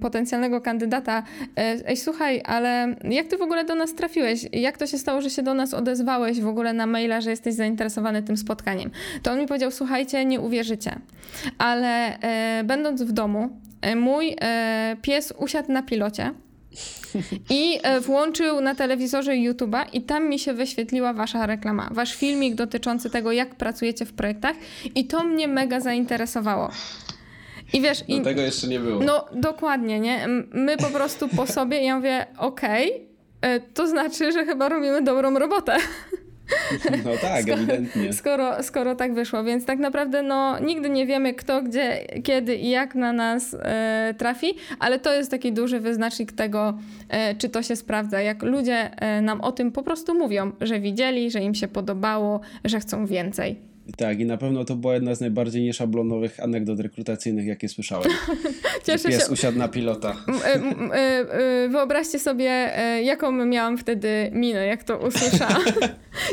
potencjalnego 0.00 0.60
kandydata, 0.60 1.22
e, 1.58 1.88
ej 1.88 1.96
słuchaj, 1.96 2.42
ale 2.44 2.94
jak 3.04 3.26
ty 3.26 3.36
w 3.36 3.42
ogóle 3.42 3.64
do 3.64 3.74
nas 3.74 3.94
trafiłeś? 3.94 4.46
Jak 4.52 4.78
to 4.78 4.86
się 4.86 4.98
stało, 4.98 5.22
że 5.22 5.30
się 5.30 5.42
do 5.42 5.54
nas 5.54 5.74
odezwałeś 5.74 6.40
w 6.40 6.48
ogóle 6.48 6.72
na 6.72 6.86
maila, 6.86 7.20
że 7.20 7.30
jesteś 7.30 7.54
zainteresowany 7.54 8.22
tym 8.22 8.36
spotkaniem? 8.36 8.90
To 9.22 9.32
on 9.32 9.38
mi 9.38 9.46
powiedział, 9.46 9.70
słuchajcie, 9.70 10.24
nie 10.24 10.40
uwierzycie, 10.40 10.98
ale 11.58 12.18
e, 12.20 12.64
będąc 12.64 13.02
w 13.02 13.12
domu, 13.12 13.48
e, 13.80 13.96
mój 13.96 14.36
e, 14.40 14.96
pies 15.02 15.32
usiadł 15.38 15.72
na 15.72 15.82
pilocie, 15.82 16.30
i 17.50 17.78
e, 17.82 18.00
włączył 18.00 18.60
na 18.60 18.74
telewizorze 18.74 19.32
YouTube'a 19.32 19.84
i 19.92 20.02
tam 20.02 20.28
mi 20.28 20.38
się 20.38 20.54
wyświetliła 20.54 21.12
wasza 21.12 21.46
reklama, 21.46 21.88
wasz 21.92 22.14
filmik 22.14 22.54
dotyczący 22.54 23.10
tego, 23.10 23.32
jak 23.32 23.54
pracujecie 23.54 24.06
w 24.06 24.12
projektach 24.12 24.56
i 24.94 25.04
to 25.04 25.24
mnie 25.24 25.48
mega 25.48 25.80
zainteresowało. 25.80 26.70
I 27.72 27.80
wiesz... 27.80 28.04
No 28.08 28.16
i, 28.16 28.22
tego 28.22 28.40
jeszcze 28.40 28.68
nie 28.68 28.80
było. 28.80 29.04
No 29.04 29.24
dokładnie, 29.32 30.00
nie? 30.00 30.26
My 30.52 30.76
po 30.76 30.86
prostu 30.86 31.28
po 31.28 31.46
sobie, 31.56 31.82
ja 31.82 31.96
mówię, 31.96 32.26
okej, 32.38 32.90
okay, 32.92 33.06
e, 33.40 33.60
to 33.60 33.86
znaczy, 33.86 34.32
że 34.32 34.44
chyba 34.44 34.68
robimy 34.68 35.02
dobrą 35.02 35.38
robotę. 35.38 35.76
No 37.04 37.10
tak, 37.22 37.42
skoro, 37.42 37.56
ewidentnie. 37.56 38.12
Skoro, 38.12 38.62
skoro 38.62 38.94
tak 38.94 39.14
wyszło, 39.14 39.44
więc 39.44 39.64
tak 39.64 39.78
naprawdę 39.78 40.22
no, 40.22 40.58
nigdy 40.58 40.90
nie 40.90 41.06
wiemy 41.06 41.34
kto, 41.34 41.62
gdzie, 41.62 42.06
kiedy 42.22 42.56
i 42.56 42.70
jak 42.70 42.94
na 42.94 43.12
nas 43.12 43.56
e, 43.62 44.14
trafi, 44.18 44.54
ale 44.78 44.98
to 44.98 45.14
jest 45.14 45.30
taki 45.30 45.52
duży 45.52 45.80
wyznacznik 45.80 46.32
tego, 46.32 46.78
e, 47.08 47.34
czy 47.34 47.48
to 47.48 47.62
się 47.62 47.76
sprawdza. 47.76 48.20
Jak 48.20 48.42
ludzie 48.42 48.90
e, 49.00 49.22
nam 49.22 49.40
o 49.40 49.52
tym 49.52 49.72
po 49.72 49.82
prostu 49.82 50.14
mówią, 50.14 50.52
że 50.60 50.80
widzieli, 50.80 51.30
że 51.30 51.40
im 51.40 51.54
się 51.54 51.68
podobało, 51.68 52.40
że 52.64 52.80
chcą 52.80 53.06
więcej. 53.06 53.75
Tak, 53.96 54.20
i 54.20 54.26
na 54.26 54.36
pewno 54.36 54.64
to 54.64 54.76
była 54.76 54.94
jedna 54.94 55.14
z 55.14 55.20
najbardziej 55.20 55.62
nieszablonowych 55.62 56.40
anegdot 56.40 56.80
rekrutacyjnych, 56.80 57.46
jakie 57.46 57.68
słyszałem. 57.68 58.10
Cieszę 58.86 59.08
Pies 59.08 59.26
się. 59.26 59.32
usiadł 59.32 59.58
na 59.58 59.68
pilota. 59.68 60.16
E, 60.44 60.54
e, 60.54 60.94
e, 61.64 61.68
wyobraźcie 61.68 62.18
sobie, 62.18 62.72
jaką 63.02 63.32
miałam 63.32 63.78
wtedy 63.78 64.30
minę, 64.32 64.66
jak 64.66 64.84
to 64.84 64.98
usłyszałam. 64.98 65.62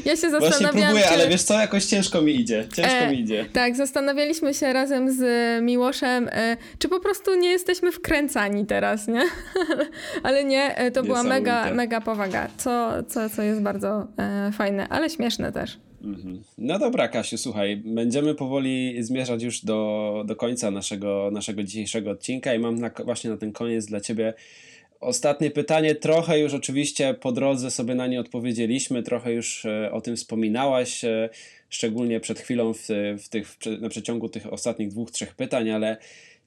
Ja 0.05 0.15
się 0.15 0.29
zastanawiałam, 0.29 0.59
Właśnie 0.59 0.71
próbuję, 0.71 1.03
czy... 1.03 1.09
ale 1.09 1.29
wiesz 1.29 1.41
co, 1.41 1.59
jakoś 1.59 1.85
ciężko 1.85 2.21
mi 2.21 2.35
idzie. 2.39 2.67
Ciężko 2.73 2.95
e, 2.95 3.11
mi 3.11 3.19
idzie. 3.19 3.45
Tak, 3.53 3.75
zastanawialiśmy 3.75 4.53
się 4.53 4.73
razem 4.73 5.11
z 5.11 5.23
Miłoszem, 5.63 6.29
e, 6.31 6.57
czy 6.79 6.89
po 6.89 6.99
prostu 6.99 7.35
nie 7.35 7.49
jesteśmy 7.49 7.91
wkręcani 7.91 8.65
teraz, 8.65 9.07
nie? 9.07 9.23
ale 10.23 10.43
nie, 10.43 10.91
to 10.93 11.03
była 11.03 11.23
mega, 11.23 11.73
mega 11.73 12.01
powaga, 12.01 12.47
co, 12.57 13.03
co, 13.03 13.29
co 13.29 13.41
jest 13.41 13.61
bardzo 13.61 14.07
e, 14.17 14.51
fajne, 14.51 14.87
ale 14.89 15.09
śmieszne 15.09 15.51
też. 15.51 15.77
Mhm. 16.03 16.43
No 16.57 16.79
dobra, 16.79 17.07
Kasiu, 17.07 17.37
słuchaj, 17.37 17.77
będziemy 17.77 18.35
powoli 18.35 19.03
zmierzać 19.03 19.43
już 19.43 19.65
do, 19.65 20.23
do 20.27 20.35
końca 20.35 20.71
naszego, 20.71 21.29
naszego 21.31 21.63
dzisiejszego 21.63 22.11
odcinka 22.11 22.53
i 22.53 22.59
mam 22.59 22.79
na, 22.79 22.89
właśnie 23.05 23.29
na 23.29 23.37
ten 23.37 23.51
koniec 23.51 23.85
dla 23.85 24.01
Ciebie 24.01 24.33
ostatnie 24.99 25.51
pytanie. 25.51 25.95
Trochę 25.95 26.39
już 26.39 26.53
oczywiście 26.53 27.13
po 27.13 27.31
drodze 27.31 27.71
sobie 27.71 27.95
na 27.95 28.07
nie 28.07 28.19
odpowiedzieliśmy, 28.19 29.03
trochę 29.03 29.33
już 29.33 29.65
e, 29.65 29.91
o 29.91 30.01
tym 30.01 30.15
wspominałaś, 30.15 31.03
e, 31.05 31.29
szczególnie 31.69 32.19
przed 32.19 32.39
chwilą 32.39 32.73
w, 32.73 32.87
w 33.23 33.29
tych, 33.29 33.57
na 33.81 33.89
przeciągu 33.89 34.29
tych 34.29 34.53
ostatnich 34.53 34.89
dwóch, 34.89 35.11
trzech 35.11 35.35
pytań, 35.35 35.69
ale 35.69 35.97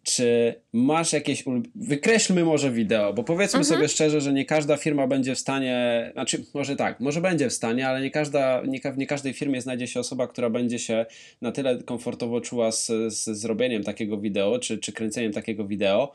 czy 0.06 0.54
masz 0.72 1.12
jakieś. 1.12 1.44
Wykreślmy 1.74 2.44
może 2.44 2.70
wideo, 2.70 3.12
bo 3.12 3.24
powiedzmy 3.24 3.58
mhm. 3.58 3.74
sobie 3.74 3.88
szczerze, 3.88 4.20
że 4.20 4.32
nie 4.32 4.44
każda 4.44 4.76
firma 4.76 5.06
będzie 5.06 5.34
w 5.34 5.38
stanie. 5.38 6.10
Znaczy, 6.12 6.44
może 6.54 6.76
tak, 6.76 7.00
może 7.00 7.20
będzie 7.20 7.50
w 7.50 7.52
stanie, 7.52 7.88
ale 7.88 8.00
nie, 8.00 8.10
każda, 8.10 8.62
nie, 8.66 8.80
w 8.80 8.98
nie 8.98 9.06
każdej 9.06 9.32
firmie 9.32 9.60
znajdzie 9.60 9.86
się 9.86 10.00
osoba, 10.00 10.26
która 10.26 10.50
będzie 10.50 10.78
się 10.78 11.06
na 11.42 11.52
tyle 11.52 11.82
komfortowo 11.82 12.40
czuła 12.40 12.72
z, 12.72 12.86
z 13.08 13.24
zrobieniem 13.24 13.84
takiego 13.84 14.18
wideo, 14.18 14.58
czy, 14.58 14.78
czy 14.78 14.92
kręceniem 14.92 15.32
takiego 15.32 15.64
wideo. 15.64 16.12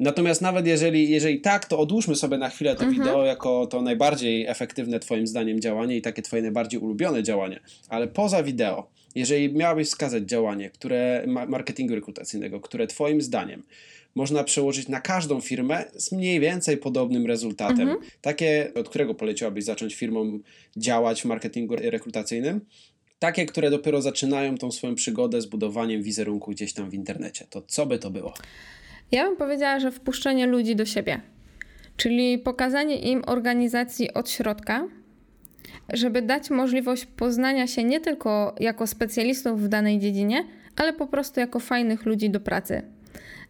Natomiast 0.00 0.42
nawet 0.42 0.66
jeżeli, 0.66 1.10
jeżeli 1.10 1.40
tak, 1.40 1.64
to 1.64 1.78
odłóżmy 1.78 2.16
sobie 2.16 2.38
na 2.38 2.48
chwilę 2.48 2.76
to 2.76 2.84
mhm. 2.84 3.02
wideo 3.02 3.24
jako 3.24 3.66
to 3.66 3.82
najbardziej 3.82 4.46
efektywne 4.46 5.00
Twoim 5.00 5.26
zdaniem 5.26 5.60
działanie 5.60 5.96
i 5.96 6.02
takie 6.02 6.22
Twoje 6.22 6.42
najbardziej 6.42 6.80
ulubione 6.80 7.22
działanie. 7.22 7.60
Ale 7.88 8.08
poza 8.08 8.42
wideo, 8.42 8.90
jeżeli 9.16 9.54
miałabyś 9.54 9.88
wskazać 9.88 10.24
działanie, 10.24 10.70
które 10.70 11.24
marketingu 11.26 11.94
rekrutacyjnego, 11.94 12.60
które 12.60 12.86
Twoim 12.86 13.20
zdaniem 13.20 13.62
można 14.14 14.44
przełożyć 14.44 14.88
na 14.88 15.00
każdą 15.00 15.40
firmę 15.40 15.84
z 15.96 16.12
mniej 16.12 16.40
więcej 16.40 16.76
podobnym 16.76 17.26
rezultatem, 17.26 17.80
mhm. 17.80 17.98
takie, 18.20 18.72
od 18.74 18.88
którego 18.88 19.14
poleciłabyś 19.14 19.64
zacząć 19.64 19.94
firmom 19.94 20.42
działać 20.76 21.22
w 21.22 21.24
marketingu 21.24 21.76
rekrutacyjnym, 21.76 22.60
takie, 23.18 23.46
które 23.46 23.70
dopiero 23.70 24.02
zaczynają 24.02 24.58
tą 24.58 24.72
swoją 24.72 24.94
przygodę 24.94 25.40
z 25.40 25.46
budowaniem 25.46 26.02
wizerunku 26.02 26.50
gdzieś 26.50 26.72
tam 26.72 26.90
w 26.90 26.94
internecie, 26.94 27.46
to 27.50 27.62
co 27.62 27.86
by 27.86 27.98
to 27.98 28.10
było? 28.10 28.34
Ja 29.12 29.24
bym 29.24 29.36
powiedziała, 29.36 29.80
że 29.80 29.92
wpuszczenie 29.92 30.46
ludzi 30.46 30.76
do 30.76 30.86
siebie, 30.86 31.20
czyli 31.96 32.38
pokazanie 32.38 32.98
im 32.98 33.22
organizacji 33.26 34.12
od 34.12 34.30
środka, 34.30 34.88
żeby 35.92 36.22
dać 36.22 36.50
możliwość 36.50 37.06
poznania 37.06 37.66
się 37.66 37.84
nie 37.84 38.00
tylko 38.00 38.54
jako 38.60 38.86
specjalistów 38.86 39.62
w 39.62 39.68
danej 39.68 39.98
dziedzinie, 39.98 40.44
ale 40.76 40.92
po 40.92 41.06
prostu 41.06 41.40
jako 41.40 41.60
fajnych 41.60 42.06
ludzi 42.06 42.30
do 42.30 42.40
pracy 42.40 42.82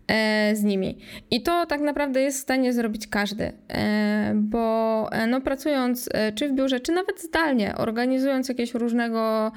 e, 0.09 0.57
z 0.57 0.62
nimi. 0.62 0.99
I 1.31 1.43
to 1.43 1.67
tak 1.67 1.81
naprawdę 1.81 2.21
jest 2.21 2.39
w 2.39 2.43
stanie 2.43 2.73
zrobić 2.73 3.07
każdy, 3.07 3.53
e, 3.69 4.33
bo 4.35 5.09
e, 5.12 5.27
no, 5.27 5.41
pracując 5.41 6.09
czy 6.35 6.49
w 6.49 6.53
biurze, 6.53 6.81
czy 6.81 6.93
nawet 6.93 7.23
zdalnie, 7.23 7.77
organizując 7.77 8.49
jakieś 8.49 8.75
różnego 8.75 9.53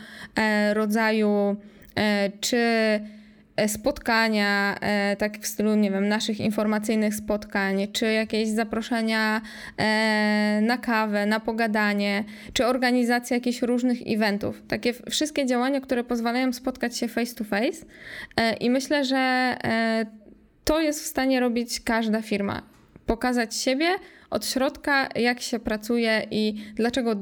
rodzaju 0.74 1.55
czy 2.41 2.57
spotkania, 3.68 4.76
e, 4.82 5.16
tak 5.16 5.39
w 5.39 5.47
stylu, 5.47 5.76
nie 5.76 5.91
wiem, 5.91 6.07
naszych 6.07 6.39
informacyjnych 6.39 7.16
spotkań, 7.16 7.88
czy 7.93 8.05
jakieś 8.05 8.49
zaproszenia 8.49 9.41
e, 9.78 10.60
na 10.64 10.78
kawę, 10.78 11.26
na 11.26 11.39
pogadanie, 11.39 12.24
czy 12.53 12.66
organizacja 12.66 13.38
jakichś 13.38 13.62
różnych 13.62 13.99
eventów. 14.05 14.64
Takie 14.68 14.93
wszystkie 14.93 15.45
działania, 15.45 15.82
które 15.82 16.03
pozwalają 16.03 16.53
spotkać 16.53 16.97
się 16.97 17.07
face 17.07 17.36
to 17.36 17.43
face. 17.43 17.86
I 18.60 18.70
myślę, 18.70 19.05
że 19.05 19.55
to 20.66 20.82
jest 20.82 21.03
w 21.03 21.05
stanie 21.05 21.39
robić 21.39 21.80
każda 21.80 22.22
firma. 22.22 22.62
Pokazać 23.05 23.55
siebie 23.55 23.88
od 24.30 24.45
środka, 24.45 25.10
jak 25.16 25.41
się 25.41 25.60
pracuje 25.60 26.28
i 26.32 26.55
dlaczego 26.76 27.16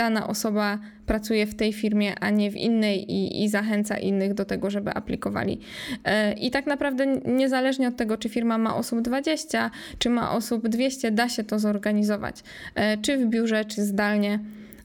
dana 0.00 0.26
osoba 0.26 0.78
pracuje 1.06 1.46
w 1.46 1.54
tej 1.54 1.72
firmie, 1.72 2.14
a 2.20 2.30
nie 2.30 2.50
w 2.50 2.56
innej 2.56 3.12
i, 3.12 3.44
i 3.44 3.48
zachęca 3.48 3.98
innych 3.98 4.34
do 4.34 4.44
tego, 4.44 4.70
żeby 4.70 4.90
aplikowali. 4.94 5.60
E, 6.04 6.32
I 6.32 6.50
tak 6.50 6.66
naprawdę 6.66 7.06
niezależnie 7.24 7.88
od 7.88 7.96
tego, 7.96 8.16
czy 8.16 8.28
firma 8.28 8.58
ma 8.58 8.76
osób 8.76 9.00
20, 9.00 9.70
czy 9.98 10.10
ma 10.10 10.32
osób 10.32 10.68
200, 10.68 11.10
da 11.10 11.28
się 11.28 11.44
to 11.44 11.58
zorganizować. 11.58 12.42
E, 12.74 12.96
czy 12.96 13.18
w 13.18 13.26
biurze, 13.26 13.64
czy 13.64 13.84
zdalnie. 13.84 14.38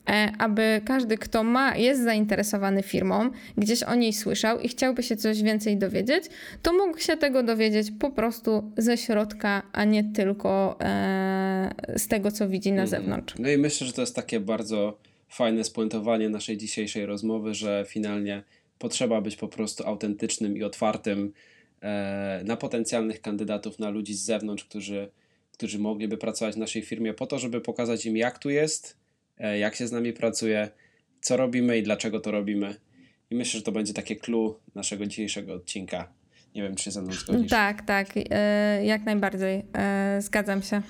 E, 0.10 0.32
aby 0.40 0.82
każdy, 0.86 1.18
kto 1.18 1.44
ma, 1.44 1.76
jest 1.76 2.04
zainteresowany 2.04 2.84
firmą, 2.84 3.30
gdzieś 3.58 3.84
o 3.84 3.96
niej 3.96 4.14
słyszał 4.14 4.60
i 4.60 4.68
chciałby 4.68 5.04
się 5.04 5.16
coś 5.16 5.42
więcej 5.42 5.78
dowiedzieć, 5.78 6.24
to 6.62 6.74
mógł 6.74 7.00
się 7.00 7.18
tego 7.18 7.44
dowiedzieć 7.44 7.92
po 8.00 8.12
prostu 8.12 8.72
ze 8.78 8.98
środka, 8.98 9.62
a 9.74 9.84
nie 9.84 10.04
tylko 10.04 10.78
e, 10.82 11.76
z 11.96 12.08
tego, 12.08 12.32
co 12.32 12.50
widzi 12.50 12.72
na 12.72 12.84
mhm. 12.84 12.90
zewnątrz. 12.90 13.34
No 13.40 13.50
i 13.50 13.58
myślę, 13.58 13.88
że 13.88 13.94
to 13.94 14.02
jest 14.02 14.16
takie 14.16 14.40
bardzo 14.40 14.98
fajne 15.30 15.64
spuentowanie 15.64 16.30
naszej 16.30 16.58
dzisiejszej 16.58 17.06
rozmowy, 17.06 17.54
że 17.54 17.86
finalnie 17.88 18.44
potrzeba 18.80 19.22
być 19.22 19.36
po 19.36 19.48
prostu 19.48 19.88
autentycznym 19.88 20.58
i 20.58 20.64
otwartym 20.64 21.34
e, 21.82 22.42
na 22.46 22.58
potencjalnych 22.58 23.22
kandydatów, 23.22 23.80
na 23.80 23.90
ludzi 23.90 24.14
z 24.14 24.22
zewnątrz, 24.22 24.66
którzy, 24.66 25.10
którzy 25.52 25.80
mogliby 25.80 26.18
pracować 26.18 26.56
w 26.56 26.58
naszej 26.58 26.82
firmie, 26.82 27.14
po 27.14 27.28
to, 27.28 27.40
żeby 27.40 27.62
pokazać 27.62 28.06
im, 28.06 28.18
jak 28.18 28.40
tu 28.40 28.50
jest, 28.50 28.98
jak 29.40 29.76
się 29.76 29.88
z 29.88 29.92
nami 29.92 30.14
pracuje, 30.14 30.70
co 31.22 31.38
robimy 31.38 31.78
i 31.78 31.84
dlaczego 31.84 32.20
to 32.20 32.32
robimy. 32.32 32.76
I 33.30 33.36
myślę, 33.36 33.58
że 33.60 33.64
to 33.64 33.72
będzie 33.72 33.94
takie 33.94 34.16
clue 34.16 34.60
naszego 34.76 35.06
dzisiejszego 35.06 35.54
odcinka. 35.54 36.14
Nie 36.56 36.64
wiem, 36.64 36.76
czy 36.76 36.84
się 36.84 36.92
ze 36.92 37.02
mną 37.02 37.14
zgodzisz. 37.14 37.50
Tak, 37.50 37.86
tak, 37.86 38.08
e, 38.30 38.86
jak 38.86 39.06
najbardziej. 39.06 39.66
E, 39.74 40.18
zgadzam 40.22 40.62
się. 40.62 40.82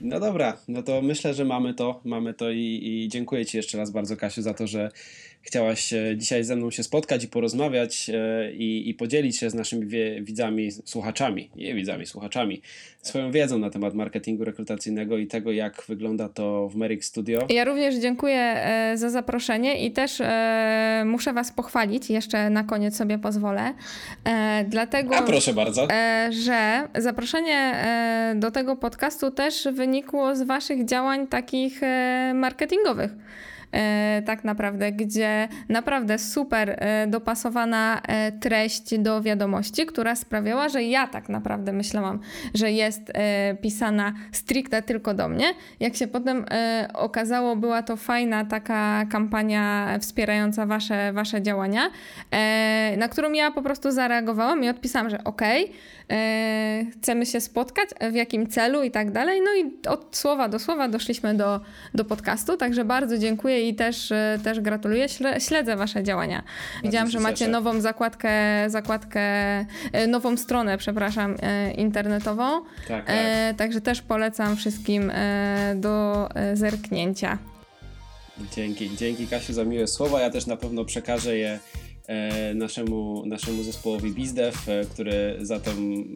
No 0.00 0.20
dobra, 0.20 0.56
no 0.68 0.82
to 0.82 1.02
myślę, 1.02 1.34
że 1.34 1.44
mamy 1.44 1.74
to, 1.74 2.00
mamy 2.04 2.34
to 2.34 2.50
i, 2.50 2.80
i 2.82 3.08
dziękuję 3.08 3.46
Ci 3.46 3.56
jeszcze 3.56 3.78
raz 3.78 3.90
bardzo, 3.90 4.16
Kasiu, 4.16 4.42
za 4.42 4.54
to, 4.54 4.66
że 4.66 4.90
chciałaś 5.42 5.92
e, 5.92 6.16
dzisiaj 6.16 6.44
ze 6.44 6.56
mną 6.56 6.70
się 6.70 6.82
spotkać 6.82 7.24
i 7.24 7.28
porozmawiać 7.28 8.10
e, 8.10 8.52
i, 8.52 8.88
i 8.88 8.94
podzielić 8.94 9.38
się 9.38 9.50
z 9.50 9.54
naszymi 9.54 9.86
wie, 9.86 10.22
widzami, 10.22 10.72
słuchaczami, 10.72 11.50
nie 11.56 11.74
widzami, 11.74 12.06
słuchaczami, 12.06 12.62
swoją 13.02 13.32
wiedzą 13.32 13.58
na 13.58 13.70
temat 13.70 13.94
marketingu 13.94 14.44
rekrutacyjnego 14.44 15.18
i 15.18 15.26
tego, 15.26 15.52
jak 15.52 15.84
wygląda 15.88 16.28
to 16.28 16.68
w 16.68 16.76
Merrick 16.76 17.04
Studio. 17.04 17.46
Ja 17.48 17.64
również 17.64 17.94
dziękuję 17.94 18.36
e, 18.36 18.92
za 18.96 19.10
zaproszenie 19.10 19.86
i 19.86 19.90
też 19.90 20.22
muszę 21.04 21.32
Was 21.32 21.52
pochwalić, 21.52 22.10
jeszcze 22.10 22.50
na 22.50 22.64
koniec 22.64 22.96
sobie 22.96 23.18
pozwolę, 23.18 23.74
dlatego... 24.68 25.16
A 25.16 25.22
proszę 25.22 25.54
bardzo. 25.54 25.88
Że 26.30 26.88
zaproszenie 26.98 27.74
do 28.36 28.50
tego 28.50 28.76
podcastu 28.76 29.30
też 29.30 29.68
wynikło 29.72 30.36
z 30.36 30.42
Waszych 30.42 30.84
działań 30.84 31.26
takich 31.26 31.80
marketingowych. 32.34 33.10
E, 33.72 34.22
tak 34.26 34.44
naprawdę, 34.44 34.92
gdzie 34.92 35.48
naprawdę 35.68 36.18
super 36.18 36.70
e, 36.70 37.06
dopasowana 37.06 38.00
e, 38.02 38.32
treść 38.32 38.98
do 38.98 39.22
wiadomości, 39.22 39.86
która 39.86 40.16
sprawiała, 40.16 40.68
że 40.68 40.82
ja 40.82 41.06
tak 41.06 41.28
naprawdę 41.28 41.72
myślałam, 41.72 42.20
że 42.54 42.72
jest 42.72 43.12
pisana 43.62 44.12
stricte 44.32 44.82
tylko 44.82 45.14
do 45.14 45.28
mnie. 45.28 45.46
Jak 45.80 45.96
się 45.96 46.06
potem 46.06 46.44
okazało, 46.94 47.56
była 47.56 47.82
to 47.82 47.96
fajna 47.96 48.44
taka 48.44 49.06
kampania 49.10 49.98
wspierająca 50.00 50.66
wasze, 50.66 51.12
wasze 51.12 51.42
działania, 51.42 51.90
na 52.96 53.08
którą 53.08 53.32
ja 53.32 53.50
po 53.50 53.62
prostu 53.62 53.90
zareagowałam 53.90 54.64
i 54.64 54.68
odpisałam, 54.68 55.10
że 55.10 55.24
okej, 55.24 55.64
okay, 55.64 56.90
chcemy 56.92 57.26
się 57.26 57.40
spotkać, 57.40 57.88
w 58.12 58.14
jakim 58.14 58.46
celu 58.46 58.82
i 58.82 58.90
tak 58.90 59.10
dalej. 59.10 59.40
No 59.40 59.50
i 59.54 59.88
od 59.88 60.16
słowa 60.16 60.48
do 60.48 60.58
słowa 60.58 60.88
doszliśmy 60.88 61.34
do, 61.34 61.60
do 61.94 62.04
podcastu, 62.04 62.56
także 62.56 62.84
bardzo 62.84 63.18
dziękuję 63.18 63.59
i 63.68 63.74
też, 63.74 64.12
e, 64.12 64.38
też 64.44 64.60
gratuluję. 64.60 65.06
Śledzę 65.38 65.76
Wasze 65.76 66.02
działania. 66.02 66.42
Widziałam, 66.84 67.10
że 67.10 67.20
macie 67.20 67.48
nową 67.48 67.80
zakładkę, 67.80 68.30
zakładkę, 68.70 69.20
e, 69.92 70.06
nową 70.06 70.36
stronę, 70.36 70.78
przepraszam, 70.78 71.36
internetową. 71.76 72.60
Tak, 72.88 73.06
tak. 73.06 73.16
Także 73.56 73.80
też 73.80 74.02
polecam 74.02 74.56
wszystkim 74.56 75.12
do 75.74 76.28
zerknięcia. 76.54 77.38
Dzięki, 78.56 78.96
dzięki 78.96 79.26
Kasiu 79.26 79.52
za 79.52 79.64
miłe 79.64 79.86
słowa. 79.86 80.20
Ja 80.20 80.30
też 80.30 80.46
na 80.46 80.56
pewno 80.56 80.84
przekażę 80.84 81.36
je 81.36 81.58
E, 82.10 82.54
naszemu, 82.54 83.26
naszemu 83.26 83.62
zespołowi 83.62 84.10
BizDev, 84.10 84.58
e, 84.68 84.84
który 84.84 85.36
za 85.40 85.60
tą, 85.60 85.72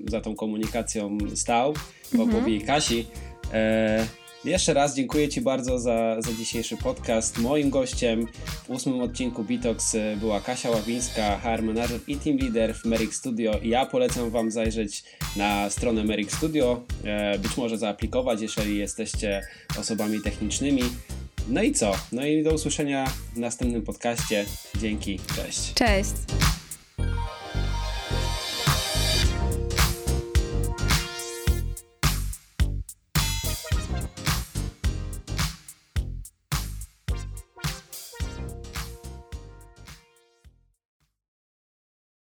za 0.08 0.20
tą 0.20 0.34
komunikacją 0.34 1.18
stał, 1.34 1.74
Bobowi 2.12 2.36
mhm. 2.36 2.54
i 2.54 2.60
Kasi. 2.60 3.06
E, 3.52 4.06
jeszcze 4.44 4.74
raz 4.74 4.96
dziękuję 4.96 5.28
Ci 5.28 5.40
bardzo 5.40 5.78
za, 5.78 6.16
za 6.20 6.32
dzisiejszy 6.32 6.76
podcast. 6.76 7.38
Moim 7.38 7.70
gościem 7.70 8.26
w 8.66 8.70
ósmym 8.70 9.00
odcinku 9.00 9.44
Bitox 9.44 9.96
była 10.16 10.40
Kasia 10.40 10.70
Ławińska, 10.70 11.38
HR 11.38 11.62
Manager 11.62 12.00
i 12.06 12.16
Team 12.16 12.36
Leader 12.36 12.74
w 12.74 12.84
Merrick 12.84 13.14
Studio. 13.14 13.52
Ja 13.62 13.86
polecam 13.86 14.30
Wam 14.30 14.50
zajrzeć 14.50 15.04
na 15.36 15.70
stronę 15.70 16.04
Merrick 16.04 16.32
Studio, 16.32 16.82
być 17.42 17.56
może 17.56 17.78
zaaplikować, 17.78 18.40
jeżeli 18.40 18.78
jesteście 18.78 19.46
osobami 19.78 20.20
technicznymi. 20.20 20.82
No 21.48 21.62
i 21.62 21.72
co? 21.72 21.92
No 22.12 22.26
i 22.26 22.42
do 22.42 22.54
usłyszenia 22.54 23.06
w 23.34 23.38
następnym 23.38 23.82
podcaście. 23.82 24.44
Dzięki, 24.80 25.20
cześć. 25.36 25.74
Cześć. 25.74 26.12